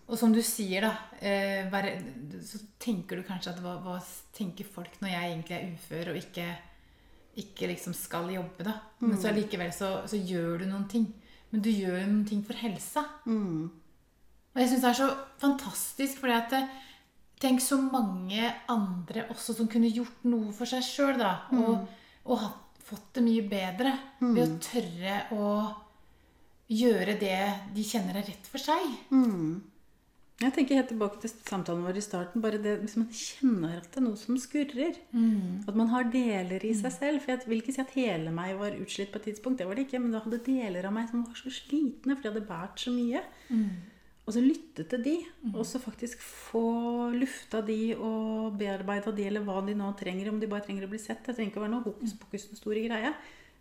Og 0.08 0.16
som 0.20 0.32
du 0.32 0.40
sier, 0.46 0.86
da, 0.86 0.94
eh, 1.20 1.66
bare, 1.72 1.98
så 2.46 2.62
tenker 2.80 3.20
du 3.20 3.26
kanskje 3.28 3.52
at 3.52 3.60
hva, 3.64 3.76
hva 3.84 3.98
tenker 4.36 4.68
folk 4.68 4.96
når 5.02 5.12
jeg 5.12 5.32
egentlig 5.32 5.58
er 5.58 5.74
ufør 5.74 6.14
og 6.14 6.20
ikke, 6.22 6.48
ikke 7.44 7.70
liksom 7.74 7.96
skal 7.98 8.32
jobbe, 8.32 8.64
da. 8.64 8.78
Men 9.04 9.20
så 9.20 9.34
allikevel 9.34 9.74
så, 9.76 9.92
så 10.08 10.20
gjør 10.20 10.64
du 10.64 10.68
noen 10.70 10.88
ting. 10.92 11.10
Men 11.52 11.64
du 11.66 11.70
gjør 11.74 12.00
noen 12.06 12.24
ting 12.30 12.44
for 12.48 12.58
helsa. 12.58 13.04
Mm. 13.28 13.68
Og 14.54 14.62
jeg 14.62 14.72
syns 14.72 14.86
det 14.86 14.92
er 14.94 15.00
så 15.02 15.10
fantastisk, 15.42 16.24
fordi 16.24 16.38
at 16.38 16.54
det, 16.54 16.64
Tenk 17.42 17.62
så 17.62 17.80
mange 17.82 18.50
andre 18.72 19.26
også 19.34 19.56
som 19.58 19.68
kunne 19.72 19.92
gjort 19.92 20.24
noe 20.28 20.54
for 20.56 20.70
seg 20.70 20.84
sjøl, 20.86 21.18
da. 21.20 21.34
Og, 21.58 21.88
og 22.28 22.40
hatt, 22.40 22.82
fått 22.84 23.18
det 23.18 23.24
mye 23.26 23.44
bedre 23.48 23.94
ved 24.20 24.44
å 24.44 24.62
tørre 24.64 25.20
å 25.36 25.52
gjøre 26.74 27.16
det 27.20 27.38
de 27.76 27.86
kjenner 27.86 28.20
er 28.20 28.28
rett 28.28 28.50
for 28.50 28.62
seg. 28.62 28.84
Mm. 29.12 29.62
Jeg 30.42 30.52
tenker 30.56 30.80
helt 30.80 30.90
tilbake 30.92 31.20
til 31.22 31.32
samtalen 31.32 31.86
vår 31.86 32.00
i 32.00 32.04
starten. 32.04 32.42
Bare 32.44 32.60
det 32.60 32.74
hvis 32.82 32.98
man 33.00 33.08
kjenner 33.16 33.78
at 33.80 33.88
det 33.94 34.02
er 34.02 34.06
noe 34.08 34.20
som 34.20 34.40
skurrer. 34.42 34.98
At 35.70 35.78
man 35.80 35.92
har 35.94 36.10
deler 36.12 36.66
i 36.66 36.74
seg 36.76 36.92
selv. 36.96 37.24
For 37.24 37.36
jeg 37.36 37.48
vil 37.48 37.62
ikke 37.62 37.76
si 37.76 37.84
at 37.84 37.96
hele 37.96 38.34
meg 38.36 38.58
var 38.60 38.76
utslitt 38.76 39.14
på 39.14 39.22
et 39.22 39.30
tidspunkt. 39.30 39.62
Det 39.62 39.68
var 39.70 39.80
det 39.80 39.86
ikke, 39.88 40.02
Men 40.04 40.16
da 40.16 40.24
hadde 40.26 40.42
deler 40.44 40.90
av 40.90 40.96
meg 40.96 41.08
som 41.12 41.24
var 41.24 41.38
så 41.40 41.54
slitne, 41.54 42.18
fordi 42.18 42.28
jeg 42.28 42.34
hadde 42.34 42.50
båret 42.50 42.84
så 42.84 42.96
mye. 42.96 43.24
Og 44.24 44.32
så 44.32 44.40
lytte 44.40 44.86
til 44.88 45.02
de, 45.04 45.14
og 45.52 45.66
så 45.68 45.82
faktisk 45.84 46.22
få 46.24 47.10
lufta 47.12 47.60
de 47.68 47.92
og 47.98 48.56
bearbeida 48.60 49.12
de, 49.12 49.26
eller 49.28 49.44
hva 49.44 49.58
de 49.68 49.76
nå 49.76 49.90
trenger. 50.00 50.30
Om 50.32 50.40
de 50.40 50.48
bare 50.48 50.64
trenger 50.64 50.88
å 50.88 50.92
bli 50.94 51.00
sett. 51.02 51.26
Det 51.26 51.36
trenger 51.36 51.52
ikke 51.52 51.60
å 51.60 51.66
være 51.66 51.74
noe 51.74 51.88
hokus 51.90 52.14
pokus 52.22 52.48
den 52.48 52.60
store 52.60 52.86
greia. 52.86 53.12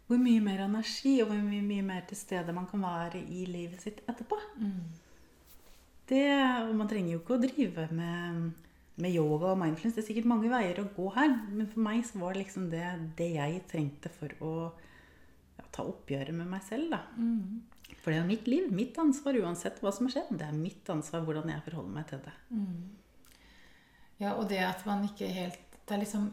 Hvor 0.06 0.20
mye 0.22 0.42
mer 0.44 0.62
energi 0.68 1.16
og 1.22 1.32
hvor 1.32 1.40
mye, 1.42 1.64
mye 1.66 1.86
mer 1.86 2.06
til 2.06 2.20
stede 2.20 2.54
man 2.54 2.68
kan 2.70 2.84
være 2.84 3.24
i 3.24 3.42
livet 3.50 3.82
sitt 3.82 4.04
etterpå. 4.06 4.38
Det, 6.12 6.22
og 6.68 6.72
man 6.78 6.90
trenger 6.90 7.16
jo 7.16 7.24
ikke 7.24 7.38
å 7.38 7.42
drive 7.42 7.88
med, 7.98 8.48
med 9.02 9.18
yoga 9.18 9.52
og 9.56 9.60
mindfulness. 9.64 9.98
Det 9.98 10.04
er 10.04 10.10
sikkert 10.12 10.30
mange 10.30 10.50
veier 10.52 10.78
å 10.78 10.88
gå 10.94 11.10
her, 11.18 11.36
men 11.50 11.70
for 11.74 11.82
meg 11.82 12.06
så 12.06 12.22
var 12.22 12.34
det 12.36 12.44
liksom 12.44 12.70
det, 12.70 12.86
det 13.18 13.32
jeg 13.34 13.62
trengte 13.70 14.14
for 14.14 14.34
å 14.46 14.54
ja, 14.70 15.66
ta 15.74 15.86
oppgjøret 15.90 16.38
med 16.38 16.54
meg 16.54 16.62
selv. 16.70 16.94
da. 16.94 17.02
For 18.00 18.10
det 18.10 18.18
er 18.20 18.28
mitt 18.28 18.48
liv, 18.50 18.70
mitt 18.72 18.96
ansvar 18.98 19.36
uansett 19.42 19.80
hva 19.82 19.92
som 19.94 20.08
har 20.08 20.16
skjedd. 20.16 20.32
Det 20.40 20.46
er 20.48 20.56
mitt 20.56 20.88
ansvar 20.90 21.24
hvordan 21.26 21.52
jeg 21.52 21.64
forholder 21.66 21.96
meg 21.96 22.06
til 22.10 22.22
det. 22.24 22.34
Ja, 24.22 24.32
og 24.36 24.48
det 24.50 24.62
at 24.64 24.86
man 24.86 25.04
ikke 25.08 25.26
helt 25.34 25.58
Det 25.82 25.96
er 25.96 26.02
liksom 26.04 26.28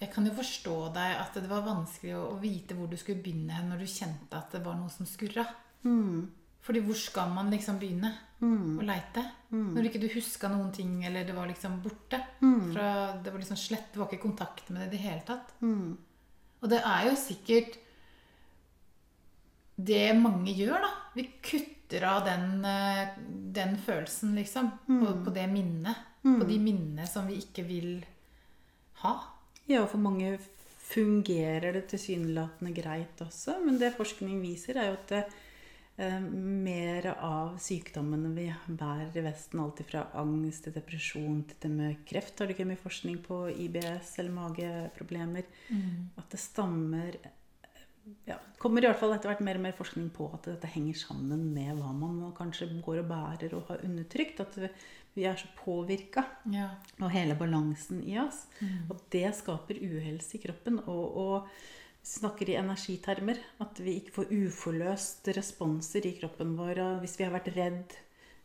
Jeg 0.00 0.08
kan 0.14 0.24
jo 0.24 0.32
forstå 0.32 0.76
deg 0.94 1.16
at 1.20 1.34
det 1.36 1.48
var 1.50 1.66
vanskelig 1.66 2.14
å, 2.16 2.22
å 2.32 2.36
vite 2.40 2.74
hvor 2.78 2.88
du 2.88 2.96
skulle 2.96 3.20
begynne 3.20 3.52
hen 3.52 3.68
når 3.68 3.82
du 3.84 3.88
kjente 3.90 4.32
at 4.38 4.52
det 4.54 4.62
var 4.64 4.78
noe 4.80 4.88
som 4.88 5.04
skurra. 5.06 5.44
Fordi 6.64 6.80
hvor 6.84 6.96
skal 6.96 7.28
man 7.32 7.50
liksom 7.52 7.78
begynne 7.80 8.08
å 8.80 8.84
leite? 8.88 9.22
Når 9.76 9.86
ikke 9.90 10.00
du 10.00 10.08
huska 10.14 10.48
noen 10.48 10.72
ting, 10.72 11.04
eller 11.04 11.24
det 11.28 11.34
var 11.36 11.46
liksom 11.48 11.82
borte. 11.84 12.20
Fra, 12.72 12.86
det 13.20 13.28
var 13.32 13.38
liksom 13.40 13.56
slett, 13.60 13.92
det 13.92 14.00
var 14.00 14.08
ikke 14.08 14.24
kontakt 14.24 14.70
med 14.70 14.80
det 14.82 14.88
i 14.88 14.90
det 14.96 15.04
hele 15.04 15.20
tatt. 15.28 15.52
Og 16.62 16.68
det 16.68 16.80
er 16.84 17.06
jo 17.10 17.14
sikkert 17.16 17.76
det 19.86 20.12
mange 20.18 20.52
gjør, 20.56 20.84
da. 20.84 20.92
Vi 21.14 21.26
kutter 21.42 22.06
av 22.06 22.24
den, 22.26 22.64
eh, 22.64 23.16
den 23.54 23.76
følelsen, 23.80 24.34
liksom. 24.38 24.70
På, 24.86 25.12
på 25.24 25.34
det 25.34 25.48
minnet. 25.50 26.06
På 26.22 26.44
de 26.44 26.58
minnene 26.60 27.06
som 27.08 27.28
vi 27.30 27.38
ikke 27.40 27.64
vil 27.64 27.92
ha. 29.00 29.14
Ja, 29.70 29.86
for 29.88 30.02
mange 30.02 30.34
fungerer 30.90 31.72
det 31.76 31.86
tilsynelatende 31.92 32.74
greit 32.74 33.22
også, 33.22 33.60
men 33.64 33.78
det 33.80 33.94
forskning 33.96 34.40
viser, 34.42 34.76
er 34.76 34.90
jo 34.90 34.98
at 34.98 35.12
det, 35.12 35.20
eh, 36.02 36.18
mer 36.20 37.06
av 37.14 37.56
sykdommene 37.62 38.32
vi 38.34 38.48
bærer 38.66 39.16
i 39.16 39.24
Vesten, 39.24 39.62
alt 39.62 39.82
fra 39.86 40.08
angst 40.18 40.66
til 40.66 40.74
depresjon 40.74 41.44
til 41.48 41.62
det 41.62 41.70
med 41.70 42.00
kreft, 42.08 42.38
har 42.38 42.50
det 42.50 42.56
ikke 42.56 42.68
mye 42.72 42.82
forskning 42.82 43.20
på 43.24 43.42
IBS 43.66 44.18
eller 44.18 44.34
mageproblemer, 44.34 45.46
at 46.18 46.30
det 46.34 46.40
stammer 46.42 47.20
ja, 48.26 48.36
kommer 48.58 48.82
i 48.84 48.88
hvert 48.88 48.98
fall 49.00 49.12
etter 49.14 49.30
hvert 49.32 49.42
mer 49.46 49.58
og 49.58 49.64
mer 49.64 49.76
forskning 49.78 50.10
på 50.14 50.28
at 50.34 50.46
dette 50.50 50.68
henger 50.74 50.94
sammen 51.00 51.50
med 51.54 51.76
hva 51.78 51.92
man 51.96 52.32
kanskje 52.36 52.68
går 52.84 53.02
og 53.02 53.08
bærer 53.10 53.54
og 53.58 53.66
har 53.68 53.84
undertrykt. 53.86 54.40
At 54.40 54.56
vi- 55.14 55.24
er 55.26 55.34
så 55.36 55.48
påvirka 55.58 56.24
Ja. 56.50 56.68
og 57.00 57.10
hele 57.10 57.34
balansen 57.34 58.02
i 58.06 58.16
oss. 58.18 58.46
Og 58.88 59.00
det 59.10 59.34
skaper 59.34 59.74
uhelse 59.82 60.36
i 60.38 60.42
kroppen. 60.44 60.78
Og, 60.86 61.16
og 61.16 61.48
snakker 62.02 62.48
i 62.48 62.56
energitermer. 62.56 63.36
At 63.60 63.76
vi 63.80 63.98
ikke 64.00 64.12
får 64.12 64.30
uforløst 64.30 65.28
responser 65.36 66.06
i 66.06 66.16
kroppen 66.20 66.56
vår. 66.56 67.00
Hvis 67.00 67.18
vi 67.18 67.24
har 67.24 67.32
vært 67.32 67.54
redd, 67.56 67.96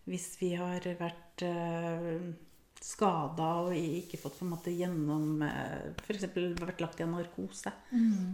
hvis 0.08 0.38
vi 0.42 0.54
har 0.56 0.80
vært 1.00 1.46
uh, 1.46 2.34
skada 2.82 3.48
og 3.66 3.74
ikke 3.74 4.20
fått 4.22 4.38
på 4.40 4.46
en 4.46 4.52
måte 4.52 4.74
gjennom 4.76 5.42
uh, 5.42 5.94
F.eks. 6.04 6.28
vært 6.60 6.82
lagt 6.84 7.00
i 7.00 7.04
en 7.06 7.16
narkose 7.16 7.72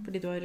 fordi 0.04 0.20
du 0.20 0.28
har 0.28 0.42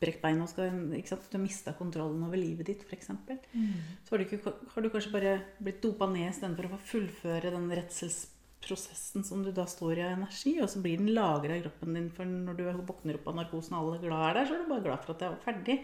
brekt 0.00 0.22
bein 0.22 0.40
og 0.40 0.48
skal, 0.48 0.70
ikke 0.96 1.08
sant? 1.12 1.26
du 1.30 1.36
har 1.36 1.42
mista 1.44 1.72
kontrollen 1.76 2.22
over 2.24 2.36
livet 2.40 2.66
ditt, 2.70 2.84
f.eks. 2.88 3.10
Så 3.12 4.14
har 4.14 4.18
du, 4.18 4.24
ikke, 4.24 4.52
har 4.74 4.82
du 4.82 4.88
kanskje 4.94 5.12
bare 5.12 5.34
blitt 5.60 5.82
dopa 5.84 6.06
ned 6.08 6.30
istedenfor 6.30 6.68
å 6.70 6.72
få 6.74 6.78
fullføre 6.94 7.50
den 7.52 7.66
redselsprosessen 7.70 9.24
som 9.28 9.42
du 9.44 9.50
da 9.52 9.66
står 9.68 9.98
i 9.98 10.04
av 10.06 10.14
energi, 10.18 10.54
og 10.62 10.68
så 10.72 10.80
blir 10.84 10.96
den 11.02 11.12
lagra 11.16 11.56
i 11.58 11.62
kroppen 11.64 11.94
din. 11.96 12.08
For 12.16 12.24
når 12.28 12.56
du 12.56 12.64
våkner 12.88 13.18
opp 13.20 13.28
av 13.28 13.36
narkosen 13.42 13.76
og 13.76 13.82
alle 13.82 13.98
er 14.00 14.06
glad 14.08 14.24
er 14.30 14.38
der, 14.40 14.48
så 14.48 14.56
er 14.56 14.64
du 14.64 14.72
bare 14.72 14.86
glad 14.88 15.04
for 15.04 15.14
at 15.14 15.20
det 15.20 15.28
er 15.28 15.44
ferdig. 15.44 15.78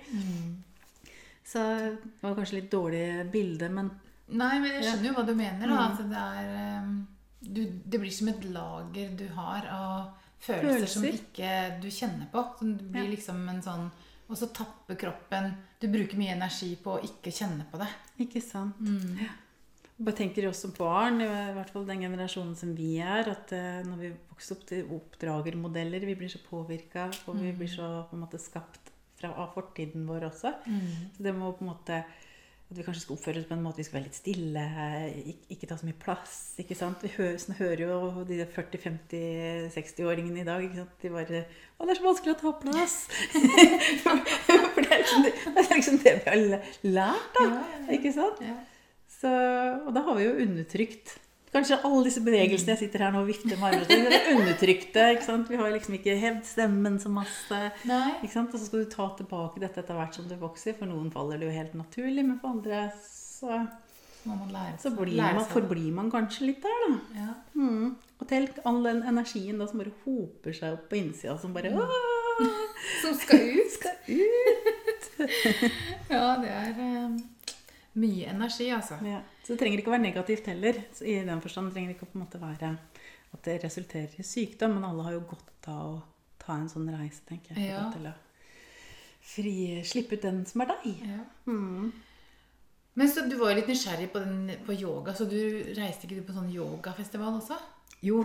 Så 1.46 1.62
det 1.62 2.24
var 2.24 2.34
kanskje 2.40 2.58
litt 2.60 2.72
dårlig 2.72 3.04
bilde, 3.32 3.68
men 3.70 3.92
Nei, 4.26 4.56
men 4.58 4.72
jeg 4.74 4.82
skjønner 4.88 5.06
jo 5.06 5.14
hva 5.14 5.22
du 5.28 5.34
mener. 5.38 5.70
Da, 5.70 5.82
at 5.92 6.00
det 6.10 6.22
er 6.22 6.48
eh, 6.58 6.86
du, 7.46 7.60
Det 7.86 8.00
blir 8.02 8.10
som 8.10 8.30
et 8.32 8.40
lager 8.50 9.12
du 9.20 9.28
har 9.36 9.68
av 9.70 10.08
følelser, 10.42 10.88
som 10.90 11.04
Følelser. 11.04 11.20
ikke 11.20 11.52
du 11.84 11.86
kjenner 11.94 12.26
på. 12.32 12.42
Så 12.58 12.66
det 12.72 12.88
blir 12.90 13.04
Ja. 13.06 13.12
liksom 13.12 13.44
en 13.52 13.62
sånn 13.62 13.86
Og 14.26 14.38
så 14.38 14.48
tapper 14.50 14.98
kroppen 14.98 15.52
Du 15.80 15.86
bruker 15.92 16.18
mye 16.18 16.34
energi 16.34 16.72
på 16.82 16.96
å 16.96 17.02
ikke 17.04 17.30
kjenne 17.34 17.66
på 17.70 17.78
det. 17.78 17.88
ikke 18.26 18.40
sant. 18.42 18.80
Ja. 19.20 19.34
Bare 19.96 20.16
tenker 20.18 20.48
også 20.50 20.74
barn, 20.76 21.22
i 21.24 21.28
hvert 21.56 21.70
fall 21.72 21.86
den 21.88 22.02
generasjonen 22.04 22.56
som 22.58 22.74
vi 22.76 22.98
er, 23.00 23.30
at 23.32 23.52
eh, 23.56 23.80
når 23.86 24.00
vi 24.02 24.10
vokser 24.28 24.56
opp 24.58 24.66
til 24.68 24.90
oppdragermodeller, 24.92 26.04
vi 26.04 26.16
blir 26.20 26.28
så 26.28 26.40
påvirka, 26.44 27.06
og 27.24 27.38
vi 27.40 27.52
blir 27.56 27.70
så 27.72 27.86
på 28.10 28.16
en 28.16 28.24
måte 28.26 28.40
skapt 28.42 28.90
fra, 29.16 29.30
av 29.32 29.54
fortiden 29.54 30.04
vår 30.08 30.26
også. 30.28 30.52
Så 31.16 31.24
det 31.24 31.32
må 31.32 31.48
på 31.56 31.64
en 31.64 31.70
måte 31.70 32.02
at 32.66 32.78
vi 32.78 32.82
kanskje 32.82 33.04
skal 33.04 33.14
oppføre 33.14 33.40
oss 33.40 33.46
på 33.46 33.54
en 33.54 33.62
måte 33.62 33.78
vi 33.78 33.84
skal 33.86 34.00
være 34.00 34.08
litt 34.08 34.18
stille, 34.18 34.62
ikke, 35.22 35.44
ikke 35.54 35.68
ta 35.70 35.76
så 35.78 35.86
mye 35.86 35.98
plass. 36.02 36.32
ikke 36.58 36.74
sant? 36.78 37.04
Vi 37.04 37.12
hører, 37.14 37.36
sånn, 37.38 37.58
hører 37.60 37.82
jo 37.84 38.24
de 38.26 38.40
40-50-60-åringene 38.56 40.42
i 40.42 40.46
dag. 40.48 40.64
ikke 40.66 40.80
sant? 40.80 40.96
De 41.02 41.12
bare 41.14 41.44
'Å, 41.46 41.84
det 41.84 41.92
er 41.92 42.00
så 42.00 42.06
vanskelig 42.08 42.34
å 42.34 42.40
ta 42.40 42.52
plass!' 42.64 42.98
For 44.74 44.82
det 44.82 44.90
er, 44.90 45.04
liksom, 45.04 45.22
det 45.28 45.62
er 45.62 45.76
liksom 45.76 46.00
det 46.02 46.16
vi 46.16 46.26
har 46.26 46.40
lært, 46.96 47.38
da. 47.38 47.46
Ikke 47.94 48.12
sant? 48.16 48.42
Ja. 48.42 48.58
Så, 49.16 49.30
og 49.86 49.94
da 49.94 50.02
har 50.08 50.18
vi 50.18 50.26
jo 50.26 50.34
undertrykt 50.44 51.14
Kanskje 51.54 51.78
alle 51.86 52.02
disse 52.04 52.20
bevegelsene 52.26 52.74
jeg 52.74 52.80
sitter 52.84 53.04
her 53.06 53.12
nå 53.14 53.22
og 53.22 53.28
vifter 53.30 53.54
med 53.56 53.68
armene 53.68 53.86
Det 54.10 54.16
er 54.18 54.32
undertrykte. 54.34 55.04
ikke 55.14 55.24
sant? 55.24 55.48
Vi 55.50 55.56
har 55.60 55.70
liksom 55.72 55.94
ikke 55.96 56.16
hevd 56.20 56.42
stemmen 56.48 56.98
så 57.00 57.08
masse. 57.12 57.60
Nei. 57.88 58.02
Ikke 58.22 58.32
sant? 58.34 58.52
Og 58.52 58.60
så 58.60 58.66
skal 58.68 58.82
du 58.84 58.90
ta 58.92 59.06
tilbake 59.18 59.62
dette 59.62 59.80
etter 59.80 59.96
hvert 59.96 60.18
som 60.18 60.26
du 60.28 60.34
vokser. 60.40 60.76
For 60.78 60.90
noen 60.90 61.08
faller 61.14 61.40
det 61.40 61.48
jo 61.48 61.54
helt 61.56 61.76
naturlig, 61.78 62.24
men 62.26 62.40
for 62.42 62.56
andre 62.58 62.82
så, 63.00 63.60
man 64.26 64.50
lære 64.52 64.74
så 64.82 64.90
blir 64.98 65.22
man, 65.22 65.44
forblir 65.52 65.92
man 65.94 66.10
kanskje 66.10 66.50
litt 66.50 66.66
der, 66.66 66.82
da. 66.88 66.98
Ja. 67.22 67.30
Mm. 67.54 67.94
Og 68.16 68.28
tenk 68.28 68.58
all 68.66 68.82
den 68.84 69.04
energien 69.06 69.58
da 69.60 69.68
som 69.70 69.80
bare 69.80 69.94
hoper 70.04 70.56
seg 70.56 70.74
opp 70.76 70.88
på 70.90 70.98
innsida, 70.98 71.38
som 71.38 71.54
bare 71.54 71.70
Åh, 71.72 72.42
Som 73.04 73.14
skal 73.16 73.38
ut. 73.54 73.70
skal 73.78 73.96
ut! 74.10 75.08
Ja, 76.12 76.36
det 76.42 76.50
er 76.52 76.74
eh, 76.76 77.14
mye 78.00 78.28
energi, 78.32 78.68
altså. 78.74 78.98
Ja. 79.06 79.22
Så 79.42 79.54
det 79.54 79.60
trenger 79.62 79.80
ikke 79.80 79.92
å 79.92 79.96
være 79.96 80.06
negativt 80.06 80.50
heller. 80.50 80.78
Så 80.94 81.06
I 81.08 81.18
den 81.26 81.42
forstand 81.44 81.72
trenger 81.72 81.92
det 81.92 81.96
ikke 81.96 82.08
å 82.08 82.12
på 82.12 82.18
en 82.18 82.24
måte 82.26 82.42
være 82.42 82.72
at 83.36 83.48
det 83.48 83.56
resulterer 83.64 84.20
i 84.20 84.26
sykdom, 84.26 84.76
men 84.76 84.86
alle 84.88 85.06
har 85.06 85.16
jo 85.16 85.26
godt 85.32 85.70
av 85.72 85.82
å 85.90 86.00
ta 86.40 86.56
en 86.56 86.70
sånn 86.70 86.88
reise, 86.92 87.24
tenker 87.28 87.56
jeg. 87.56 87.72
Ja. 87.72 87.86
Til 87.94 88.08
å 88.10 88.14
fri, 89.26 89.54
slippe 89.86 90.16
ut 90.16 90.26
den 90.26 90.44
som 90.48 90.62
er 90.64 90.74
deg. 90.74 91.06
Ja. 91.08 91.22
Mm. 91.50 91.92
Men 92.96 93.10
så 93.12 93.26
Du 93.28 93.36
var 93.36 93.52
jo 93.52 93.58
litt 93.58 93.68
nysgjerrig 93.68 94.08
på, 94.12 94.22
den, 94.24 94.52
på 94.64 94.76
yoga, 94.76 95.12
så 95.16 95.26
du 95.28 95.38
reiste 95.76 96.06
ikke 96.06 96.20
du 96.20 96.28
på 96.28 96.36
sånn 96.36 96.52
yogafestival 96.52 97.34
også? 97.42 97.58
Jo. 98.04 98.22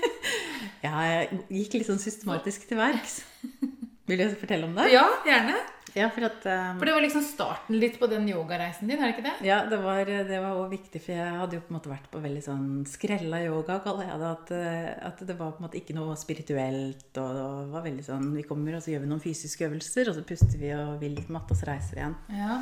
ja, 0.86 0.94
jeg 1.06 1.40
gikk 1.48 1.78
litt 1.78 1.88
sånn 1.88 2.02
systematisk 2.02 2.66
til 2.68 2.80
verks. 2.80 3.20
Vil 4.10 4.20
du 4.20 4.34
fortelle 4.40 4.66
om 4.66 4.74
det? 4.76 4.90
Ja, 4.92 5.06
gjerne. 5.24 5.56
Ja, 5.96 6.06
for 6.14 6.26
at 6.28 6.44
um, 6.46 6.78
For 6.78 6.88
det 6.88 6.94
var 6.94 7.04
liksom 7.04 7.24
starten 7.26 7.78
litt 7.80 7.98
på 8.00 8.08
den 8.10 8.28
yogareisen 8.30 8.90
din, 8.90 9.00
er 9.00 9.10
det 9.10 9.16
ikke 9.16 9.26
det? 9.26 9.34
Ja, 9.48 9.60
det 9.68 9.80
var, 9.82 10.04
det 10.06 10.40
var 10.42 10.54
også 10.54 10.72
viktig, 10.74 11.02
for 11.02 11.16
jeg 11.16 11.38
hadde 11.40 11.58
jo 11.58 11.62
på 11.66 11.72
en 11.72 11.78
måte 11.78 11.92
vært 11.92 12.10
på 12.12 12.22
veldig 12.22 12.42
sånn 12.46 12.66
skrella 12.88 13.42
yoga, 13.44 13.80
kaller 13.84 14.10
jeg 14.10 14.20
det. 14.22 14.30
At, 14.30 14.52
eh, 14.56 14.90
at 15.10 15.22
det 15.26 15.38
var 15.38 15.54
på 15.54 15.62
en 15.62 15.68
måte 15.68 15.80
ikke 15.80 15.96
noe 15.98 16.18
spirituelt. 16.20 17.08
Og 17.20 17.38
det 17.38 17.46
var 17.74 17.86
veldig 17.86 18.06
sånn 18.06 18.28
Vi 18.36 18.46
kommer, 18.48 18.76
og 18.78 18.84
så 18.84 18.94
gjør 18.94 19.06
vi 19.06 19.14
noen 19.14 19.24
fysiske 19.24 19.66
øvelser, 19.66 20.12
og 20.12 20.18
så 20.18 20.26
puster 20.26 20.60
vi 20.60 20.74
og 20.76 21.00
vil 21.02 21.16
litt 21.18 21.32
matte, 21.32 21.56
og 21.56 21.60
så 21.62 21.72
reiser 21.72 21.96
vi 21.96 22.04
igjen. 22.04 22.20
Ja. 22.38 22.60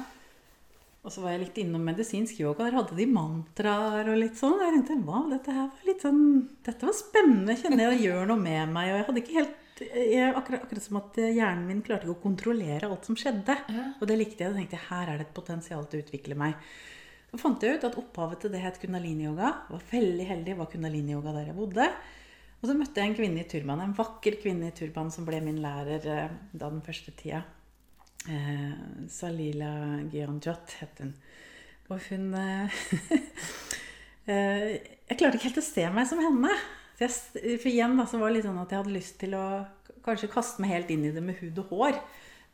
Og 1.06 1.14
så 1.14 1.22
var 1.22 1.32
jeg 1.32 1.46
litt 1.46 1.60
innom 1.62 1.84
medisinsk 1.86 2.40
yoga. 2.42 2.66
Der 2.66 2.80
hadde 2.80 2.96
de 2.98 3.06
mantraer 3.08 4.10
og 4.10 4.18
litt 4.18 4.36
sånn. 4.36 4.58
Jeg 4.60 4.74
tenkte 4.74 4.98
wow, 5.06 5.28
dette 5.30 5.54
her 5.54 5.70
var 5.70 5.86
litt 5.88 6.04
sånn 6.04 6.20
Dette 6.66 6.88
var 6.88 6.96
spennende. 6.96 7.56
Kjenner 7.56 7.86
jeg 7.86 7.94
det 7.94 8.08
gjør 8.08 8.28
noe 8.32 8.42
med 8.42 8.74
meg. 8.74 8.90
Og 8.90 8.98
jeg 8.98 9.06
hadde 9.06 9.22
ikke 9.22 9.38
helt 9.38 9.56
jeg, 9.84 10.28
akkurat, 10.34 10.64
akkurat 10.66 10.84
som 10.84 11.00
at 11.00 11.18
hjernen 11.20 11.66
min 11.68 11.82
klarte 11.86 12.08
ikke 12.08 12.16
å 12.16 12.22
kontrollere 12.22 12.90
alt 12.90 13.08
som 13.08 13.18
skjedde. 13.18 13.56
Ja. 13.70 13.88
Og 13.98 14.06
det 14.10 14.18
likte 14.18 14.44
jeg. 14.44 14.52
Da 14.52 14.60
tenkte 14.60 14.78
jeg, 14.78 14.86
her 14.90 15.12
er 15.12 15.20
det 15.20 15.28
et 15.28 15.36
potensial 15.36 15.86
til 15.86 16.00
å 16.00 16.06
utvikle 16.06 16.38
meg. 16.38 16.70
Så 17.28 17.40
fant 17.42 17.62
jeg 17.62 17.76
ut 17.76 17.84
at 17.84 17.98
opphavet 18.00 18.40
til 18.42 18.54
det 18.54 18.62
het 18.62 18.78
kundalini-yoga. 18.80 19.50
Var 19.68 19.84
veldig 19.90 20.28
heldig, 20.30 20.56
var 20.60 20.70
kundalini-yoga 20.72 21.34
der 21.36 21.50
jeg 21.50 21.58
bodde. 21.58 21.90
Og 22.58 22.70
så 22.70 22.74
møtte 22.74 23.02
jeg 23.02 23.12
en 23.12 23.18
kvinne 23.18 23.42
i 23.44 23.48
turban, 23.48 23.82
en 23.84 23.94
vakker 23.94 24.38
kvinne 24.42 24.72
i 24.72 24.74
turban 24.74 25.12
som 25.14 25.26
ble 25.28 25.38
min 25.44 25.60
lærer 25.62 26.08
eh, 26.10 26.32
da 26.50 26.70
den 26.72 26.82
første 26.82 27.12
tida. 27.14 27.44
Eh, 28.26 28.72
Salila 29.12 30.00
Gyanjot 30.10 30.74
het 30.80 31.04
hun. 31.04 31.12
Og 31.88 32.00
hun 32.08 32.34
eh, 32.34 32.80
eh, 34.32 34.66
Jeg 35.08 35.20
klarte 35.20 35.38
ikke 35.38 35.46
helt 35.46 35.62
å 35.62 35.68
se 35.68 35.86
meg 35.94 36.10
som 36.10 36.24
henne. 36.24 36.56
Jeg, 36.98 37.58
for 37.62 37.70
igjen 37.70 37.98
da, 37.98 38.06
så 38.10 38.20
var 38.20 38.30
det 38.30 38.38
litt 38.38 38.48
sånn 38.48 38.60
at 38.62 38.72
jeg 38.74 38.82
hadde 38.82 38.94
lyst 38.96 39.18
til 39.20 39.36
å 39.38 39.46
kanskje 40.06 40.30
kaste 40.32 40.62
meg 40.62 40.74
helt 40.74 40.92
inn 40.94 41.06
i 41.06 41.12
det 41.14 41.22
med 41.24 41.38
hud 41.42 41.60
og 41.62 41.74
hår. 41.74 41.98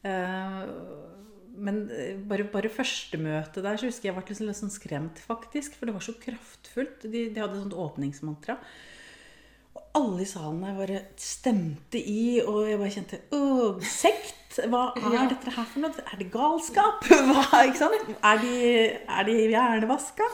Eh, 0.05 0.65
men 1.55 1.85
eh, 1.95 2.17
bare, 2.29 2.47
bare 2.51 2.73
første 2.73 3.19
møte 3.21 3.63
der 3.65 3.79
så 3.79 3.89
husker 3.89 4.11
jeg 4.11 4.17
ble 4.17 4.37
litt 4.49 4.59
sånn 4.59 4.75
skremt, 4.75 5.23
faktisk. 5.23 5.79
For 5.79 5.89
det 5.89 5.97
var 5.97 6.05
så 6.05 6.17
kraftfullt. 6.21 7.07
De, 7.07 7.29
de 7.31 7.43
hadde 7.43 7.57
et 7.57 7.65
sånt 7.65 7.79
åpningsmantra. 7.87 8.59
Og 9.75 9.99
alle 9.99 10.23
i 10.23 10.29
salen 10.29 10.63
der 10.63 10.79
bare 10.79 11.03
stemte 11.21 11.99
i, 11.99 12.41
og 12.45 12.65
jeg 12.69 12.81
bare 12.81 12.95
kjente 12.95 13.23
Åh, 13.35 13.85
sekt! 13.87 14.41
Hva 14.71 14.93
er 14.95 15.33
dette 15.33 15.51
her 15.51 15.67
for 15.67 15.83
noe? 15.83 16.03
Er 16.13 16.19
det 16.21 16.29
galskap? 16.31 17.07
Hva? 17.31 17.65
Er 17.65 18.43
de, 18.43 18.59
er 19.03 19.27
de 19.27 19.39
hjernevaska? 19.51 20.29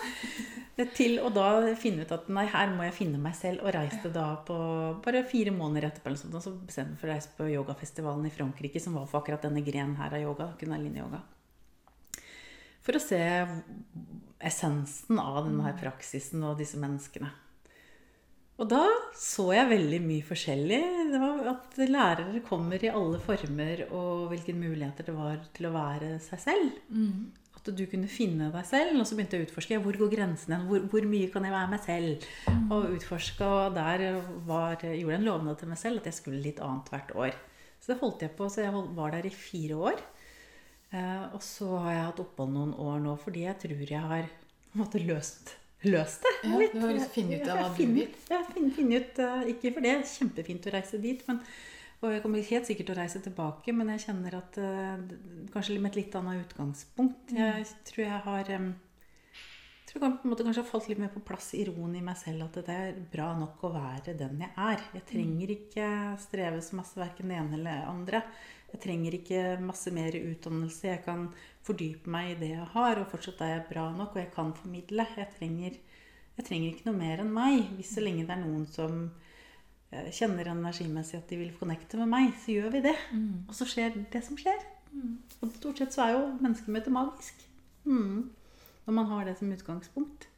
Til 0.97 1.19
å 1.21 1.29
da 1.35 1.49
finne 1.79 2.07
ut 2.07 2.13
at 2.15 2.29
nei, 2.33 2.47
her 2.49 2.71
må 2.73 2.87
jeg 2.87 2.97
finne 2.97 3.21
meg 3.21 3.35
selv. 3.39 3.65
Og 3.65 3.75
reiste 3.75 4.13
da 4.15 4.29
på 4.47 4.57
bare 5.05 5.25
fire 5.29 5.53
måneder 5.55 5.91
etterpå 5.91 6.11
eller 6.11 6.21
sånt, 6.21 6.37
og 6.39 6.45
så 6.45 6.55
bestemte 6.55 6.95
jeg 6.95 7.01
for 7.03 7.11
å 7.11 7.13
reise 7.15 7.35
på 7.37 7.51
yogafestivalen 7.51 8.29
i 8.29 8.33
Frankrike, 8.35 8.83
som 8.83 8.97
var 8.99 9.11
for 9.11 9.21
akkurat 9.21 9.45
denne 9.45 9.65
grenen 9.67 9.99
her 10.01 10.17
av 10.17 10.25
yoga, 10.25 10.49
kundalini-yoga. 10.61 11.21
For 12.81 12.97
å 12.97 13.03
se 13.03 13.21
essensen 14.41 15.21
av 15.21 15.45
denne 15.45 15.67
her 15.67 15.77
praksisen 15.81 16.45
og 16.49 16.59
disse 16.61 16.81
menneskene. 16.81 17.29
Og 18.61 18.69
da 18.69 18.83
så 19.17 19.47
jeg 19.57 19.71
veldig 19.71 20.01
mye 20.05 20.25
forskjellig. 20.29 20.81
Det 21.13 21.21
var 21.21 21.53
At 21.55 21.79
lærere 21.81 22.43
kommer 22.45 22.83
i 22.85 22.93
alle 22.93 23.21
former, 23.25 23.87
og 23.89 24.29
hvilke 24.33 24.57
muligheter 24.57 25.09
det 25.09 25.17
var 25.17 25.39
til 25.57 25.69
å 25.69 25.77
være 25.77 26.19
seg 26.25 26.43
selv. 26.45 26.75
At 27.61 27.71
du 27.77 27.83
kunne 27.85 28.09
finne 28.09 28.49
deg 28.55 28.67
selv. 28.69 28.97
Og 28.97 29.07
så 29.09 29.17
begynte 29.19 29.37
jeg 29.37 29.45
å 29.45 29.49
utforske 29.51 29.81
hvor 29.85 29.99
går 30.01 30.13
grensen 30.15 30.57
hen. 30.57 30.67
Hvor, 30.71 30.87
hvor, 30.93 31.09
mye 31.13 31.29
kan 31.33 31.45
jeg 31.45 31.55
være 31.55 31.73
meg 31.75 31.85
selv? 31.85 32.27
Og 32.73 32.97
utforska, 32.97 33.53
og 33.67 33.77
der 33.77 34.07
var, 34.49 34.81
gjorde 34.81 35.15
jeg 35.15 35.21
en 35.21 35.29
lovnad 35.29 35.61
til 35.61 35.71
meg 35.73 35.81
selv 35.83 36.01
at 36.01 36.11
jeg 36.11 36.19
skulle 36.19 36.43
litt 36.45 36.63
annet 36.65 36.91
hvert 36.93 37.15
år. 37.27 37.39
Så 37.81 37.93
det 37.93 38.01
holdt 38.01 38.25
jeg 38.25 38.35
på, 38.37 38.49
så 38.53 38.65
jeg 38.65 38.85
var 38.97 39.15
der 39.15 39.29
i 39.29 39.33
fire 39.35 39.79
år. 39.91 40.03
Eh, 40.91 41.25
og 41.31 41.41
så 41.45 41.71
har 41.85 41.95
jeg 41.95 42.07
hatt 42.09 42.25
opphold 42.25 42.51
noen 42.51 42.73
år 42.83 42.97
nå 43.05 43.13
fordi 43.23 43.45
jeg 43.45 43.61
tror 43.63 43.93
jeg 43.95 44.09
har 44.11 44.25
på 44.27 44.75
en 44.75 44.81
måte 44.83 45.03
løst 45.05 45.53
løst 45.89 46.25
det. 46.25 46.33
Ja, 46.45 46.59
litt. 46.61 46.75
du 46.75 46.83
har 46.85 46.99
finne 47.13 47.39
ut 47.41 47.49
av 47.49 47.61
hva 47.61 47.69
du 47.73 47.79
vil. 47.81 48.09
Ja, 48.29 48.41
finne, 48.53 48.73
finne 48.77 49.01
ut, 49.01 49.21
eh, 49.25 49.45
ikke 49.55 49.73
for 49.77 49.87
det 49.87 49.95
kjempefint 50.11 50.67
å 50.69 50.75
reise 50.75 51.01
dit, 51.01 51.23
men, 51.29 51.41
og 52.01 52.15
jeg 52.15 52.23
kommer 52.25 52.45
helt 52.51 52.69
sikkert 52.69 52.89
til 52.89 52.97
å 52.97 53.01
reise 53.01 53.21
tilbake, 53.25 53.73
men 53.77 53.91
jeg 53.93 54.07
kjenner 54.07 54.39
at 54.39 54.61
eh, 54.61 55.03
kanskje 55.53 55.77
med 55.79 55.93
et 55.93 55.99
litt 56.01 56.15
annet 56.17 56.47
utgangspunkt. 56.47 57.35
Jeg 57.37 57.67
tror 57.91 58.07
jeg 58.07 58.23
har 58.29 58.55
jeg 59.91 59.97
tror 59.97 60.05
på 60.05 60.09
en 60.09 60.31
måte 60.31 60.45
kanskje 60.47 60.63
har 60.63 60.71
falt 60.71 60.87
litt 60.87 61.01
mer 61.03 61.11
på 61.11 61.23
plass 61.27 61.49
i 61.59 61.65
roen 61.67 61.97
i 61.99 62.03
meg 62.05 62.15
selv 62.15 62.45
at 62.45 62.61
det 62.63 62.75
er 62.79 62.99
bra 63.11 63.33
nok 63.35 63.65
å 63.67 63.73
være 63.75 64.15
den 64.15 64.39
jeg 64.45 64.53
er. 64.55 64.85
Jeg 64.95 65.07
trenger 65.09 65.53
ikke 65.57 65.87
streve 66.23 66.61
så 66.63 66.79
masse 66.79 67.01
verken 67.01 67.33
det 67.33 67.39
ene 67.41 67.59
eller 67.59 67.89
andre. 67.91 68.21
Jeg 68.71 68.83
trenger 68.85 69.17
ikke 69.19 69.41
masse 69.67 69.91
mer 69.91 70.15
utdannelse. 70.15 70.93
Jeg 70.93 71.03
kan 71.09 71.25
fordype 71.67 72.13
meg 72.15 72.37
i 72.37 72.39
det 72.45 72.53
jeg 72.53 72.69
har, 72.77 73.01
og 73.01 73.11
fortsatt 73.11 73.43
er 73.43 73.57
jeg 73.57 73.67
bra 73.73 73.89
nok, 73.97 74.15
og 74.15 74.23
jeg 74.23 74.31
kan 74.37 74.55
formidle. 74.55 75.09
Jeg 75.19 75.33
trenger, 75.41 75.81
jeg 76.39 76.47
trenger 76.47 76.71
ikke 76.71 76.87
noe 76.87 77.01
mer 77.01 77.25
enn 77.25 77.35
meg. 77.35 77.75
Hvis 77.81 77.97
så 77.97 78.05
lenge 78.05 78.29
det 78.29 78.37
er 78.37 78.45
noen 78.45 78.69
som 78.71 79.03
kjenner 79.91 80.53
energimessig 80.53 81.19
at 81.19 81.31
de 81.31 81.39
vil 81.41 81.55
connecte 81.59 81.99
med 81.99 82.11
meg, 82.13 82.35
så 82.45 82.55
gjør 82.55 82.75
vi 82.77 82.83
det. 82.85 82.97
Og 83.49 83.57
så 83.59 83.67
skjer 83.69 83.97
det 84.13 84.23
som 84.27 84.39
skjer. 84.39 84.61
Og 85.41 85.55
stort 85.57 85.81
sett 85.81 85.95
så 85.95 86.05
er 86.05 86.13
jo 86.17 86.27
menneskemøtet 86.41 86.95
magisk. 86.95 87.47
Mm. 87.85 88.31
Når 88.87 88.97
man 88.97 89.11
har 89.11 89.27
det 89.27 89.37
som 89.39 89.51
utgangspunkt. 89.53 90.29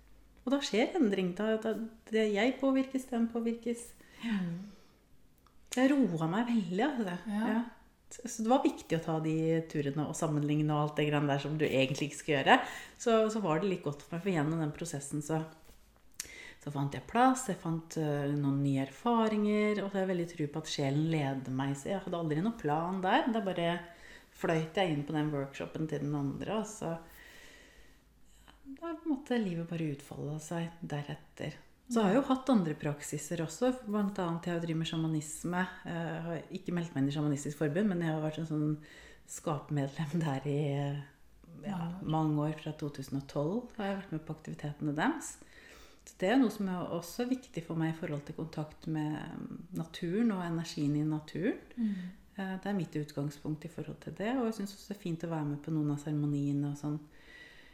Og 0.44 0.54
da 0.54 0.58
skjer 0.64 0.96
endring. 0.98 1.32
Da, 1.38 1.56
da, 1.62 1.76
det 2.10 2.26
jeg 2.32 2.56
påvirkes, 2.60 3.06
den 3.10 3.28
påvirkes. 3.32 3.86
Det 5.72 5.86
roa 5.92 6.28
meg 6.30 6.50
veldig. 6.50 6.88
Altså. 6.88 7.16
Ja. 7.28 7.46
Ja. 7.52 7.62
Så 8.12 8.28
så 8.28 8.44
det 8.44 8.50
var 8.52 8.64
viktig 8.64 8.98
å 8.98 9.04
ta 9.04 9.14
de 9.24 9.36
turene 9.72 10.04
og 10.04 10.16
sammenligne 10.16 10.74
og 10.74 10.82
alt 10.82 10.98
det 11.00 11.06
grann 11.08 11.30
der 11.30 11.40
som 11.40 11.54
du 11.56 11.64
egentlig 11.64 12.10
ikke 12.10 12.18
skal 12.18 12.34
gjøre. 12.34 12.58
Så, 13.00 13.14
så 13.32 13.40
var 13.40 13.62
det 13.62 13.70
litt 13.70 13.84
godt 13.86 14.04
for 14.04 14.16
meg, 14.16 14.24
for 14.24 14.34
gjennom 14.34 14.60
den 14.60 14.74
prosessen 14.76 15.24
så, 15.24 15.40
så 16.62 16.70
fant 16.70 16.94
jeg 16.94 17.02
plass, 17.10 17.48
jeg 17.50 17.58
fant 17.58 17.96
øh, 17.98 18.28
noen 18.38 18.60
nye 18.62 18.84
erfaringer, 18.84 19.80
og 19.82 19.88
så 19.88 19.96
har 19.96 20.04
jeg 20.04 20.12
veldig 20.12 20.26
tro 20.30 20.46
på 20.52 20.60
at 20.62 20.70
sjelen 20.70 21.08
leder 21.10 21.56
meg. 21.58 21.74
Så 21.78 21.90
jeg 21.90 22.04
hadde 22.04 22.20
aldri 22.20 22.38
noen 22.38 22.60
plan 22.60 23.00
der. 23.02 23.26
Da 23.34 23.42
bare 23.42 23.72
fløyt 24.38 24.78
jeg 24.78 24.92
inn 24.92 25.02
på 25.08 25.16
den 25.16 25.32
workshopen 25.34 25.90
til 25.90 26.04
den 26.04 26.14
andre, 26.14 26.60
og 26.60 26.68
så 26.70 26.94
da 28.78 28.94
måte 29.04 29.36
livet 29.42 29.68
bare 29.68 29.90
utfolde 29.96 30.38
seg 30.42 30.70
deretter. 30.80 31.58
Så 31.92 32.00
har 32.00 32.12
jeg 32.12 32.20
jo 32.20 32.28
hatt 32.30 32.50
andre 32.54 32.74
praksiser 32.78 33.42
også. 33.44 33.72
Annet 33.90 34.46
jeg 34.46 34.54
har 34.54 34.62
drevet 34.62 34.78
med 34.80 34.88
sjamanisme. 34.88 35.64
Jeg 35.84 36.20
har 36.26 36.44
ikke 36.54 36.74
meldt 36.76 36.94
meg 36.94 37.02
inn 37.02 37.10
i 37.10 37.16
Sjamanistisk 37.16 37.58
forbund, 37.58 37.90
men 37.90 38.04
jeg 38.06 38.14
har 38.14 38.22
vært 38.22 38.38
en 38.40 38.48
sånn 38.48 38.68
skapmedlem 39.28 40.22
der 40.22 40.46
i 40.48 40.60
ja, 41.66 41.80
mange 42.00 42.46
år. 42.46 42.54
Fra 42.62 42.72
2012 42.80 43.74
har 43.76 43.90
jeg 43.90 43.98
vært 43.98 44.14
med 44.14 44.24
på 44.24 44.36
aktivitetene 44.38 44.94
deres. 44.96 45.34
Det 46.18 46.30
er 46.30 46.38
noe 46.38 46.50
som 46.54 46.68
er 46.70 46.94
også 46.94 47.26
viktig 47.30 47.64
for 47.66 47.78
meg 47.78 47.92
i 47.92 47.98
forhold 47.98 48.24
til 48.26 48.36
kontakt 48.38 48.86
med 48.90 49.14
mm, 49.18 49.62
naturen 49.78 50.34
og 50.34 50.44
energien 50.44 50.96
i 50.98 51.06
naturen. 51.06 51.62
Mm. 51.76 52.10
Det 52.36 52.68
er 52.68 52.76
mitt 52.76 52.94
utgangspunkt 52.96 53.66
i 53.66 53.70
forhold 53.70 53.98
til 54.02 54.14
det. 54.18 54.30
Og 54.38 54.46
jeg 54.48 54.60
syns 54.60 54.76
også 54.76 54.92
det 54.92 54.96
er 54.96 55.02
fint 55.02 55.26
å 55.26 55.32
være 55.32 55.48
med 55.50 55.58
på 55.64 55.74
noen 55.74 55.92
av 55.94 56.00
seremoniene 56.02 56.70
og 56.70 56.78
sånn. 56.80 57.00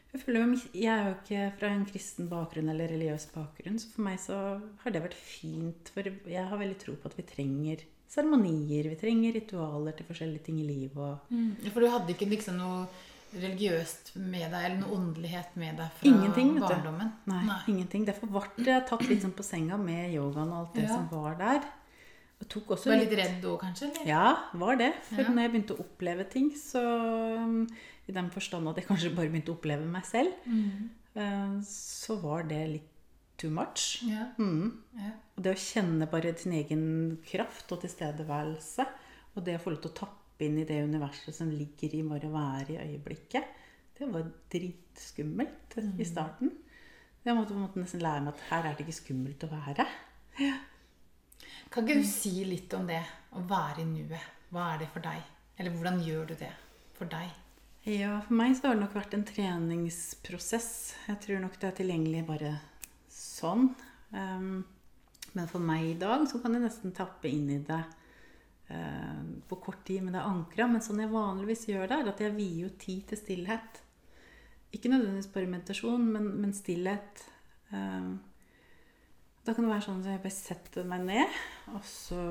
Jeg, 0.09 0.23
føler, 0.23 0.55
jeg 0.73 0.89
er 0.89 1.11
jo 1.11 1.17
ikke 1.19 1.43
fra 1.61 1.71
en 1.75 1.85
kristen 1.89 2.31
bakgrunn 2.31 2.73
eller 2.73 2.89
religiøs 2.89 3.29
bakgrunn, 3.35 3.77
så 3.81 3.91
for 3.93 4.07
meg 4.07 4.17
så 4.23 4.39
har 4.83 4.95
det 4.95 5.05
vært 5.05 5.19
fint. 5.21 5.93
For 5.93 6.09
jeg 6.09 6.45
har 6.49 6.61
veldig 6.63 6.79
tro 6.81 6.97
på 6.97 7.11
at 7.11 7.19
vi 7.19 7.27
trenger 7.29 7.85
seremonier, 8.09 8.89
vi 8.89 8.97
trenger 8.99 9.37
ritualer 9.37 9.97
til 9.97 10.09
forskjellige 10.09 10.47
ting 10.49 10.63
i 10.63 10.67
livet. 10.69 10.97
Og 10.97 11.65
Ja, 11.65 11.71
For 11.75 11.85
du 11.85 11.91
hadde 11.93 12.15
ikke 12.15 12.31
liksom 12.31 12.57
noe 12.57 12.87
religiøst 13.35 14.15
med 14.17 14.51
deg, 14.53 14.65
eller 14.65 14.77
noe 14.81 14.97
åndelighet 14.97 15.57
med 15.61 15.77
deg 15.77 15.91
fra 15.99 16.09
Ingenting, 16.09 16.55
vet 16.55 16.63
du. 16.63 16.69
barndommen? 16.69 17.13
nei, 17.27 17.59
ingenting. 17.69 18.07
Derfor 18.07 18.27
ble 18.33 18.65
jeg 18.73 18.87
tatt 18.89 19.03
litt 19.09 19.23
sånn 19.23 19.35
på 19.37 19.45
senga 19.45 19.77
med 19.79 20.13
yogaen 20.15 20.49
og 20.53 20.59
alt 20.63 20.75
det 20.75 20.85
Ja. 20.89 20.95
som 20.97 21.09
var 21.11 21.35
der. 21.37 21.61
Og 22.41 22.49
tok 22.49 22.69
også 22.77 22.87
var 22.93 22.97
litt 23.03 23.11
redd 23.19 23.43
òg, 23.45 23.61
kanskje? 23.61 23.91
Eller? 23.91 24.07
Ja, 24.07 24.37
var 24.55 24.77
det. 24.77 24.95
For 25.03 25.21
Ja. 25.23 25.29
når 25.29 25.43
jeg 25.43 25.53
begynte 25.53 25.77
å 25.77 25.81
oppleve 25.85 26.31
ting, 26.31 26.51
så 26.53 26.83
um, 27.39 27.67
I 28.09 28.13
den 28.13 28.31
forstand 28.31 28.67
at 28.69 28.77
jeg 28.77 28.87
kanskje 28.87 29.15
bare 29.15 29.29
begynte 29.29 29.51
å 29.53 29.59
oppleve 29.59 29.85
meg 29.85 30.05
selv, 30.07 30.33
Mm. 30.47 30.89
eh, 31.15 31.61
så 31.63 32.17
var 32.23 32.43
det 32.45 32.69
litt 32.71 32.89
too 33.37 33.51
much. 33.51 34.03
Ja. 34.03 34.29
Mm. 34.39 34.73
ja. 34.97 35.11
Og 35.37 35.43
det 35.45 35.53
å 35.55 35.59
kjenne 35.59 36.11
bare 36.11 36.35
sin 36.39 36.53
egen 36.53 37.19
kraft 37.25 37.71
og 37.71 37.83
tilstedeværelse, 37.83 38.87
og 39.37 39.45
det 39.45 39.59
å 39.59 39.63
få 39.63 39.71
lov 39.71 39.83
til 39.83 39.91
å 39.91 39.95
tappe 39.95 40.18
inn 40.45 40.59
i 40.61 40.67
det 40.69 40.83
universet 40.85 41.35
som 41.35 41.51
ligger 41.51 41.97
i 41.99 42.05
bare 42.07 42.29
å 42.29 42.35
være 42.35 42.75
i 42.75 42.81
øyeblikket, 42.85 43.57
det 43.99 44.07
var 44.13 44.29
dritskummelt 44.53 45.79
i 45.99 46.07
starten. 46.07 46.53
Jeg 47.25 47.35
måtte 47.35 47.51
på 47.51 47.59
en 47.59 47.65
måte 47.67 47.83
nesten 47.83 48.03
lære 48.05 48.23
meg 48.25 48.37
at 48.37 48.45
her 48.53 48.69
er 48.69 48.77
det 48.77 48.87
ikke 48.87 49.01
skummelt 49.01 49.43
å 49.45 49.51
være. 49.51 49.87
Kan 51.73 51.85
ikke 51.85 51.99
du 51.99 52.07
si 52.07 52.45
litt 52.47 52.73
om 52.79 52.87
det? 52.89 53.03
Å 53.35 53.43
være 53.51 53.83
i 53.83 53.89
nuet. 53.91 54.31
Hva 54.55 54.71
er 54.75 54.85
det 54.85 54.89
for 54.95 55.05
deg? 55.05 55.27
Eller 55.59 55.75
hvordan 55.75 55.99
gjør 56.07 56.31
du 56.31 56.35
det 56.39 56.53
for 56.97 57.11
deg? 57.11 57.35
Ja, 57.89 58.19
for 58.25 58.39
meg 58.39 58.55
så 58.57 58.69
har 58.69 58.79
det 58.79 58.85
nok 58.85 58.97
vært 58.97 59.15
en 59.17 59.27
treningsprosess. 59.27 60.71
Jeg 61.09 61.21
tror 61.25 61.43
nok 61.43 61.59
det 61.59 61.69
er 61.69 61.77
tilgjengelig 61.81 62.25
bare 62.29 62.55
sånn. 63.13 63.71
Um, 64.15 64.63
men 65.35 65.51
for 65.51 65.63
meg 65.63 65.91
i 65.91 65.99
dag 66.01 66.25
så 66.31 66.41
kan 66.43 66.55
jeg 66.57 66.65
nesten 66.65 66.95
tappe 66.97 67.31
inn 67.31 67.51
i 67.53 67.61
det 67.67 67.83
på 69.49 69.57
kort 69.65 69.85
tid, 69.89 70.03
men 70.05 70.15
det 70.15 70.21
er 70.21 70.29
ankra. 70.29 70.67
Men 70.69 70.85
sånn 70.85 71.01
jeg 71.03 71.13
vanligvis 71.13 71.67
gjør 71.71 71.89
det, 71.89 71.99
er 71.99 72.11
at 72.13 72.23
jeg 72.25 72.37
vier 72.37 72.65
jo 72.67 72.73
tid 72.81 73.07
til 73.11 73.21
stillhet. 73.21 73.83
Ikke 74.77 74.91
nødvendigvis 74.93 75.31
bare 75.33 75.49
meditasjon, 75.49 76.09
men, 76.13 76.27
men 76.43 76.53
stillhet. 76.57 77.23
Eh, 77.73 78.11
da 79.49 79.55
kan 79.55 79.65
det 79.65 79.73
være 79.73 79.87
sånn 79.87 80.03
at 80.03 80.11
jeg 80.13 80.23
bare 80.27 80.37
setter 80.37 80.89
meg 80.89 81.05
ned, 81.09 81.37
og 81.73 81.85
så 81.89 82.23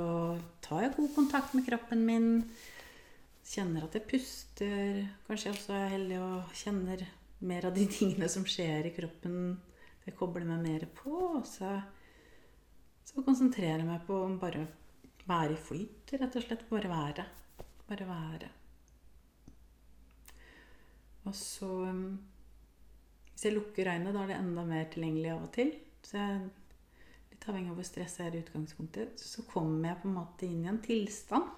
tar 0.62 0.84
jeg 0.84 0.98
god 1.00 1.14
kontakt 1.16 1.56
med 1.58 1.66
kroppen 1.66 2.04
min. 2.06 2.28
Kjenner 3.48 3.88
at 3.88 3.96
jeg 3.98 4.06
puster. 4.12 5.00
Kanskje 5.26 5.50
jeg 5.50 5.56
også 5.56 5.78
er 5.78 5.94
heldig 5.96 6.18
og 6.22 6.58
kjenner 6.60 7.06
mer 7.48 7.70
av 7.70 7.74
de 7.74 7.86
tingene 7.90 8.30
som 8.30 8.46
skjer 8.46 8.90
i 8.90 8.94
kroppen. 8.94 9.56
Jeg 10.06 10.18
kobler 10.20 10.46
meg 10.46 10.62
mer 10.68 10.86
på. 11.00 11.16
Og 11.40 11.48
så, 11.50 11.72
så 13.08 13.24
konsentrerer 13.26 13.82
jeg 13.82 13.88
meg 13.90 14.04
på 14.06 14.20
bare 14.42 14.68
være 15.28 15.56
i 15.56 15.60
flyt, 15.60 16.14
rett 16.22 16.40
og 16.40 16.46
slett. 16.46 16.64
Bare 16.70 16.92
være. 16.92 17.26
Bare 17.88 18.08
være. 18.08 18.50
Og 21.28 21.36
så 21.36 21.68
um, 21.90 22.20
Hvis 23.32 23.46
jeg 23.46 23.54
lukker 23.54 23.92
øynene, 23.92 24.14
da 24.14 24.24
er 24.24 24.32
det 24.32 24.40
enda 24.40 24.64
mer 24.66 24.88
tilgjengelig 24.92 25.32
av 25.34 25.44
og 25.46 25.52
til. 25.54 25.74
Så 26.04 26.18
jeg, 26.18 26.48
litt 27.32 27.48
avhengig 27.50 27.74
av 27.74 27.78
hvor 27.78 27.88
stressa 27.88 28.24
jeg 28.24 28.32
er 28.32 28.38
i 28.40 28.44
utgangspunktet, 28.46 29.20
så 29.22 29.44
kommer 29.50 29.92
jeg 29.92 30.00
på 30.02 30.10
en 30.10 30.16
måte 30.18 30.48
inn 30.48 30.64
i 30.64 30.72
en 30.72 30.82
tilstand. 30.82 31.52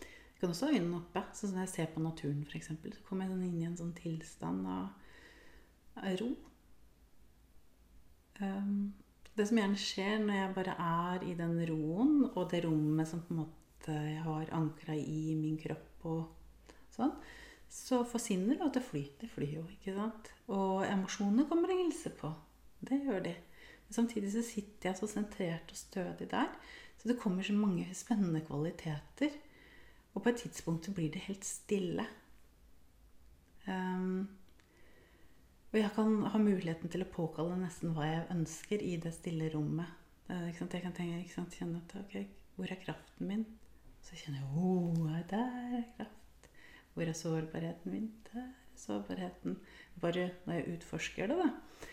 Jeg 0.00 0.40
kan 0.40 0.54
også 0.54 0.70
ha 0.70 0.78
øynene 0.78 1.00
oppe. 1.02 1.24
Sånn 1.34 1.52
når 1.56 1.66
jeg 1.66 1.74
ser 1.74 1.90
på 1.92 2.04
naturen, 2.04 2.46
f.eks. 2.46 2.70
Så 2.70 3.04
kommer 3.08 3.26
jeg 3.26 3.34
sånn 3.34 3.44
inn 3.48 3.60
i 3.60 3.68
en 3.68 3.76
sånn 3.76 3.94
tilstand 3.98 4.70
av 4.70 6.14
ro. 6.22 6.30
Um, 8.38 8.94
det 9.38 9.46
som 9.48 9.60
gjerne 9.60 9.78
skjer 9.80 10.18
når 10.22 10.38
jeg 10.38 10.54
bare 10.56 10.74
er 10.84 11.26
i 11.26 11.34
den 11.38 11.56
roen, 11.70 12.14
og 12.32 12.48
det 12.52 12.64
rommet 12.64 13.08
som 13.10 13.22
på 13.24 13.34
en 13.34 13.42
måte 13.44 13.94
jeg 13.94 14.22
har 14.24 14.50
ankra 14.56 14.96
i 14.98 15.34
min 15.38 15.56
kropp 15.60 16.06
og 16.10 16.68
sånn, 16.92 17.14
så 17.68 18.02
forsvinner 18.08 18.56
det, 18.56 18.64
og 18.64 18.72
det 18.74 18.82
flyr. 18.84 19.10
Det 19.20 19.28
flyr 19.30 19.58
jo, 19.58 19.64
ikke 19.76 19.94
sant? 19.96 20.30
Og 20.50 20.84
emosjonene 20.88 21.46
kommer 21.50 21.72
og 21.72 21.82
hilser 21.82 22.14
på. 22.16 22.30
Det 22.80 23.00
gjør 23.04 23.22
de. 23.26 23.34
Men 23.86 23.96
samtidig 23.96 24.32
så 24.32 24.44
sitter 24.44 24.90
jeg 24.90 24.98
så 24.98 25.08
sentrert 25.10 25.72
og 25.72 25.80
stødig 25.80 26.30
der. 26.32 26.48
Så 26.98 27.10
det 27.10 27.18
kommer 27.20 27.46
så 27.46 27.54
mange 27.56 27.86
spennende 27.94 28.42
kvaliteter. 28.46 29.36
Og 30.14 30.22
på 30.24 30.32
et 30.32 30.40
tidspunkt 30.42 30.88
så 30.88 30.94
blir 30.96 31.12
det 31.12 31.26
helt 31.28 31.44
stille. 31.46 32.06
Um, 33.68 34.28
og 35.68 35.76
jeg 35.76 35.90
kan 35.96 36.14
ha 36.32 36.40
muligheten 36.40 36.92
til 36.92 37.04
å 37.04 37.10
påkalle 37.12 37.58
nesten 37.60 37.92
hva 37.96 38.06
jeg 38.08 38.28
ønsker 38.32 38.84
i 38.84 38.94
det 39.02 39.12
stille 39.16 39.50
rommet. 39.52 39.90
Jeg 40.28 40.54
kan 40.58 40.70
tenke, 40.72 41.04
ikke 41.22 41.34
sant, 41.34 41.56
kjenne 41.56 41.82
at 41.82 41.94
ok, 42.00 42.14
hvor 42.56 42.72
er 42.72 42.80
kraften 42.82 43.28
min? 43.28 43.44
Så 44.04 44.16
kjenner 44.16 44.40
jeg 44.40 44.48
oh, 44.56 45.10
der 45.28 45.58
er 45.78 45.84
kraft. 45.96 46.48
Hvor 46.94 47.04
er 47.04 47.16
sårbarheten 47.16 47.92
min? 47.92 48.08
Der 48.30 48.40
er 48.46 48.54
sårbarheten. 48.80 49.58
Bare 50.00 50.30
når 50.46 50.58
jeg 50.58 50.78
utforsker 50.78 51.30
det, 51.30 51.36
da. 51.38 51.88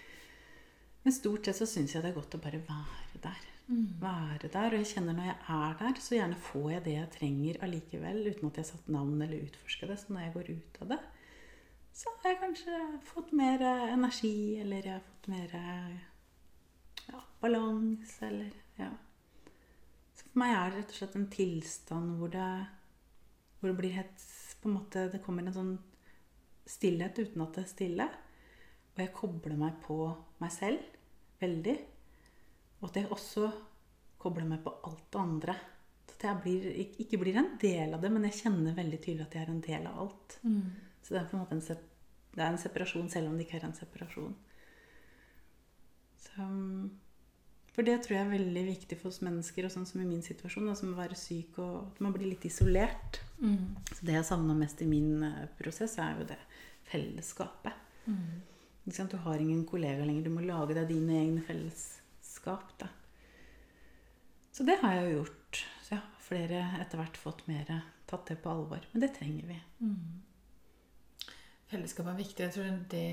Men 1.06 1.14
stort 1.14 1.46
sett 1.46 1.60
så 1.60 1.68
syns 1.70 1.94
jeg 1.94 2.02
det 2.02 2.14
er 2.14 2.18
godt 2.18 2.38
å 2.38 2.42
bare 2.42 2.62
være 2.66 3.20
der. 3.22 3.44
Mm. 3.68 3.84
Være 4.02 4.50
der. 4.50 4.72
Og 4.72 4.80
jeg 4.80 4.92
kjenner 4.94 5.18
når 5.18 5.28
jeg 5.30 5.38
er 5.58 5.76
der, 5.82 6.00
så 6.02 6.18
gjerne 6.18 6.40
får 6.48 6.70
jeg 6.72 6.86
det 6.88 6.96
jeg 6.96 7.12
trenger 7.18 7.60
allikevel, 7.68 8.24
uten 8.26 8.50
at 8.50 8.58
jeg 8.58 8.66
har 8.66 8.72
satt 8.72 8.90
navn 8.96 9.22
eller 9.22 9.46
utforska 9.46 9.92
det. 9.92 10.00
Så 10.02 10.16
når 10.16 10.26
jeg 10.26 10.36
går 10.38 10.52
ut 10.56 10.82
av 10.82 10.94
det, 10.96 11.00
så 11.96 12.12
har 12.20 12.34
jeg 12.34 12.42
kanskje 12.42 12.80
fått 13.08 13.32
mer 13.36 13.62
energi, 13.64 14.60
eller 14.60 14.84
jeg 14.84 14.98
har 14.98 15.04
fått 15.06 15.30
mer 15.32 15.54
ja, 17.08 17.22
balanse, 17.40 18.28
eller 18.28 18.52
ja. 18.80 18.90
Så 20.16 20.28
for 20.28 20.42
meg 20.42 20.56
er 20.56 20.74
det 20.74 20.82
rett 20.82 20.92
og 20.92 21.00
slett 21.00 21.16
en 21.20 21.30
tilstand 21.32 22.18
hvor 22.20 22.32
det, 22.34 22.50
hvor 23.60 23.72
det 23.72 23.78
blir 23.80 23.96
helt 23.96 24.26
på 24.62 24.70
en 24.70 24.78
måte 24.80 25.06
Det 25.14 25.22
kommer 25.24 25.46
en 25.46 25.56
sånn 25.56 25.74
stillhet 26.66 27.20
uten 27.22 27.44
at 27.46 27.56
det 27.56 27.64
er 27.64 27.70
stille. 27.70 28.08
Og 28.96 29.04
jeg 29.04 29.14
kobler 29.14 29.58
meg 29.60 29.78
på 29.84 30.00
meg 30.42 30.54
selv 30.56 30.82
veldig. 31.42 31.76
Og 32.80 32.90
at 32.90 33.00
jeg 33.00 33.12
også 33.14 33.50
kobler 34.22 34.48
meg 34.50 34.64
på 34.66 34.74
alt 34.88 35.06
det 35.14 35.22
andre. 35.22 35.56
Så 36.06 36.18
at 36.18 36.26
jeg 36.30 36.42
blir, 36.44 36.68
ikke 37.04 37.20
blir 37.22 37.38
en 37.42 37.54
del 37.62 37.94
av 37.94 38.02
det, 38.02 38.12
men 38.14 38.26
jeg 38.30 38.40
kjenner 38.42 38.78
veldig 38.78 39.00
tydelig 39.04 39.28
at 39.28 39.38
jeg 39.38 39.46
er 39.46 39.54
en 39.54 39.64
del 39.68 39.88
av 39.92 40.02
alt. 40.06 40.38
Mm. 40.48 40.66
Så 41.06 41.14
det 41.14 41.22
er 41.22 41.30
på 41.30 41.38
en 41.38 41.44
måte 41.46 41.58
en, 41.58 41.88
det 42.36 42.42
er 42.42 42.50
en 42.50 42.62
separasjon 42.62 43.10
selv 43.14 43.30
om 43.30 43.38
det 43.38 43.46
ikke 43.46 43.60
er 43.60 43.68
en 43.70 43.78
separasjon. 43.78 44.36
Så 46.26 46.48
for 47.76 47.84
det 47.84 47.98
tror 48.06 48.16
jeg 48.16 48.24
er 48.24 48.32
veldig 48.32 48.62
viktig 48.70 48.98
for 49.02 49.12
oss 49.12 49.20
mennesker, 49.26 49.68
og 49.68 49.74
sånn 49.74 49.88
som 49.88 50.00
i 50.00 50.08
min 50.08 50.24
situasjon, 50.24 50.70
da, 50.70 50.78
som 50.80 50.94
å 50.94 50.98
være 50.98 51.18
syk 51.20 51.58
og 51.60 51.74
at 51.82 51.98
man 52.06 52.14
blir 52.16 52.30
litt 52.32 52.46
isolert. 52.48 53.20
Mm. 53.42 53.76
Så 53.92 54.08
det 54.08 54.16
jeg 54.16 54.28
savna 54.30 54.56
mest 54.56 54.80
i 54.82 54.88
min 54.88 55.26
uh, 55.26 55.42
prosess, 55.60 55.98
er 56.00 56.22
jo 56.22 56.28
det 56.30 56.40
fellesskapet. 56.88 57.76
Mm. 58.08 58.40
Du 58.86 59.18
har 59.26 59.42
ingen 59.42 59.66
kollega 59.68 60.06
lenger. 60.06 60.24
Du 60.24 60.32
må 60.32 60.46
lage 60.46 60.78
deg 60.78 60.88
dine 60.94 61.18
egne 61.20 61.44
fellesskap. 61.44 62.72
Da. 62.80 62.88
Så 64.56 64.64
det 64.64 64.78
har 64.80 64.96
jeg 64.96 65.10
jo 65.10 65.18
gjort. 65.20 65.62
Så 65.84 65.96
jeg 65.98 66.00
har 66.00 66.24
flere 66.30 66.62
etter 66.80 67.02
hvert 67.02 67.20
fått 67.20 67.44
mer 67.50 67.74
tatt 68.08 68.30
det 68.30 68.38
på 68.40 68.54
alvor. 68.54 68.88
Men 68.94 69.04
det 69.04 69.12
trenger 69.18 69.50
vi. 69.52 69.60
Mm. 69.82 70.22
Fellesskap 71.72 72.10
er 72.12 72.18
viktig. 72.20 72.46
Jeg 72.46 72.54
tror 72.56 72.74
det, 72.92 73.06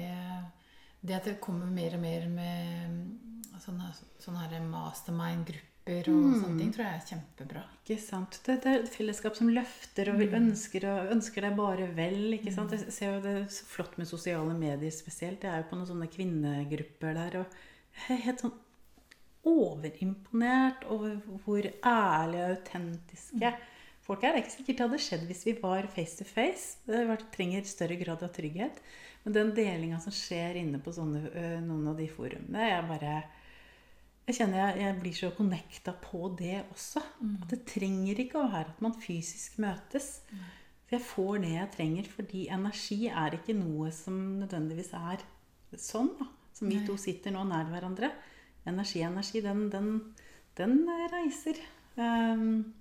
det 1.01 1.19
at 1.19 1.29
det 1.29 1.41
kommer 1.43 1.71
mer 1.73 1.97
og 1.97 2.03
mer 2.03 2.27
med 2.33 3.61
sånne, 3.63 3.93
sånne 4.23 4.63
mastermind-grupper 4.67 6.09
og 6.13 6.19
mm. 6.23 6.35
sånne 6.43 6.59
ting 6.61 6.73
tror 6.75 6.85
jeg 6.87 6.99
er 6.99 7.07
kjempebra. 7.11 7.63
Ikke 7.83 7.99
sant. 8.03 8.39
Det, 8.47 8.59
det 8.63 8.71
er 8.71 8.85
et 8.85 8.93
fellesskap 8.93 9.39
som 9.39 9.51
løfter 9.51 10.13
og 10.13 10.21
vil 10.21 10.31
mm. 10.31 10.39
ønsker, 10.41 10.87
og 10.91 11.15
ønsker 11.17 11.47
deg 11.47 11.57
bare 11.59 11.89
vel. 11.97 12.37
ikke 12.39 12.55
sant? 12.55 12.75
Mm. 12.75 12.85
Jeg 12.85 12.97
ser 12.99 13.17
jo 13.17 13.23
det 13.25 13.35
er 13.41 13.49
så 13.57 13.69
flott 13.73 13.97
med 13.99 14.11
sosiale 14.11 14.55
medier 14.59 14.95
spesielt. 14.95 15.43
Jeg 15.43 15.53
er 15.53 15.65
jo 15.65 15.71
på 15.71 15.81
noen 15.81 15.91
sånne 15.91 16.11
kvinnegrupper 16.13 17.19
der. 17.19 17.41
og 17.43 17.59
jeg 17.93 18.17
er 18.17 18.25
helt 18.29 18.45
sånn 18.45 18.55
overimponert 19.43 20.85
over 20.95 21.17
hvor 21.43 21.67
ærlige 21.67 22.45
og 22.45 22.53
autentiske 22.57 23.51
mm. 23.51 23.71
Folk 24.07 24.25
er. 24.25 24.35
Det 24.35 24.41
er 24.41 24.45
ikke 24.45 24.57
sikkert 24.57 24.79
det 24.79 24.87
hadde 24.87 25.03
skjedd 25.07 25.29
hvis 25.29 25.45
vi 25.49 25.57
var 25.61 25.89
face 25.95 26.19
to 26.19 26.27
face. 26.29 26.81
Det 26.89 27.19
trenger 27.35 27.69
større 27.69 27.99
grad 28.01 28.25
av 28.25 28.33
trygghet. 28.35 28.83
Men 29.23 29.37
den 29.37 29.55
delinga 29.55 30.01
som 30.03 30.15
skjer 30.15 30.59
inne 30.59 30.81
på 30.83 30.95
sånne, 30.95 31.29
noen 31.63 31.93
av 31.93 32.01
de 32.01 32.09
forumene, 32.11 32.67
jeg 32.73 32.89
bare 32.89 33.15
jeg 34.23 34.37
kjenner 34.39 34.61
jeg, 34.61 34.83
jeg 34.85 34.99
blir 35.03 35.15
så 35.19 35.29
connecta 35.35 35.95
på 35.99 36.29
det 36.39 36.61
også. 36.71 37.03
Mm. 37.21 37.31
At 37.43 37.47
det 37.51 37.63
trenger 37.73 38.21
ikke 38.23 38.39
å 38.39 38.51
være 38.53 38.71
at 38.71 38.83
man 38.85 38.95
fysisk 39.03 39.59
møtes. 39.63 40.21
Mm. 40.31 40.45
jeg 40.93 41.05
får 41.09 41.39
det 41.43 41.51
jeg 41.55 41.71
trenger, 41.73 42.09
fordi 42.13 42.43
energi 42.53 42.99
er 43.09 43.35
ikke 43.39 43.57
noe 43.57 43.91
som 43.97 44.19
nødvendigvis 44.43 44.93
er 44.99 45.25
sånn. 45.81 46.13
Da. 46.19 46.29
Som 46.53 46.69
vi 46.69 46.79
Nei. 46.79 46.87
to 46.87 46.99
sitter 47.01 47.35
nå 47.35 47.43
nær 47.49 47.71
hverandre. 47.73 48.13
Energi, 48.69 49.01
energi, 49.03 49.41
den, 49.43 49.65
den, 49.73 49.89
den 50.59 50.77
reiser. 51.11 51.59
Um, 51.97 52.75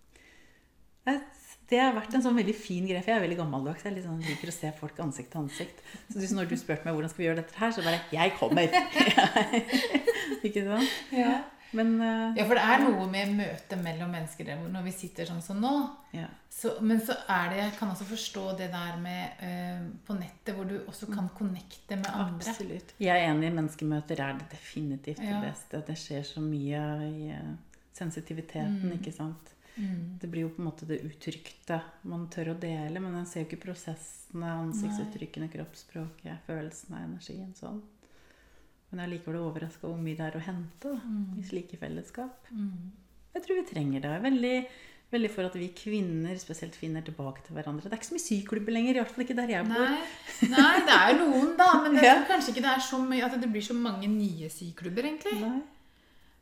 det 1.72 1.80
har 1.80 1.96
vært 1.96 2.18
en 2.18 2.24
sånn 2.26 2.36
veldig 2.36 2.56
fin 2.58 2.84
greie. 2.88 3.00
For 3.00 3.14
jeg 3.14 3.22
er 3.22 3.24
veldig 3.24 3.40
gammeldags. 3.40 3.86
Jeg 3.88 3.96
liksom 3.96 4.20
liker 4.26 4.52
å 4.52 4.56
se 4.56 4.74
folk 4.76 5.00
ansikt 5.06 5.32
til 5.32 5.46
ansikt. 5.46 5.82
Så 6.12 6.36
når 6.36 6.52
du 6.52 6.58
spurte 6.60 6.88
meg 6.88 6.98
hvordan 6.98 7.14
skal 7.14 7.24
vi 7.24 7.30
gjøre 7.30 7.40
dette 7.40 7.58
her, 7.62 7.72
så 7.72 7.86
bare 7.86 8.04
Jeg 8.12 8.36
kommer! 8.40 8.68
ikke 10.48 10.68
sant? 10.68 11.02
Ja. 11.16 11.40
Men, 11.72 11.94
uh, 12.04 12.36
ja, 12.36 12.44
for 12.44 12.60
det 12.60 12.64
er 12.68 12.82
noe 12.84 13.06
med 13.08 13.30
møtet 13.38 13.80
mellom 13.80 14.10
mennesker 14.12 14.50
når 14.60 14.84
vi 14.90 14.92
sitter 14.92 15.30
sånn 15.30 15.40
som 15.44 15.62
nå. 15.64 15.72
Ja. 16.12 16.28
Så, 16.52 16.74
men 16.84 17.00
så 17.00 17.16
er 17.32 17.48
det 17.48 17.62
Jeg 17.62 17.76
kan 17.78 17.94
også 17.94 18.08
forstå 18.10 18.44
det 18.60 18.68
der 18.74 18.98
med 19.00 19.40
uh, 19.40 19.86
på 20.04 20.18
nettet, 20.18 20.52
hvor 20.58 20.68
du 20.68 20.82
også 20.82 21.08
kan 21.14 21.32
connecte 21.38 21.96
med 21.96 22.12
andre. 22.12 22.52
Absolutt. 22.52 22.92
Jeg 23.00 23.16
er 23.16 23.30
enig. 23.30 23.54
Menneskemøter 23.56 24.20
er 24.20 24.36
det 24.42 24.50
definitivt 24.52 25.24
det 25.24 25.40
beste. 25.46 25.84
Det 25.88 25.96
skjer 26.00 26.28
så 26.28 26.44
mye 26.44 26.84
i 27.08 27.32
uh, 27.32 27.56
sensitiviteten, 27.96 28.82
mm. 28.92 29.00
ikke 29.00 29.16
sant. 29.16 29.56
Mm. 29.76 30.20
Det 30.20 30.28
blir 30.28 30.46
jo 30.46 30.52
på 30.56 30.62
en 30.62 30.68
måte 30.68 30.88
det 30.90 31.00
uttrykte 31.08 31.80
man 32.12 32.28
tør 32.34 32.54
å 32.54 32.60
dele, 32.60 33.00
men 33.00 33.16
en 33.16 33.28
ser 33.30 33.46
jo 33.46 33.50
ikke 33.50 33.64
prosessene, 33.70 34.52
ansiktsuttrykkene, 34.66 35.50
kroppsspråket, 35.54 36.44
følelsene, 36.48 37.06
energien 37.08 37.54
sånn. 37.58 37.82
Men 38.92 39.00
jeg 39.00 39.08
er 39.08 39.12
likevel 39.14 39.40
overraska 39.40 39.88
hvor 39.88 40.00
mye 40.00 40.18
det 40.20 40.26
er 40.28 40.38
å 40.38 40.44
hente 40.44 40.90
da, 40.92 40.98
mm. 41.00 41.28
i 41.40 41.44
slike 41.48 41.80
fellesskap. 41.80 42.50
Mm. 42.52 42.90
Jeg 43.32 43.46
tror 43.46 43.62
vi 43.62 43.68
trenger 43.70 44.04
det. 44.04 44.16
Veldig, 44.26 44.56
veldig 45.14 45.30
for 45.32 45.48
at 45.48 45.56
vi 45.56 45.70
kvinner 45.76 46.36
spesielt 46.42 46.76
finner 46.76 47.06
tilbake 47.08 47.46
til 47.46 47.56
hverandre. 47.56 47.88
Det 47.88 47.96
er 47.96 48.02
ikke 48.02 48.10
så 48.10 48.18
mye 48.18 48.26
syklubber 48.26 48.76
lenger, 48.76 48.98
i 48.98 49.00
hvert 49.00 49.14
fall 49.16 49.24
ikke 49.24 49.38
der 49.40 49.54
jeg 49.54 49.70
bor. 49.70 49.86
Nei, 49.86 50.50
Nei 50.52 50.74
det 50.90 50.98
er 50.98 51.16
noen, 51.22 51.54
da. 51.62 51.70
Men 51.86 51.96
det, 51.96 52.04
ja. 52.10 52.18
kanskje 52.28 52.52
ikke 52.52 52.66
det 52.68 52.74
er 52.74 52.84
så 52.90 53.00
mye, 53.06 53.24
at 53.30 53.40
det 53.40 53.52
blir 53.54 53.64
så 53.64 53.78
mange 53.80 54.12
nye 54.12 54.52
syklubber, 54.52 55.08
egentlig. 55.08 55.40
Nei. 55.40 55.62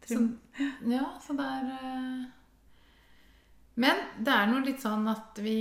Så, 0.09 0.23
ja, 0.89 1.05
så 1.21 1.38
det 1.38 1.45
er 1.45 1.69
uh... 1.69 2.39
Men 3.80 3.99
det 4.19 4.36
er 4.36 4.49
noe 4.51 4.65
litt 4.65 4.84
sånn 4.84 5.07
at 5.07 5.39
vi 5.43 5.59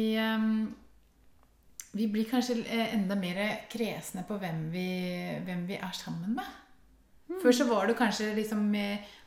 Vi 1.98 2.06
blir 2.12 2.26
kanskje 2.28 2.60
eh, 2.66 2.94
enda 2.94 3.16
mer 3.16 3.38
kresne 3.70 4.22
på 4.28 4.36
hvem 4.38 4.66
vi, 4.70 4.88
hvem 5.46 5.62
vi 5.66 5.78
er 5.78 5.94
sammen 5.96 6.34
med. 6.36 6.50
Mm. 7.28 7.38
Før 7.40 7.54
så 7.56 7.66
var 7.68 7.88
det 7.88 7.96
kanskje 7.98 8.34
liksom 8.36 8.66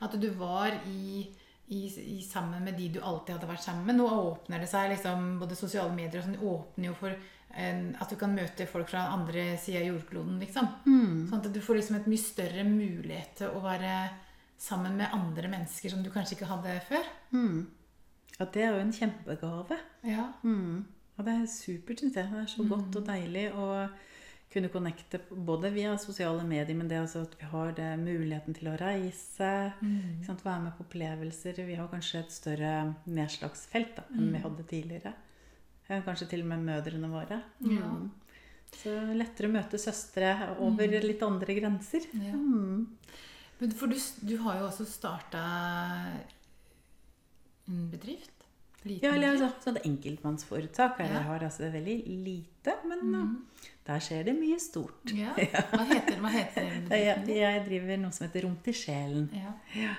at 0.05 0.15
du 0.21 0.27
var 0.37 0.69
i, 0.87 1.25
i, 1.73 1.79
i, 1.87 2.21
sammen 2.21 2.63
med 2.63 2.77
de 2.77 2.91
du 2.93 2.99
alltid 3.01 3.35
hadde 3.35 3.49
vært 3.49 3.65
sammen 3.65 3.89
med. 3.89 3.97
Nå 3.97 4.05
åpner 4.07 4.61
det 4.61 4.69
seg, 4.69 4.91
liksom, 4.93 5.39
både 5.41 5.57
sosiale 5.57 5.93
medier 5.97 6.21
og 6.21 6.27
sånn, 6.27 6.39
åpner 6.53 6.91
jo 6.91 6.95
for 7.01 7.17
at 7.51 8.07
du 8.13 8.15
kan 8.15 8.31
møte 8.31 8.69
folk 8.69 8.87
fra 8.87 9.09
andre 9.11 9.57
sida 9.59 9.81
av 9.81 9.89
jordkloden, 9.89 10.37
liksom. 10.39 10.69
Sånn 11.27 11.41
at 11.41 11.51
du 11.51 11.59
får 11.65 11.81
liksom 11.81 11.97
et 11.97 12.09
mye 12.13 12.23
større 12.23 12.63
mulighet 12.63 13.41
til 13.41 13.57
å 13.57 13.65
være 13.65 13.97
sammen 14.61 14.95
med 15.01 15.11
andre 15.17 15.49
mennesker 15.51 15.91
som 15.91 16.05
du 16.05 16.11
kanskje 16.13 16.37
ikke 16.37 16.53
hadde 16.53 16.77
før. 16.87 17.09
Ja, 18.39 18.47
det 18.47 18.63
er 18.63 18.73
jo 18.73 18.81
en 18.81 18.95
kjempegave. 18.95 19.77
Ja. 20.07 20.31
Mm. 20.43 20.85
Og 21.17 21.27
det 21.27 21.35
er 21.35 21.51
supert, 21.51 22.01
syns 22.01 22.17
jeg. 22.17 22.31
Det 22.31 22.39
er 22.41 22.49
så 22.49 22.65
godt 22.65 22.95
og 22.97 23.05
deilig 23.07 23.49
å 23.53 23.67
kunne 24.51 24.71
connecte 24.71 25.19
både 25.31 25.69
via 25.71 25.93
sosiale 26.01 26.43
medier, 26.43 26.75
men 26.75 26.89
det 26.91 26.99
altså 26.99 27.21
at 27.23 27.35
vi 27.39 27.47
har 27.53 27.71
det, 27.77 27.89
muligheten 28.01 28.55
til 28.57 28.67
å 28.71 28.77
reise, 28.79 29.51
ikke 29.79 30.27
sant? 30.27 30.43
være 30.43 30.65
med 30.65 30.75
på 30.75 30.83
opplevelser. 30.87 31.61
Vi 31.67 31.77
har 31.79 31.91
kanskje 31.91 32.23
et 32.25 32.33
større 32.35 32.71
nedslagsfelt 33.07 33.93
da, 34.01 34.07
enn 34.17 34.33
vi 34.33 34.41
hadde 34.43 34.67
tidligere. 34.67 35.13
Kanskje 35.91 36.27
til 36.33 36.43
og 36.43 36.51
med 36.51 36.67
mødrene 36.67 37.11
våre. 37.11 37.39
Ja. 37.67 37.91
Mm. 37.91 38.09
Så 38.71 38.91
lettere 39.15 39.49
å 39.49 39.53
møte 39.53 39.79
søstre 39.81 40.33
over 40.63 40.99
litt 41.03 41.23
andre 41.27 41.55
grenser. 41.57 42.07
Ja. 42.15 42.35
Mm. 42.35 42.85
Men 43.61 43.73
For 43.77 43.91
du, 43.91 43.97
du 44.25 44.37
har 44.41 44.61
jo 44.61 44.67
også 44.69 44.87
starta 44.89 45.41
en 47.71 47.89
bedrift? 47.91 48.37
Liten 48.83 49.05
Ja, 49.05 49.13
eller 49.15 49.35
altså, 49.35 49.49
sånn 49.61 49.77
enkeltmannsforetak. 49.85 50.97
her 50.97 51.05
Ja. 51.11 51.17
Jeg 51.19 51.27
har 51.27 51.43
altså 51.45 51.67
veldig 51.73 51.97
lite, 52.25 52.73
men 52.89 53.15
uh, 53.15 53.67
der 53.85 53.99
skjer 54.01 54.23
det 54.25 54.33
mye 54.39 54.57
stort. 54.59 55.11
Ja. 55.13 55.33
Hva 55.75 55.83
heter, 55.91 56.17
hva 56.23 56.31
heter 56.33 56.65
Jeg, 56.65 56.79
bedriften? 56.89 57.35
jeg 57.37 57.65
driver 57.67 58.01
noe 58.01 58.11
som 58.17 58.25
heter 58.27 58.47
Rom 58.47 58.55
til 58.65 58.73
sjelen. 58.73 59.27
Ja. 59.37 59.93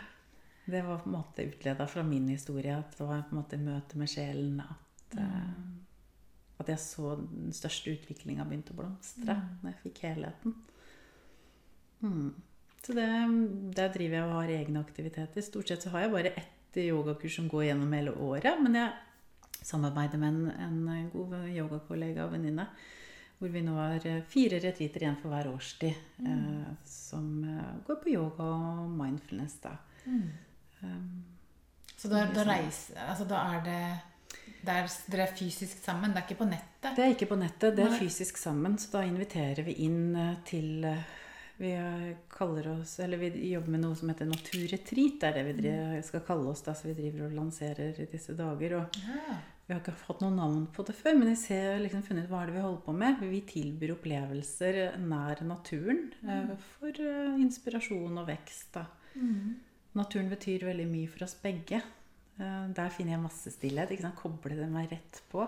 Det 0.66 0.82
var 0.86 0.98
på 1.02 1.10
en 1.10 1.16
måte 1.16 1.46
utleda 1.46 1.86
fra 1.90 2.02
min 2.06 2.28
historie 2.30 2.74
at 2.78 2.94
det 2.98 3.06
var 3.06 3.22
på 3.26 3.34
en 3.34 3.40
måte 3.40 3.58
møte 3.58 3.98
med 3.98 4.10
sjelen. 4.10 4.60
At, 4.62 5.16
eh, 5.18 5.54
at 6.62 6.68
jeg 6.70 6.78
så 6.78 7.16
den 7.18 7.50
største 7.54 7.90
utviklinga 7.96 8.46
begynte 8.46 8.74
å 8.74 8.78
blomstre 8.78 9.34
når 9.62 9.72
jeg 9.72 9.80
fikk 9.86 10.02
helheten. 10.06 10.54
Mm. 12.02 12.30
Så 12.82 12.94
det, 12.98 13.06
der 13.78 13.92
driver 13.94 14.16
jeg 14.16 14.26
og 14.26 14.36
har 14.40 14.50
egne 14.56 14.80
aktiviteter. 14.82 15.42
Stort 15.46 15.70
sett 15.70 15.82
så 15.86 15.90
har 15.94 16.00
jeg 16.06 16.14
bare 16.14 16.32
ett 16.34 16.51
yogakurs 16.80 17.36
som 17.36 17.48
går 17.48 17.68
gjennom 17.68 17.92
hele 17.92 18.14
året. 18.16 18.60
Men 18.62 18.78
jeg 18.78 18.92
samarbeider 19.62 20.18
med 20.18 20.28
en, 20.28 20.88
en 20.88 21.10
god 21.12 21.36
yogakollega 21.48 22.26
og 22.26 22.32
venninne. 22.36 22.66
Hvor 23.38 23.50
vi 23.50 23.62
nå 23.66 23.74
har 23.74 24.06
eh, 24.06 24.22
fire 24.30 24.60
retreater 24.62 25.02
igjen 25.02 25.18
for 25.18 25.34
hver 25.34 25.50
årstid. 25.50 25.98
Eh, 26.22 26.72
som 26.86 27.28
eh, 27.44 27.74
går 27.86 27.98
på 28.02 28.14
yoga 28.14 28.46
og 28.46 28.90
mindfulness. 28.96 29.58
da. 29.64 29.76
Um, 30.82 31.24
Så 31.96 32.08
da, 32.10 32.24
da 32.34 32.42
reiser 32.42 32.96
Altså 33.06 33.24
da 33.30 33.38
er 33.54 33.60
det 33.62 33.82
der, 34.66 34.88
Dere 35.10 35.26
er 35.28 35.34
fysisk 35.36 35.78
sammen? 35.84 36.10
Det 36.10 36.22
er 36.22 36.26
ikke 36.26 36.40
på 36.40 36.48
nettet? 36.50 36.96
Det 36.96 37.04
er 37.04 37.12
ikke 37.14 37.28
på 37.30 37.38
nettet, 37.38 37.76
det 37.76 37.84
er 37.84 37.98
fysisk 37.98 38.38
sammen. 38.38 38.78
Så 38.78 38.90
da 38.96 39.02
inviterer 39.06 39.62
vi 39.66 39.76
inn 39.86 40.16
eh, 40.16 40.36
til 40.46 40.86
Vi 41.60 41.72
eh, 41.76 42.16
kaller 42.32 42.68
oss 42.80 42.98
Eller 43.00 43.20
vi 43.20 43.28
jobber 43.52 43.74
med 43.74 43.82
noe 43.84 43.96
som 43.98 44.08
heter 44.10 44.26
Naturretreat. 44.26 45.18
Det 45.20 45.28
er 45.28 45.38
det 45.38 45.44
vi 45.50 45.56
driver, 45.60 46.02
skal 46.02 46.24
kalle 46.26 46.50
oss. 46.52 46.62
da, 46.66 46.74
Så 46.74 46.88
vi 46.90 46.94
driver 46.98 47.26
og 47.28 47.36
lanserer 47.38 47.98
i 48.00 48.06
disse 48.10 48.34
dager. 48.38 48.76
Og 48.80 48.96
Ja. 49.02 49.36
vi 49.66 49.74
har 49.74 49.80
ikke 49.80 49.94
fått 49.96 50.20
noe 50.24 50.34
navn 50.34 50.66
på 50.74 50.84
det 50.86 50.94
før, 50.96 51.18
men 51.18 51.28
vi 51.28 51.36
ser 51.36 51.78
liksom 51.78 52.02
funnet 52.02 52.24
ut 52.24 52.30
hva 52.30 52.42
er 52.42 52.46
det 52.46 52.54
vi 52.56 52.64
holder 52.66 52.82
på 52.86 52.94
med. 52.96 53.20
Vi 53.20 53.40
tilbyr 53.40 53.94
opplevelser 53.96 54.98
nær 54.98 55.42
naturen 55.46 56.12
mm. 56.22 56.56
for 56.78 56.88
eh, 56.88 57.36
inspirasjon 57.40 58.18
og 58.18 58.26
vekst. 58.26 58.72
da. 58.74 58.86
Naturen 59.94 60.30
betyr 60.32 60.64
veldig 60.66 60.86
mye 60.88 61.08
for 61.08 61.24
oss 61.24 61.34
begge. 61.42 61.82
Eh, 62.40 62.68
Der 62.74 62.88
finner 62.90 63.12
jeg 63.16 63.22
masse 63.26 63.50
stillhet. 63.52 63.92
Koble 64.16 64.56
det 64.56 64.68
meg 64.70 64.90
rett 64.90 65.22
på. 65.30 65.46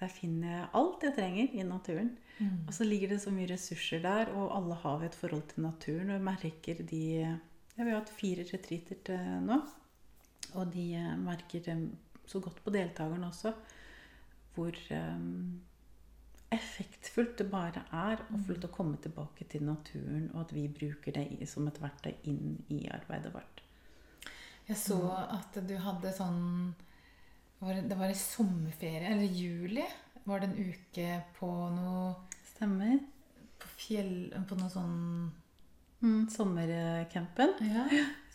Der 0.00 0.08
finner 0.08 0.52
jeg 0.54 0.68
alt 0.80 1.04
jeg 1.04 1.16
trenger 1.18 1.56
i 1.56 1.64
naturen. 1.66 2.14
Og 2.66 2.72
så 2.72 2.86
ligger 2.88 3.12
det 3.12 3.20
så 3.20 3.32
mye 3.34 3.50
ressurser 3.50 4.00
der, 4.00 4.30
og 4.32 4.54
alle 4.56 4.78
har 4.80 5.00
vi 5.00 5.08
et 5.10 5.18
forhold 5.18 5.42
til 5.50 5.66
naturen. 5.66 6.08
Og 6.08 6.16
jeg 6.16 6.24
merker 6.24 6.82
de 6.92 7.02
ja, 7.20 7.34
Vi 7.76 7.90
har 7.90 7.98
hatt 7.98 8.12
fire 8.16 8.46
retreater 8.48 9.02
til 9.04 9.26
nå. 9.44 9.60
Og 10.56 10.72
de 10.72 10.86
eh, 10.96 11.18
merker 11.20 11.68
så 12.26 12.40
godt 12.40 12.64
på 12.64 12.72
deltakerne 12.74 13.28
også 13.28 13.52
hvor 14.54 14.74
um, 14.90 15.60
effektfullt 16.50 17.38
det 17.38 17.46
bare 17.52 17.84
er 17.94 18.22
å 18.34 18.40
få 18.46 18.56
å 18.66 18.70
komme 18.74 18.98
tilbake 19.02 19.46
til 19.50 19.62
naturen, 19.64 20.26
og 20.34 20.40
at 20.42 20.54
vi 20.56 20.66
bruker 20.66 21.14
det 21.14 21.46
som 21.48 21.68
et 21.70 21.78
verktøy 21.80 22.12
inn 22.28 22.58
i 22.68 22.82
arbeidet 22.90 23.32
vårt. 23.34 23.62
Jeg 24.66 24.78
så 24.78 24.98
at 25.14 25.56
du 25.66 25.76
hadde 25.82 26.12
sånn 26.14 26.74
det, 27.68 27.82
det 27.90 27.96
var 27.98 28.08
i 28.08 28.14
sommerferie, 28.16 29.10
eller 29.12 29.24
juli, 29.36 29.84
var 30.24 30.40
det 30.40 30.48
en 30.50 30.70
uke 30.70 31.08
på 31.38 31.48
noe 31.74 32.14
Stemmer. 32.54 32.98
på 33.60 33.68
fjell 33.76 34.14
På 34.48 34.56
noe 34.60 34.70
sånn 34.72 34.96
Mm, 36.00 36.30
sommercampen. 36.32 37.50
Ja. 37.60 37.82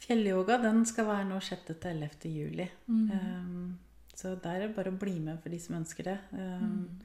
Fjellyoga 0.04 0.60
den 0.62 0.84
skal 0.86 1.08
være 1.08 1.24
nå 1.32 1.40
6. 1.42 1.72
til 1.82 2.04
11. 2.04 2.30
juli. 2.30 2.68
Um, 2.88 3.80
så 4.14 4.36
der 4.38 4.60
er 4.60 4.68
det 4.68 4.76
bare 4.76 4.92
å 4.94 5.00
bli 5.02 5.16
med 5.20 5.40
for 5.42 5.50
de 5.50 5.58
som 5.64 5.80
ønsker 5.80 6.04
det. 6.12 6.18
Um, 6.38 7.02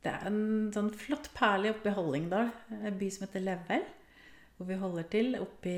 Det 0.00 0.08
er 0.14 0.24
en 0.30 0.70
sånn 0.72 0.88
flott 0.96 1.28
perle 1.36 1.74
oppe 1.74 1.90
i 1.90 1.92
Hallingdal, 1.92 2.48
en 2.72 2.96
by 2.96 3.10
som 3.12 3.26
heter 3.26 3.44
Level. 3.44 3.84
Hvor 4.60 4.68
vi 4.68 4.76
holder 4.76 5.06
til 5.08 5.36
oppi 5.40 5.72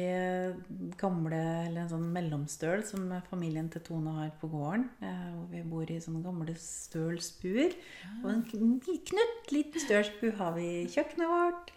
gamle, 0.99 1.39
eller 1.69 1.85
en 1.85 1.91
sånn 1.93 2.09
mellomstøl 2.11 2.81
som 2.83 3.05
familien 3.29 3.69
til 3.71 3.85
Tone 3.87 4.11
har 4.17 4.33
på 4.41 4.49
gården. 4.51 4.89
eh, 5.07 5.29
Hvor 5.37 5.47
vi 5.53 5.61
bor 5.71 5.87
i 5.87 6.01
sånne 6.03 6.25
gamle 6.25 6.57
stølsbuer. 6.59 7.77
Og 8.25 8.31
en 8.33 8.43
knutt 8.43 9.53
liten 9.55 9.85
stølsbu 9.85 10.33
har 10.41 10.57
vi 10.57 10.67
i 10.81 10.89
kjøkkenet 10.91 11.31
vårt. 11.31 11.71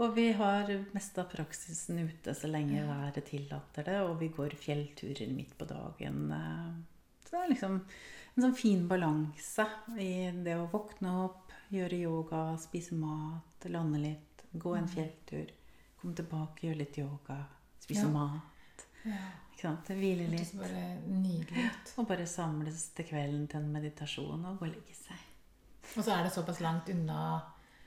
Og 0.00 0.14
vi 0.16 0.26
har 0.36 0.68
mest 0.92 1.16
av 1.20 1.30
praksisen 1.32 1.98
ute 2.04 2.34
så 2.36 2.48
lenge 2.52 2.84
været 2.84 3.24
tillater 3.24 3.88
det. 3.88 3.96
Og 4.04 4.18
vi 4.20 4.28
går 4.28 4.52
fjellturer 4.60 5.32
midt 5.32 5.56
på 5.56 5.64
dagen. 5.64 6.30
eh. 6.30 6.74
Så 7.24 7.30
det 7.30 7.40
er 7.40 7.52
liksom 7.54 7.80
en 8.36 8.42
sånn 8.44 8.54
fin 8.56 8.84
balanse 8.88 9.64
i 9.96 10.30
det 10.44 10.56
å 10.60 10.68
våkne 10.68 11.24
opp, 11.24 11.52
gjøre 11.72 12.02
yoga, 12.04 12.42
spise 12.60 12.94
mat, 12.94 13.64
lande 13.64 13.98
litt, 13.98 14.44
gå 14.52 14.74
en 14.76 14.88
fjelltur, 14.88 15.50
komme 16.00 16.14
tilbake, 16.16 16.66
gjøre 16.66 16.78
litt 16.78 16.98
yoga, 16.98 17.38
spise 17.80 18.02
Ja. 18.06 18.08
mat. 18.08 18.86
ja. 19.04 19.20
Ikke 19.52 19.62
sant? 19.68 19.88
Hvile 19.88 20.26
litt. 20.30 20.52
bare 20.56 21.00
nydelig. 21.06 21.70
Og 21.98 22.06
bare 22.08 22.26
samles 22.26 22.88
til 22.96 23.04
kvelden 23.04 23.46
til 23.48 23.60
en 23.60 23.72
meditasjon 23.72 24.44
og 24.46 24.58
gå 24.58 24.66
og 24.66 24.72
legge 24.72 24.94
seg. 24.94 25.16
Og 25.96 26.04
så 26.04 26.12
er 26.18 26.22
det 26.24 26.32
såpass 26.32 26.60
langt 26.60 26.88
unna 26.88 27.42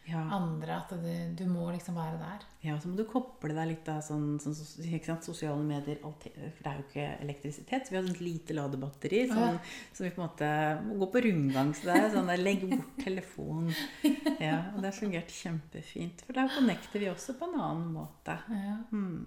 Ja. 0.06 0.20
andre 0.36 0.76
at 0.82 0.90
det, 1.00 1.14
du 1.40 1.46
må 1.48 1.70
liksom 1.72 1.96
være 1.96 2.18
der. 2.20 2.42
Ja, 2.62 2.74
så 2.80 2.90
må 2.92 2.98
du 3.00 3.06
koble 3.08 3.54
deg 3.56 3.70
litt 3.70 3.88
av 3.88 4.02
sånn, 4.04 4.34
sånn 4.44 4.56
sant? 4.58 5.24
sosiale 5.24 5.64
medier. 5.64 5.98
alt- 6.04 6.26
For 6.28 6.64
det 6.64 6.72
er 6.72 6.78
jo 6.82 6.84
ikke 6.90 7.06
elektrisitet, 7.24 7.86
så 7.88 7.90
vi 7.94 7.96
har 7.96 8.04
sånn 8.10 8.20
lite 8.20 8.54
ladebatteri. 8.58 9.22
Sånn, 9.30 9.40
Ja. 9.56 9.60
Så 9.94 10.04
vi 10.04 10.10
på 10.12 10.20
en 10.22 10.28
måte 10.28 10.50
må 10.90 10.98
gå 11.06 11.12
på 11.14 11.24
rundgang. 11.24 11.72
Så 11.74 11.84
det 11.88 11.96
er 12.02 12.10
sånn 12.18 12.28
der, 12.28 12.38
legg 12.44 12.68
bort 12.70 12.98
telefonen. 13.04 13.74
Ja, 14.44 14.58
og 14.76 14.82
det 14.84 14.92
har 14.92 15.00
fungert 15.00 15.32
kjempefint. 15.32 16.22
For 16.28 16.34
da 16.34 16.50
connecter 16.52 17.00
vi 17.00 17.06
også 17.08 17.38
på 17.40 17.48
en 17.54 17.60
annen 17.62 17.94
måte. 17.94 18.36
Ja. 18.50 18.78
Mm. 18.92 19.26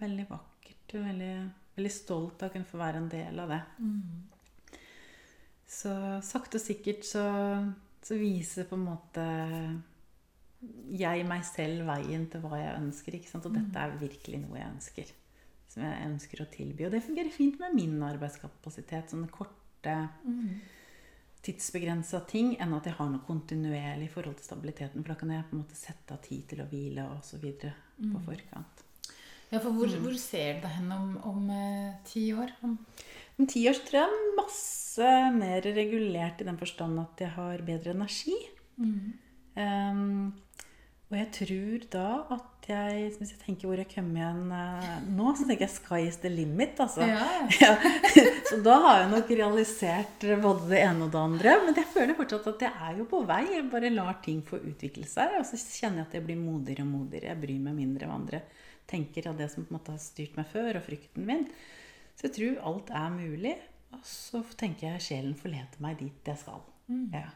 Veldig 0.00 0.28
vakkert. 0.28 0.92
Veldig, 0.92 1.32
veldig 1.76 1.92
stolt 1.92 2.42
av 2.42 2.50
å 2.50 2.52
kunne 2.52 2.68
få 2.68 2.78
være 2.78 2.96
en 3.00 3.08
del 3.08 3.40
av 3.40 3.48
det. 3.48 3.62
Så 5.68 5.90
sakte 6.24 6.56
og 6.60 6.64
sikkert 6.64 7.04
så, 7.04 7.24
så 8.04 8.18
viser 8.18 8.68
på 8.68 8.78
en 8.78 8.86
måte 8.86 9.24
jeg 10.90 11.26
meg 11.28 11.44
selv 11.46 11.86
veien 11.86 12.24
til 12.30 12.42
hva 12.42 12.58
jeg 12.58 12.78
ønsker. 12.80 13.18
Ikke 13.18 13.30
sant? 13.30 13.46
Og 13.46 13.54
dette 13.54 13.82
er 13.82 14.00
virkelig 14.00 14.40
noe 14.42 14.58
jeg 14.58 14.72
ønsker. 14.72 15.12
Som 15.68 15.84
jeg 15.84 16.08
ønsker 16.08 16.42
å 16.42 16.48
tilby. 16.50 16.86
Og 16.86 16.94
det 16.94 17.04
fungerer 17.04 17.34
fint 17.34 17.60
med 17.62 17.76
min 17.76 18.00
arbeidskapasitet. 18.02 19.12
Sånne 19.12 19.30
korte, 19.32 19.94
tidsbegrensa 21.46 22.24
ting 22.28 22.56
enn 22.58 22.74
at 22.76 22.88
jeg 22.88 22.98
har 22.98 23.10
noe 23.12 23.24
kontinuerlig 23.26 24.08
i 24.08 24.12
forhold 24.12 24.38
til 24.40 24.48
stabiliteten. 24.48 25.04
For 25.04 25.14
da 25.14 25.20
kan 25.20 25.32
jeg 25.36 25.46
på 25.46 25.56
en 25.56 25.62
måte 25.62 25.78
sette 25.78 26.16
av 26.16 26.22
tid 26.24 26.48
til 26.50 26.64
å 26.64 26.68
hvile 26.70 27.06
osv. 27.14 27.46
på 27.62 28.24
forkant. 28.26 28.84
ja, 29.52 29.60
for 29.60 29.70
hvor, 29.70 29.94
hvor 30.02 30.18
ser 30.18 30.58
du 30.58 30.66
deg 30.66 30.74
hen 30.80 30.90
om, 30.92 31.14
om 31.30 31.46
eh, 31.54 31.94
ti 32.08 32.26
år? 32.34 32.52
Om, 32.66 32.74
Om 33.38 33.46
ti 33.46 33.62
år 33.70 33.76
så 33.78 33.86
tror 33.86 34.00
jeg 34.02 34.34
masse 34.38 35.14
mer 35.36 35.62
regulert 35.76 36.42
i 36.42 36.46
den 36.48 36.58
forstand 36.58 36.98
at 37.04 37.22
jeg 37.22 37.34
har 37.36 37.64
bedre 37.66 37.94
energi. 37.94 38.34
Um, 38.78 40.32
og 41.08 41.16
jeg 41.16 41.28
tror 41.34 41.84
da 41.90 42.08
at 42.36 42.44
jeg 42.68 43.14
Hvis 43.16 43.30
jeg 43.32 43.40
tenker 43.40 43.66
hvor 43.66 43.80
jeg 43.80 43.88
kommer 43.88 44.20
igjen 44.20 44.50
uh, 44.52 44.98
nå, 45.16 45.30
så 45.34 45.46
tenker 45.48 45.64
jeg 45.64 45.72
'sky 45.72 46.00
is 46.04 46.18
the 46.20 46.28
limit'. 46.28 46.76
Altså. 46.84 47.06
Ja. 47.08 47.24
Ja. 47.64 47.70
Så 48.50 48.58
da 48.64 48.74
har 48.84 49.00
jeg 49.00 49.10
nok 49.14 49.30
realisert 49.30 50.26
både 50.42 50.68
det 50.68 50.82
ene 50.84 51.06
og 51.06 51.14
det 51.14 51.22
andre. 51.22 51.54
Men 51.64 51.78
jeg 51.80 51.88
føler 51.94 52.18
fortsatt 52.18 52.50
at 52.52 52.66
jeg 52.66 52.72
er 52.90 53.00
jo 53.00 53.08
på 53.08 53.22
vei. 53.24 53.40
Jeg 53.54 53.70
bare 53.72 53.94
lar 53.94 54.20
ting 54.24 54.42
få 54.44 54.60
utvikle 54.60 55.08
seg. 55.08 55.38
Og 55.40 55.48
så 55.48 55.56
kjenner 55.56 56.02
jeg 56.02 56.10
at 56.10 56.18
jeg 56.18 56.26
blir 56.28 56.42
modigere 56.42 56.84
og 56.84 56.92
modigere. 56.92 57.32
Jeg 57.32 57.40
bryr 57.46 57.62
meg 57.70 57.78
mindre 57.80 58.10
om 58.10 58.18
andre 58.20 58.42
tenker 58.88 59.28
av 59.28 59.36
det 59.36 59.50
som 59.52 59.64
på 59.64 59.72
en 59.72 59.78
måte 59.78 59.94
har 59.94 60.02
styrt 60.02 60.38
meg 60.38 60.48
før, 60.48 60.78
og 60.78 60.86
frykten 60.86 61.26
min. 61.28 61.44
Så 62.18 62.26
jeg 62.26 62.34
tror 62.34 62.62
alt 62.72 62.90
er 62.90 63.10
mulig. 63.14 63.54
Og 63.94 64.02
så 64.04 64.42
tenker 64.58 64.90
jeg 64.92 65.04
sjelen 65.06 65.36
forleder 65.38 65.78
meg 65.80 65.96
dit 66.02 66.26
jeg 66.28 66.36
skal. 66.42 66.60
Ja. 67.14 67.28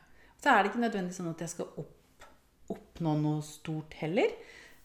Så 0.42 0.50
er 0.50 0.62
det 0.66 0.72
ikke 0.72 0.82
nødvendig 0.82 1.14
sånn 1.16 1.30
at 1.30 1.40
jeg 1.44 1.52
skal 1.54 1.70
opp, 1.80 2.26
oppnå 2.74 3.14
noe 3.22 3.40
stort 3.46 3.94
heller. 4.02 4.34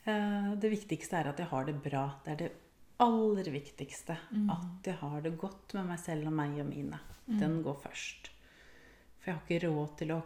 Eh, 0.05 0.53
Det 0.61 0.69
viktigste 0.71 1.17
er 1.19 1.27
at 1.33 1.41
jeg 1.41 1.49
har 1.51 1.65
det 1.67 1.75
bra. 1.83 2.05
Det 2.23 2.31
er 2.35 2.41
det 2.45 2.51
aller 3.03 3.49
viktigste. 3.51 4.15
At 4.53 4.87
jeg 4.87 4.95
har 5.01 5.21
det 5.21 5.35
godt 5.37 5.73
med 5.73 5.85
meg 5.91 5.99
selv 5.99 6.27
og 6.27 6.33
meg 6.33 6.55
og 6.61 6.69
mine. 6.69 6.99
Den 7.27 7.61
går 7.63 7.75
først. 7.83 8.29
For 9.19 9.31
jeg 9.31 9.35
har 9.35 9.43
ikke 9.43 9.67
råd 9.67 9.97
til 9.99 10.11
å 10.15 10.21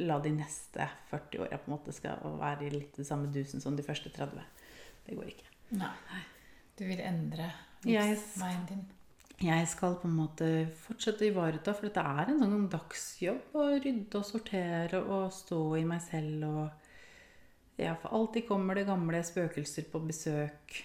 la 0.00 0.18
de 0.22 0.30
neste 0.32 0.86
40 1.10 1.40
åra 1.44 1.58
på 1.58 1.68
en 1.68 1.74
måte 1.76 1.92
skal 1.92 2.16
være 2.40 2.64
i 2.64 2.70
litt 2.70 2.96
det 2.96 3.04
samme 3.06 3.28
dusen 3.34 3.60
som 3.60 3.76
de 3.76 3.82
første 3.84 4.08
30. 4.14 4.40
Det 5.04 5.16
går 5.18 5.28
ikke. 5.34 5.50
Nei. 5.76 6.22
Du 6.78 6.84
vil 6.86 7.00
endre 7.04 7.50
Jeg-. 7.88 8.84
Jeg 9.44 9.66
skal 9.68 9.96
på 9.98 10.08
en 10.08 10.16
måte 10.16 10.48
fortsette 10.86 11.26
å 11.26 11.28
ivareta, 11.28 11.74
for 11.74 11.88
dette 11.88 12.00
er 12.00 12.30
en 12.30 12.40
sånn 12.40 12.68
dagsjobb 12.72 13.56
å 13.58 13.66
rydde 13.74 14.20
og 14.20 14.26
sortere 14.28 15.00
og 15.02 15.26
stå 15.34 15.60
i 15.80 15.84
meg 15.88 16.02
selv 16.06 16.48
og 16.48 16.90
Ja, 17.74 17.96
for 17.98 18.14
alltid 18.14 18.44
kommer 18.46 18.78
det 18.78 18.86
gamle 18.86 19.18
spøkelser 19.26 19.88
på 19.90 19.98
besøk 20.04 20.76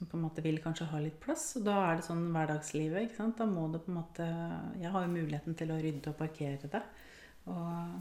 som 0.00 0.08
på 0.08 0.16
en 0.16 0.22
måte 0.24 0.40
vil 0.40 0.56
kanskje 0.64 0.86
ha 0.88 1.00
litt 1.02 1.18
plass. 1.20 1.50
Og 1.58 1.66
da 1.66 1.76
er 1.90 1.98
det 1.98 2.06
sånn 2.06 2.22
hverdagslivet, 2.32 3.04
ikke 3.04 3.18
sant. 3.18 3.36
Da 3.36 3.44
må 3.44 3.66
det 3.68 3.82
på 3.84 3.92
en 3.92 3.98
måte 3.98 4.28
Jeg 4.80 4.92
har 4.94 5.04
jo 5.04 5.12
muligheten 5.12 5.56
til 5.58 5.74
å 5.74 5.76
rydde 5.82 6.14
og 6.14 6.16
parkere 6.16 6.70
det. 6.72 6.80
Og, 7.52 7.98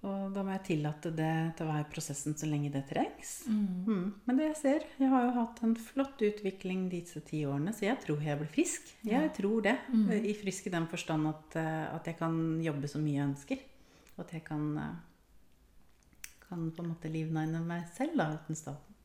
og 0.00 0.30
da 0.32 0.40
må 0.40 0.54
jeg 0.54 0.62
tillate 0.70 1.10
det 1.12 1.32
til 1.58 1.66
å 1.66 1.72
være 1.74 1.84
i 1.84 1.88
prosessen 1.92 2.36
så 2.38 2.46
lenge 2.48 2.70
det 2.72 2.86
trengs. 2.88 3.34
Mm. 3.52 4.06
Men 4.24 4.38
det 4.38 4.46
jeg 4.46 4.56
ser 4.56 4.86
Jeg 4.96 5.10
har 5.12 5.26
jo 5.26 5.34
hatt 5.36 5.60
en 5.66 5.74
flott 5.76 6.24
utvikling 6.24 6.86
disse 6.88 7.20
ti 7.26 7.42
årene, 7.44 7.74
så 7.76 7.84
jeg 7.84 8.00
tror 8.06 8.24
jeg 8.24 8.40
blir 8.40 8.52
frisk. 8.54 8.94
Jeg 9.04 9.28
tror 9.36 9.66
det. 9.68 9.76
I 10.24 10.32
frisk 10.40 10.70
i 10.70 10.72
den 10.72 10.88
forstand 10.88 11.28
at, 11.28 11.58
eh, 11.60 11.84
at 11.92 12.08
jeg 12.08 12.16
kan 12.16 12.34
jobbe 12.64 12.88
så 12.88 13.02
mye 13.02 13.18
jeg 13.18 13.28
ønsker. 13.28 13.66
Og 14.16 14.24
at 14.24 14.32
jeg 14.38 14.44
kan, 14.48 14.66
eh, 14.78 16.32
kan 16.48 16.70
på 16.72 16.82
en 16.82 16.92
måte 16.94 17.12
livnegne 17.12 17.60
meg 17.60 17.84
selv 17.92 18.16
da, 18.16 18.30
uten 18.40 18.56
staten. 18.56 18.96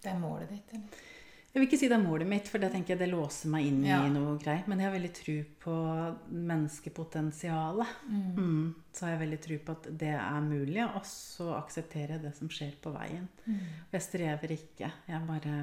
Det 0.00 0.08
er 0.08 0.20
målet 0.22 0.48
ditt, 0.48 0.72
eller? 0.72 1.08
Jeg 1.50 1.58
vil 1.58 1.66
ikke 1.66 1.78
si 1.80 1.88
det 1.90 1.96
er 1.96 2.02
målet 2.04 2.28
mitt, 2.30 2.46
for 2.46 2.62
det 2.62 2.68
tenker 2.70 2.94
jeg 2.94 3.00
det 3.00 3.08
låser 3.10 3.50
meg 3.50 3.64
inn 3.66 3.80
Ja. 3.82 4.04
i 4.06 4.10
noe 4.14 4.36
greit. 4.38 4.68
Men 4.70 4.78
jeg 4.78 4.86
har 4.86 4.94
veldig 4.94 5.12
tro 5.18 5.34
på 5.64 5.74
menneskepotensialet. 6.30 7.86
Mm. 8.08 8.74
Så 8.92 9.04
har 9.06 9.12
jeg 9.16 9.22
veldig 9.24 9.40
tro 9.42 9.58
på 9.66 9.74
at 9.74 9.88
det 9.98 10.12
er 10.14 10.40
mulig, 10.46 10.82
og 10.86 11.02
så 11.06 11.48
aksepterer 11.58 12.16
jeg 12.16 12.22
det 12.22 12.34
som 12.38 12.48
skjer 12.52 12.76
på 12.82 12.92
veien. 12.94 13.26
Og 13.48 13.96
jeg 13.98 14.06
strever 14.06 14.54
ikke. 14.54 14.92
Jeg 15.10 15.26
bare 15.26 15.56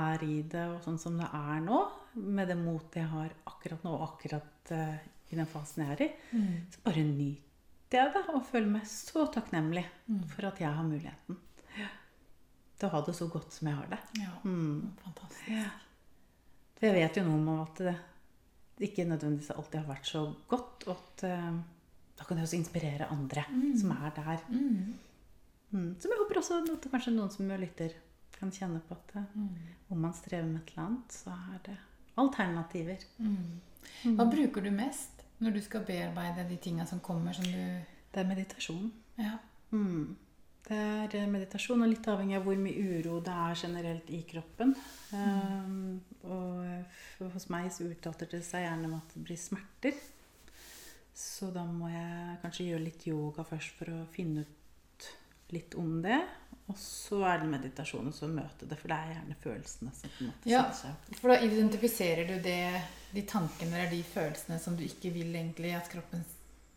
er 0.00 0.24
i 0.26 0.40
det, 0.42 0.66
og 0.74 0.82
sånn 0.84 0.98
som 1.02 1.16
det 1.18 1.28
er 1.34 1.62
nå, 1.64 1.80
med 2.14 2.50
det 2.50 2.58
motet 2.58 3.00
jeg 3.02 3.10
har 3.10 3.30
akkurat 3.46 3.84
nå, 3.86 3.94
og 3.94 4.04
akkurat 4.08 4.70
uh, 4.74 4.98
i 5.30 5.38
den 5.38 5.46
fasen 5.50 5.84
jeg 5.84 5.94
er 5.96 6.02
i, 6.06 6.10
så 6.70 6.82
bare 6.84 7.02
nyter 7.06 7.46
jeg 7.98 8.12
det 8.14 8.22
og 8.30 8.44
føler 8.46 8.70
meg 8.70 8.84
så 8.86 9.24
takknemlig 9.34 9.82
for 10.30 10.46
at 10.46 10.60
jeg 10.62 10.70
har 10.70 10.86
muligheten 10.86 11.38
til 12.80 12.88
å 12.88 12.94
ha 12.94 13.02
det 13.06 13.14
så 13.16 13.28
godt 13.30 13.56
som 13.56 13.68
jeg 13.70 13.76
har 13.76 13.90
det. 13.92 13.98
Ja. 14.22 14.32
Mm. 14.44 14.94
Fantastisk. 15.04 15.84
For 16.78 16.88
jeg 16.88 16.96
vet 16.96 17.20
jo 17.20 17.26
noe 17.26 17.40
om 17.40 17.60
at 17.60 17.82
det 17.84 18.88
ikke 18.88 19.04
nødvendigvis 19.04 19.52
alltid 19.52 19.82
har 19.82 19.90
vært 19.90 20.08
så 20.08 20.24
godt. 20.48 20.86
Og 20.88 20.94
at 20.96 21.24
eh, 21.28 21.58
da 22.16 22.26
kan 22.26 22.38
det 22.38 22.46
også 22.46 22.58
inspirere 22.60 23.10
andre 23.12 23.44
som 23.78 23.92
er 23.96 24.14
der. 24.16 24.46
Mm. 24.48 24.94
Mm. 25.70 25.90
Som 26.00 26.12
jeg 26.12 26.22
håper 26.22 26.40
også 26.40 26.62
noe, 26.64 26.80
kanskje 26.92 27.14
noen 27.14 27.32
som 27.34 27.52
lytter, 27.60 27.94
kan 28.38 28.52
kjenne 28.54 28.80
på 28.86 28.96
at 28.96 29.16
eh, 29.20 29.36
om 29.92 30.00
man 30.00 30.16
strever 30.16 30.48
med 30.48 30.62
et 30.62 30.72
eller 30.72 30.86
annet, 30.86 31.16
så 31.20 31.36
er 31.52 31.60
det 31.68 31.76
alternativer. 32.20 33.04
Mm. 33.20 34.14
Hva 34.16 34.26
bruker 34.32 34.64
du 34.64 34.72
mest 34.74 35.20
når 35.40 35.56
du 35.56 35.60
skal 35.64 35.84
bearbeide 35.88 36.48
de 36.48 36.56
tinga 36.60 36.84
som 36.88 37.00
kommer, 37.00 37.36
som 37.36 37.46
du 37.48 37.96
Det 38.10 38.24
er 38.24 38.26
meditasjon. 38.26 38.88
Ja. 39.22 39.36
Mm. 39.70 40.16
Det 40.68 40.76
er 40.76 41.14
eh, 41.18 41.26
meditasjon, 41.30 41.82
og 41.82 41.90
litt 41.90 42.06
avhengig 42.12 42.36
av 42.38 42.44
hvor 42.46 42.58
mye 42.60 42.84
uro 43.00 43.18
det 43.26 43.32
er 43.34 43.58
generelt 43.62 44.10
i 44.14 44.20
kroppen. 44.28 44.74
Um, 45.12 46.00
og 46.28 47.30
hos 47.34 47.48
meg 47.50 47.70
så 47.74 47.88
uttaler 47.90 48.30
det 48.30 48.42
seg 48.46 48.66
gjerne 48.66 48.90
med 48.92 49.00
at 49.00 49.14
det 49.16 49.24
blir 49.26 49.40
smerter. 49.40 49.96
Så 51.16 51.50
da 51.52 51.64
må 51.66 51.90
jeg 51.90 52.38
kanskje 52.44 52.68
gjøre 52.70 52.84
litt 52.86 53.06
yoga 53.10 53.44
først 53.44 53.74
for 53.80 53.90
å 53.92 54.04
finne 54.14 54.44
ut 54.46 55.08
litt 55.50 55.74
om 55.80 55.98
det. 56.04 56.20
Og 56.70 56.78
så 56.78 57.18
er 57.26 57.40
det 57.42 57.48
meditasjonen 57.50 58.12
som 58.14 58.30
møter 58.36 58.68
det, 58.70 58.76
for 58.78 58.92
det 58.92 58.96
er 59.00 59.14
gjerne 59.16 59.36
følelsene 59.42 59.90
som 59.96 60.12
på 60.14 60.22
en 60.22 60.28
måte 60.30 60.52
Ja. 60.52 60.60
seg. 60.70 61.08
For 61.18 61.32
da 61.32 61.40
identifiserer 61.42 62.28
du 62.28 62.36
det, 62.44 62.82
de 63.10 63.24
tankene 63.26 63.74
eller 63.80 63.90
de 63.90 64.04
følelsene 64.06 64.60
som 64.62 64.76
du 64.78 64.84
ikke 64.86 65.10
vil 65.16 65.34
egentlig 65.34 65.74
at 65.74 65.90
kroppen 65.90 66.22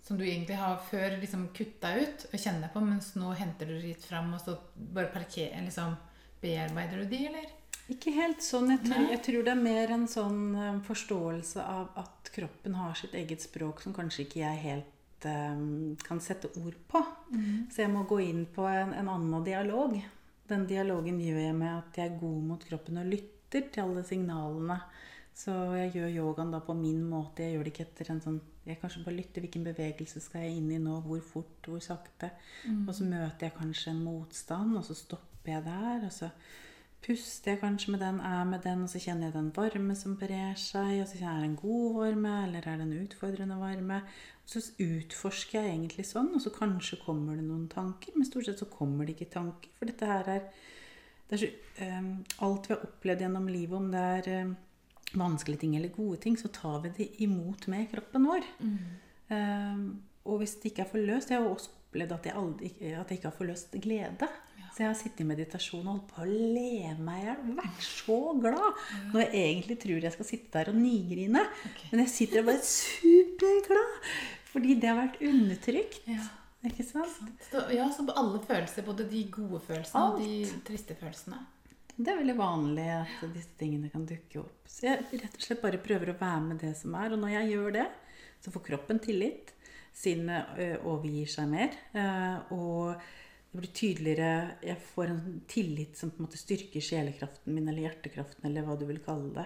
Som 0.03 0.19
du 0.19 0.25
egentlig 0.27 0.57
har 0.59 0.81
før 0.89 1.17
liksom 1.21 1.47
kutta 1.55 1.93
ut 1.95 2.25
og 2.27 2.39
kjenner 2.39 2.71
på, 2.73 2.81
mens 2.83 3.13
nå 3.15 3.31
henter 3.39 3.69
du 3.71 3.77
litt 3.79 4.03
fram, 4.03 4.33
og 4.35 4.41
så 4.43 4.57
bare 4.75 5.11
parker, 5.13 5.53
liksom, 5.63 5.95
bearbeider 6.43 7.03
du 7.03 7.11
de, 7.13 7.21
eller? 7.29 7.51
Ikke 7.91 8.13
helt 8.15 8.43
sånn. 8.43 8.71
Jeg 8.71 8.83
tror, 8.85 9.05
jeg 9.11 9.21
tror 9.25 9.45
det 9.45 9.53
er 9.53 9.61
mer 9.61 9.93
en 9.95 10.05
sånn 10.11 10.41
eh, 10.55 10.81
forståelse 10.87 11.63
av 11.67 11.97
at 11.99 12.31
kroppen 12.35 12.75
har 12.79 12.95
sitt 12.99 13.15
eget 13.19 13.43
språk 13.43 13.83
som 13.83 13.95
kanskje 13.95 14.23
ikke 14.25 14.39
jeg 14.39 14.61
helt 14.63 15.27
um, 15.27 15.95
kan 16.03 16.21
sette 16.23 16.51
ord 16.61 16.77
på. 16.87 17.03
Så 17.71 17.83
jeg 17.83 17.91
må 17.91 18.05
gå 18.07 18.21
inn 18.23 18.45
på 18.55 18.67
en, 18.69 18.93
en 18.95 19.11
annen 19.11 19.43
dialog. 19.45 19.97
Den 20.47 20.67
dialogen 20.67 21.19
gjør 21.23 21.41
jeg 21.43 21.57
med 21.59 21.73
at 21.73 21.99
jeg 21.99 22.11
er 22.11 22.21
god 22.21 22.39
mot 22.51 22.63
kroppen 22.67 22.99
og 23.01 23.11
lytter 23.11 23.67
til 23.71 23.83
alle 23.83 24.03
signalene. 24.07 24.79
Så 25.33 25.53
jeg 25.73 25.93
gjør 25.95 26.11
yogaen 26.13 26.51
da 26.53 26.59
på 26.61 26.75
min 26.77 27.01
måte. 27.09 27.45
Jeg 27.45 27.55
gjør 27.55 27.65
det 27.65 27.73
ikke 27.73 27.85
etter 27.87 28.11
en 28.13 28.21
sånn 28.21 28.41
Jeg 28.63 28.79
kanskje 28.79 29.01
bare 29.03 29.17
lytter. 29.17 29.43
Hvilken 29.43 29.65
bevegelse 29.65 30.21
skal 30.23 30.45
jeg 30.45 30.59
inn 30.59 30.69
i 30.71 30.79
nå? 30.79 30.99
Hvor 31.03 31.23
fort? 31.25 31.65
Hvor 31.67 31.81
sakte? 31.83 32.29
Og 32.87 32.93
så 32.95 33.07
møter 33.07 33.49
jeg 33.49 33.57
kanskje 33.57 33.91
en 33.91 34.03
motstand, 34.05 34.77
og 34.79 34.85
så 34.87 34.95
stopper 34.95 35.57
jeg 35.57 35.65
der. 35.65 36.05
Og 36.07 36.13
så 36.15 36.29
puster 37.03 37.51
jeg 37.51 37.59
kanskje 37.59 37.91
med 37.91 37.99
den, 38.05 38.21
er 38.23 38.45
med 38.47 38.61
den, 38.63 38.85
og 38.85 38.89
så 38.93 39.01
kjenner 39.03 39.27
jeg 39.27 39.35
den 39.35 39.51
varme 39.57 39.95
som 39.99 40.15
brer 40.21 40.55
seg. 40.55 41.01
Og 41.01 41.09
så 41.09 41.19
kjenner 41.19 41.33
jeg 41.33 41.41
er 41.41 41.47
det 41.47 41.49
en 41.49 41.61
god 41.63 41.97
varme, 41.97 42.35
eller 42.45 42.67
er 42.69 42.77
det 42.79 42.87
en 42.87 43.01
utfordrende 43.01 43.59
varme? 43.59 44.01
Og 44.43 44.53
så 44.53 44.63
utforsker 44.85 45.59
jeg 45.59 45.73
egentlig 45.73 46.05
sånn, 46.07 46.31
og 46.37 46.43
så 46.45 46.53
kanskje 46.55 47.01
kommer 47.03 47.35
det 47.35 47.47
noen 47.49 47.67
tanker. 47.73 48.15
Men 48.15 48.29
stort 48.29 48.47
sett 48.47 48.63
så 48.63 48.69
kommer 48.71 49.09
det 49.09 49.17
ikke 49.17 49.33
tanker, 49.33 49.75
for 49.79 49.91
dette 49.91 50.13
her 50.13 50.37
er 50.37 50.47
det 51.29 51.37
er 51.37 51.47
så, 51.47 51.47
um, 51.81 52.09
alt 52.45 52.67
vi 52.67 52.73
har 52.75 52.83
opplevd 52.85 53.23
gjennom 53.23 53.47
livet, 53.49 53.75
om 53.79 53.85
det 53.89 54.01
er 54.17 54.27
eh, 54.29 54.49
vanskelige 55.19 55.63
ting 55.63 55.75
eller 55.77 55.93
gode 55.93 56.19
ting, 56.23 56.37
så 56.39 56.51
tar 56.53 56.81
vi 56.85 56.93
det 56.97 57.09
imot 57.25 57.67
med 57.71 57.89
kroppen 57.91 58.27
vår. 58.29 58.49
Eh, 59.33 59.85
og 60.23 60.39
hvis 60.39 60.57
det 60.61 60.71
ikke 60.71 60.83
er 60.85 60.91
forløst 60.91 61.31
Jeg 61.31 61.41
har 61.41 61.47
også 61.49 61.71
opplevd 61.93 62.11
at 62.15 62.27
jeg, 62.27 62.35
aldri, 62.39 62.69
at 62.93 63.09
jeg 63.11 63.17
ikke 63.19 63.29
har 63.29 63.37
forløst 63.37 63.75
glede. 63.83 64.29
Så 64.73 64.81
jeg 64.81 64.89
har 64.89 64.95
sittet 64.97 65.21
i 65.21 65.25
meditasjon 65.29 65.85
og 65.85 65.91
holdt 65.91 66.05
på 66.09 66.23
å 66.23 66.29
leve 66.29 66.95
meg 67.05 67.19
i 67.21 67.25
hjel. 67.27 67.41
Vært 67.59 67.83
så 67.85 68.19
glad. 68.41 68.79
Når 69.11 69.21
jeg 69.21 69.41
egentlig 69.41 69.75
tror 69.83 70.07
jeg 70.07 70.15
skal 70.15 70.27
sitte 70.31 70.55
der 70.55 70.71
og 70.71 70.79
nigrine. 70.79 71.43
Men 71.91 72.01
jeg 72.01 72.13
sitter 72.15 72.41
og 72.41 72.47
bare 72.49 72.63
superglad. 72.65 73.99
Fordi 74.49 74.77
det 74.81 74.89
har 74.89 74.97
vært 74.97 75.21
undertrykt. 75.29 76.07
Ja. 76.09 76.25
Ikke 76.63 76.85
sant? 76.87 77.19
Så, 77.51 77.61
ja, 77.75 77.85
så 77.91 78.05
alle 78.15 78.39
følelser, 78.47 78.85
både 78.87 79.05
de 79.11 79.25
gode 79.29 79.59
følelsene 79.65 80.03
og 80.07 80.21
de 80.23 80.61
triste 80.65 80.95
følelsene. 80.95 81.41
Det 81.95 82.09
er 82.09 82.17
veldig 82.23 82.35
vanlig 82.39 82.85
at 82.95 83.25
disse 83.35 83.53
tingene 83.59 83.89
kan 83.93 84.05
dukke 84.09 84.39
opp. 84.41 84.63
Så 84.69 84.87
jeg 84.87 85.03
rett 85.21 85.35
og 85.37 85.43
slett 85.45 85.61
bare 85.61 85.81
prøver 85.83 86.09
å 86.13 86.17
være 86.17 86.41
med 86.47 86.61
det 86.63 86.71
som 86.79 86.95
er. 86.97 87.13
Og 87.13 87.21
når 87.21 87.35
jeg 87.35 87.51
gjør 87.53 87.75
det, 87.75 87.85
så 88.41 88.53
får 88.53 88.65
kroppen 88.69 89.01
tillit. 89.03 89.53
Sinnet 89.93 90.57
overgir 90.89 91.29
seg 91.29 91.51
mer. 91.51 91.75
eh, 91.93 92.53
Og 92.55 92.95
det 93.53 93.59
blir 93.61 93.73
tydeligere 93.77 94.55
Jeg 94.65 94.77
får 94.95 95.11
en 95.11 95.41
tillit 95.47 95.95
som 95.99 96.09
på 96.09 96.17
en 96.17 96.25
måte 96.25 96.39
styrker 96.41 96.81
sjelekraften 96.81 97.53
min, 97.53 97.67
eller 97.69 97.85
hjertekraften, 97.85 98.47
eller 98.49 98.65
hva 98.65 98.79
du 98.79 98.87
vil 98.89 99.03
kalle 99.05 99.29
det. 99.37 99.45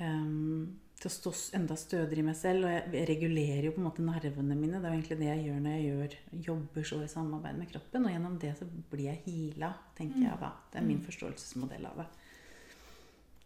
Um, 0.00 0.78
til 1.00 1.08
å 1.08 1.14
stå 1.14 1.30
enda 1.56 1.76
stødigere 1.80 2.20
i 2.20 2.26
meg 2.26 2.36
selv. 2.36 2.66
Og 2.66 2.96
jeg 2.96 3.06
regulerer 3.08 3.68
jo 3.68 3.74
på 3.76 3.80
en 3.80 3.86
måte 3.88 4.04
nervene 4.04 4.56
mine. 4.58 4.80
Det 4.80 4.88
er 4.88 4.92
jo 4.92 4.98
egentlig 4.98 5.18
det 5.20 5.30
jeg 5.30 5.44
gjør 5.46 5.62
når 5.64 5.76
jeg 5.76 5.86
gjør, 5.86 6.16
jobber 6.48 6.88
så 6.90 6.98
i 7.00 7.12
samarbeid 7.14 7.60
med 7.60 7.70
kroppen. 7.72 8.06
Og 8.06 8.14
gjennom 8.14 8.36
det 8.42 8.52
så 8.58 8.68
blir 8.92 9.06
jeg 9.06 9.22
heala, 9.26 9.72
tenker 9.96 10.26
jeg 10.26 10.42
da. 10.42 10.50
Det 10.72 10.80
er 10.80 10.88
min 10.90 11.00
forståelsesmodell 11.06 11.88
av 11.88 12.02
det. 12.02 12.08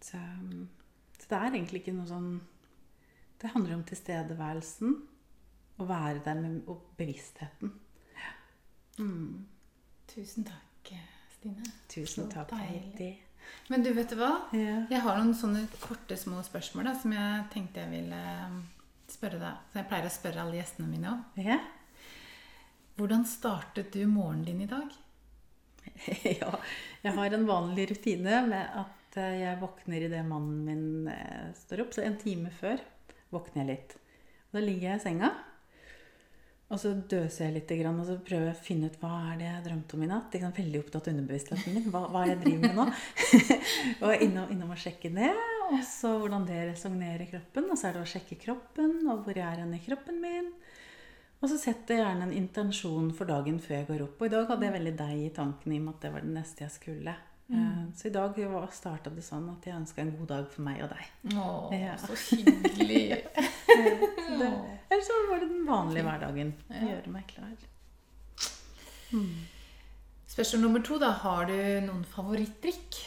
Så, 0.05 0.21
så 1.21 1.31
det 1.31 1.39
er 1.39 1.49
egentlig 1.55 1.81
ikke 1.81 1.95
noe 1.97 2.11
sånn 2.11 2.27
Det 3.41 3.49
handler 3.55 3.79
om 3.79 3.87
tilstedeværelsen. 3.89 4.99
Å 5.75 5.87
være 5.89 6.21
der 6.27 6.39
med 6.39 6.69
og 6.71 6.85
bevisstheten. 6.99 7.73
Mm. 8.99 9.47
Tusen 10.07 10.47
takk, 10.47 10.93
Stine. 11.35 11.65
Tusen 11.91 12.29
takk. 12.31 12.53
Heidi. 12.55 13.09
Men 13.73 13.85
du, 13.85 13.93
vet 13.97 14.11
du 14.11 14.19
hva? 14.21 14.33
Ja. 14.57 14.81
Jeg 14.91 15.03
har 15.05 15.21
noen 15.21 15.37
sånne 15.39 15.65
korte, 15.83 16.19
små 16.21 16.43
spørsmål 16.45 16.91
da, 16.91 16.97
som 17.01 17.15
jeg 17.17 17.47
tenkte 17.55 17.85
jeg 17.85 17.93
ville 17.93 18.19
eh, 18.35 18.59
spørre 19.13 19.41
deg. 19.41 19.63
Så 19.71 19.81
jeg 19.81 19.89
pleier 19.93 20.11
å 20.11 20.17
spørre 20.19 20.45
alle 20.45 20.61
gjestene 20.61 20.91
mine 20.91 21.15
om. 21.15 21.23
Ja. 21.41 21.61
Hvordan 22.99 23.25
startet 23.27 23.95
du 23.95 24.05
morgenen 24.07 24.45
din 24.47 24.67
i 24.67 24.71
dag? 24.71 25.01
ja, 26.41 26.53
jeg 27.05 27.17
har 27.17 27.35
en 27.37 27.49
vanlig 27.49 27.89
rutine 27.91 28.45
med 28.49 28.79
at 28.85 29.01
at 29.15 29.23
eh, 29.23 29.41
jeg 29.45 29.61
våkner 29.61 30.07
idet 30.09 30.25
mannen 30.27 30.65
min 30.67 31.09
eh, 31.09 31.53
står 31.55 31.85
opp. 31.85 31.95
Så 31.95 32.03
en 32.03 32.19
time 32.19 32.51
før 32.51 32.81
våkner 33.31 33.63
jeg 33.63 33.71
litt. 33.71 33.97
Da 34.55 34.63
ligger 34.63 34.91
jeg 34.91 35.01
i 35.01 35.05
senga, 35.05 35.31
og 36.73 36.81
så 36.81 36.95
døser 36.97 37.45
jeg 37.45 37.55
litt, 37.59 37.73
grann, 37.79 37.99
og 38.01 38.07
så 38.09 38.15
prøver 38.25 38.49
jeg 38.49 38.57
å 38.57 38.65
finne 38.65 38.89
ut 38.89 38.97
hva 39.03 39.11
er 39.31 39.41
det 39.41 39.47
jeg 39.47 39.65
drømte 39.67 39.97
om 39.99 40.05
i 40.07 40.09
natt. 40.11 40.33
Jeg 40.35 40.47
er 40.47 40.55
Veldig 40.57 40.81
opptatt 40.81 41.09
av 41.11 41.13
underbevisstheten 41.13 41.77
min. 41.77 41.91
Hva, 41.93 42.01
hva 42.11 42.23
er 42.23 42.31
det 42.31 42.35
jeg 42.35 42.45
driver 42.45 42.63
med 42.65 42.79
nå? 42.81 42.87
og 44.09 44.25
innom, 44.25 44.55
innom 44.55 44.73
å 44.73 44.79
sjekke 44.81 45.13
det, 45.15 45.29
og 45.69 45.77
så 45.87 46.15
hvordan 46.23 46.47
det 46.49 46.63
resognerer 46.71 47.27
i 47.27 47.29
kroppen. 47.35 47.69
Og 47.69 47.79
så 47.79 47.91
er 47.91 47.99
det 47.99 48.07
å 48.07 48.11
sjekke 48.15 48.41
kroppen, 48.41 48.97
og 49.13 49.27
hvor 49.27 49.37
jeg 49.37 49.45
er 49.45 49.61
hen 49.63 49.77
i 49.77 49.83
kroppen 49.85 50.19
min. 50.25 50.49
Og 51.45 51.51
så 51.53 51.61
setter 51.61 51.99
jeg 51.99 52.07
gjerne 52.07 52.31
en 52.31 52.37
intensjon 52.39 53.13
for 53.13 53.29
dagen 53.29 53.61
før 53.61 53.77
jeg 53.77 53.89
går 53.91 54.07
opp. 54.07 54.17
Og 54.17 54.31
i 54.31 54.33
dag 54.33 54.49
hadde 54.49 54.65
jeg 54.65 54.77
veldig 54.79 54.97
deg 55.03 55.23
i 55.27 55.31
tankene 55.37 55.77
i 55.77 55.81
og 55.83 55.85
med 55.85 55.97
at 55.99 56.07
det 56.07 56.13
var 56.15 56.25
det 56.25 56.33
neste 56.39 56.65
jeg 56.65 56.73
skulle. 56.79 57.17
Mm. 57.53 57.91
Så 57.93 58.09
i 58.09 58.15
dag 58.15 58.39
starta 58.73 59.13
det 59.13 59.27
sånn 59.27 59.51
at 59.53 59.67
jeg 59.69 59.77
ønska 59.77 60.01
en 60.01 60.15
god 60.17 60.31
dag 60.31 60.47
for 60.49 60.65
meg 60.65 60.81
og 60.87 60.95
deg. 60.95 61.11
Å, 61.37 61.51
Ja. 61.77 61.99
så 62.01 62.17
hyggelig. 62.17 63.21
Eller 63.75 65.03
så 65.05 65.17
var 65.31 65.43
det 65.43 65.49
den 65.51 65.65
vanlige 65.69 66.07
hverdagen. 66.07 66.55
Gjøre 66.71 67.15
meg 67.15 67.27
klar. 67.31 67.55
Spørsmål 70.35 70.63
nummer 70.63 70.83
to, 70.83 70.99
da. 70.99 71.13
Har 71.23 71.47
du 71.51 71.57
noen 71.87 72.05
favorittdrikk? 72.11 73.01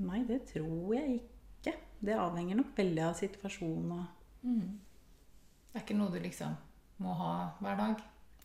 Nei, 0.00 0.22
det 0.28 0.42
tror 0.52 0.94
jeg 0.96 1.20
ikke. 1.20 1.76
Det 2.00 2.16
avhenger 2.16 2.58
nok 2.58 2.72
veldig 2.78 3.02
av 3.04 3.18
situasjonen. 3.18 3.92
og 3.98 4.48
Det 5.70 5.78
er 5.78 5.84
ikke 5.84 5.98
noe 5.98 6.14
du 6.14 6.18
liksom 6.22 6.56
må 7.00 7.14
ha 7.16 7.34
hver 7.60 7.78
dag? 7.78 8.00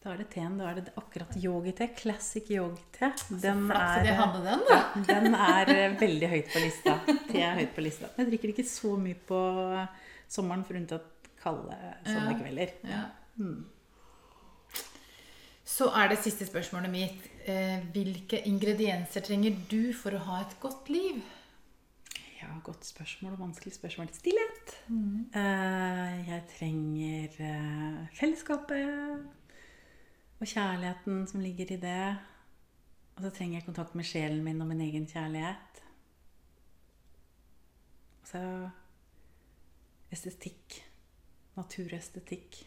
Da 0.06 0.12
er 0.14 0.20
det 0.22 0.28
teen. 0.36 0.60
Da 0.60 0.68
er 0.70 0.78
det 0.78 0.92
akkurat 1.00 1.34
yogite. 1.42 1.88
Classic 1.98 2.50
yogite. 2.54 3.10
Den 3.42 3.64
er, 3.74 4.04
den, 4.06 4.66
da. 4.70 4.82
den 5.08 5.34
er 5.34 5.72
eh, 5.74 5.96
veldig 5.98 6.30
høyt 6.30 6.52
på 6.54 6.62
lista. 6.62 7.00
Te 7.32 7.42
er 7.42 7.58
høyt 7.58 7.74
på 7.74 7.86
lista. 7.88 8.12
Jeg 8.20 8.30
drikker 8.30 8.54
ikke 8.54 8.68
så 8.70 8.94
mye 9.02 9.18
på 9.18 9.40
sommeren, 10.36 10.66
for 10.68 10.78
unntatt 10.80 11.30
kalde 11.42 11.76
Ja. 11.78 11.94
sånne 12.08 12.36
kvelder. 12.42 12.76
Ja. 12.90 13.06
Mm. 13.40 13.64
Så 15.66 15.88
er 15.98 16.12
det 16.12 16.20
siste 16.22 16.46
spørsmålet 16.46 16.92
mitt. 16.94 17.26
Eh, 17.50 17.82
hvilke 17.94 18.38
ingredienser 18.48 19.22
trenger 19.26 19.56
du 19.70 19.94
for 19.98 20.14
å 20.14 20.22
ha 20.28 20.42
et 20.44 20.54
godt 20.62 20.90
liv? 20.94 21.24
Ja, 22.42 22.52
godt 22.64 22.86
spørsmål 22.86 23.34
og 23.34 23.40
vanskelig 23.40 23.74
spørsmål. 23.74 24.12
Stillhet. 24.14 24.76
Eh, 25.34 26.14
jeg 26.30 26.44
trenger 26.54 27.40
eh, 27.42 28.08
fellesskapet 28.14 29.26
og 30.40 30.48
kjærligheten 30.52 31.26
som 31.32 31.42
ligger 31.42 31.72
i 31.74 31.82
det. 31.82 32.18
Og 33.16 33.24
så 33.24 33.32
trenger 33.34 33.58
jeg 33.60 33.66
kontakt 33.66 33.96
med 33.96 34.06
sjelen 34.06 34.44
min 34.44 34.62
og 34.62 34.68
min 34.68 34.82
egen 34.86 35.08
kjærlighet. 35.08 35.82
Og 38.22 38.28
så 38.30 38.42
estetikk. 40.14 40.82
Naturestetikk. 41.56 42.60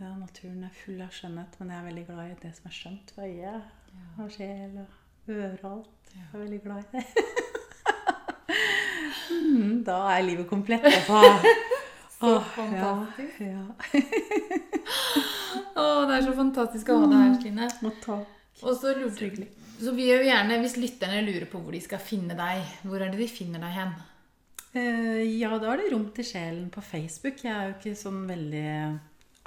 Ja, 0.00 0.10
naturen 0.18 0.64
er 0.66 0.74
full 0.74 0.98
av 1.04 1.14
skjønnhet, 1.14 1.54
men 1.60 1.70
jeg 1.70 1.78
er 1.78 1.88
veldig 1.88 2.04
glad 2.08 2.32
i 2.32 2.38
det 2.42 2.52
som 2.56 2.66
er 2.70 2.74
skjønt 2.74 3.14
for 3.14 3.28
øyet. 3.28 3.62
Og 4.18 4.32
sjel 4.34 4.78
og 4.82 5.30
øre 5.30 5.58
og 5.62 5.70
alt. 5.70 6.14
Jeg 6.14 6.26
er 6.32 6.42
veldig 6.44 6.60
glad 6.66 6.82
i 6.82 6.96
det. 6.96 7.06
Mm, 9.54 9.84
da 9.86 9.96
er 10.10 10.22
livet 10.26 10.48
komplett. 10.50 10.84
Altså. 10.84 11.20
Så 12.18 12.30
Åh, 12.36 12.46
fantastisk. 12.54 13.40
Ja, 13.40 13.46
ja. 13.54 14.00
Å, 15.74 15.84
det 16.08 16.16
er 16.16 16.24
så 16.24 16.34
fantastisk 16.36 16.90
å 16.90 16.98
ha 17.02 17.08
deg 17.10 17.20
her, 17.20 17.34
Stine. 17.40 17.68
Og 17.86 18.00
takk. 18.02 18.32
Og 18.62 18.76
så 18.78 18.94
lurer. 18.96 19.46
Så 19.80 19.92
vi 19.96 20.06
gjerne, 20.08 20.60
Hvis 20.62 20.76
lytterne 20.78 21.22
lurer 21.26 21.46
på 21.50 21.60
hvor 21.60 21.74
de 21.74 21.82
skal 21.82 22.02
finne 22.02 22.36
deg, 22.38 22.62
hvor 22.86 23.02
er 23.02 23.10
det 23.12 23.20
de 23.20 23.28
finner 23.28 23.62
deg 23.62 23.74
hen? 23.74 23.94
Eh, 24.74 25.22
ja, 25.38 25.52
da 25.62 25.72
er 25.72 25.82
det 25.82 25.90
Rom 25.92 26.08
til 26.16 26.26
sjelen 26.26 26.66
på 26.74 26.82
Facebook. 26.82 27.42
Jeg 27.44 27.54
er 27.54 27.68
jo 27.70 27.74
ikke 27.76 27.94
sånn 27.98 28.24
veldig 28.26 28.68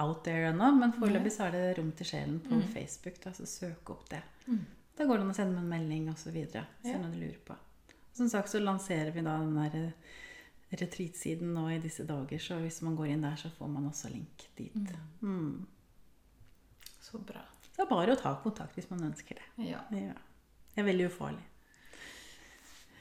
out 0.04 0.22
there 0.24 0.52
ennå, 0.54 0.70
men 0.78 0.94
foreløpig 0.96 1.34
så 1.34 1.48
er 1.48 1.56
det 1.58 1.64
Rom 1.80 1.92
til 1.98 2.08
sjelen 2.08 2.40
på 2.46 2.60
Facebook. 2.74 3.20
Da, 3.24 3.34
så 3.36 3.48
søk 3.50 3.92
opp 3.92 4.08
det. 4.14 4.22
Da 4.98 5.06
går 5.06 5.20
det 5.20 5.28
an 5.28 5.34
å 5.34 5.38
sende 5.38 5.58
meg 5.58 5.66
en 5.66 5.74
melding 5.74 6.08
osv. 6.14 6.32
Hvis 6.32 6.54
det 6.54 6.94
er 6.94 7.02
noe 7.02 7.12
du 7.14 7.20
lurer 7.22 7.42
på. 7.46 7.58
Som 8.18 8.30
sagt 8.32 8.50
så 8.50 8.62
lanserer 8.64 9.12
vi 9.14 9.22
da 9.26 9.36
den 9.44 9.58
der 9.60 9.76
eh, 9.78 10.16
retreat-siden 10.80 11.52
nå 11.54 11.68
i 11.76 11.82
disse 11.84 12.06
dager, 12.08 12.40
så 12.42 12.58
hvis 12.64 12.80
man 12.86 12.96
går 12.98 13.12
inn 13.14 13.28
der, 13.28 13.36
så 13.40 13.52
får 13.54 13.70
man 13.76 13.86
også 13.92 14.10
link 14.14 14.48
dit. 14.58 14.96
Mm. 15.22 15.68
Så 17.04 17.20
bra. 17.20 17.44
Det 17.76 17.84
er 17.84 17.92
bare 17.92 18.16
å 18.16 18.20
ta 18.20 18.34
kontakt 18.42 18.80
hvis 18.80 18.90
man 18.90 19.06
ønsker 19.12 19.38
det. 19.38 19.68
Ja. 19.70 19.84
Ja. 19.94 20.16
Det 20.74 20.82
er 20.82 20.88
veldig 20.88 21.12
ufarlig. 21.12 21.46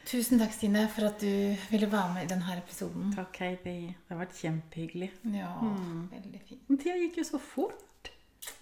Tusen 0.07 0.38
takk, 0.38 0.52
Stine, 0.54 0.84
for 0.92 1.09
at 1.09 1.18
du 1.18 1.30
ville 1.72 1.88
være 1.90 2.12
med 2.14 2.26
i 2.26 2.30
denne 2.30 2.54
episoden. 2.61 3.09
Takk, 3.16 3.40
Heidi. 3.42 3.72
Det 3.90 4.12
har 4.12 4.20
vært 4.20 4.36
kjempehyggelig. 4.38 5.09
Ja, 5.34 5.48
veldig 6.12 6.42
fint. 6.46 6.62
Men 6.70 6.78
tida 6.78 6.94
gikk 7.00 7.18
jo 7.18 7.24
så 7.26 7.40
fort. 7.42 8.11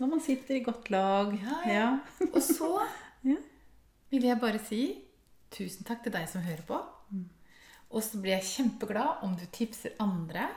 Når 0.01 0.09
man 0.15 0.23
sitter 0.25 0.57
i 0.57 0.63
godt 0.65 0.89
lag. 0.95 1.35
Ja, 1.37 1.59
ja. 1.69 1.89
Og 2.31 2.41
så 2.43 2.71
Ja. 3.29 3.37
vil 4.13 4.25
jeg 4.29 4.41
bare 4.41 4.59
si 4.61 4.81
tusen 5.55 5.85
takk 5.89 6.03
til 6.05 6.13
deg 6.17 6.29
som 6.29 6.45
hører 6.45 6.65
på. 6.69 6.81
Og 7.95 8.03
så 8.03 8.19
blir 8.21 8.39
jeg 8.39 8.49
kjempeglad 8.49 9.21
om 9.25 9.37
du 9.39 9.45
tipser 9.55 9.95
andre 10.03 10.49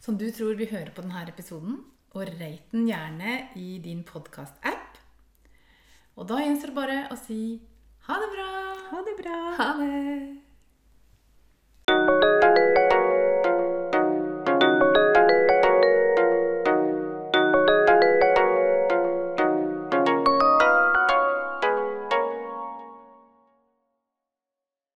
som 0.00 0.16
du 0.16 0.28
tror 0.32 0.54
vil 0.56 0.70
høre 0.70 0.94
på 0.94 1.02
denne 1.04 1.26
episoden. 1.28 1.80
Og 2.14 2.22
rate 2.30 2.70
den 2.72 2.86
gjerne 2.88 3.34
i 3.58 3.78
din 3.82 4.04
podkast-app. 4.06 4.96
Og 6.18 6.26
da 6.30 6.38
gjenstår 6.42 6.70
det 6.72 6.78
bare 6.78 7.00
å 7.14 7.18
si 7.18 7.42
ha 8.06 8.16
det 8.22 8.30
bra. 8.32 8.48
Ha 8.90 8.96
det 8.96 9.22
bra. 9.22 9.54
Ha 9.58 9.72
det. 9.78 10.49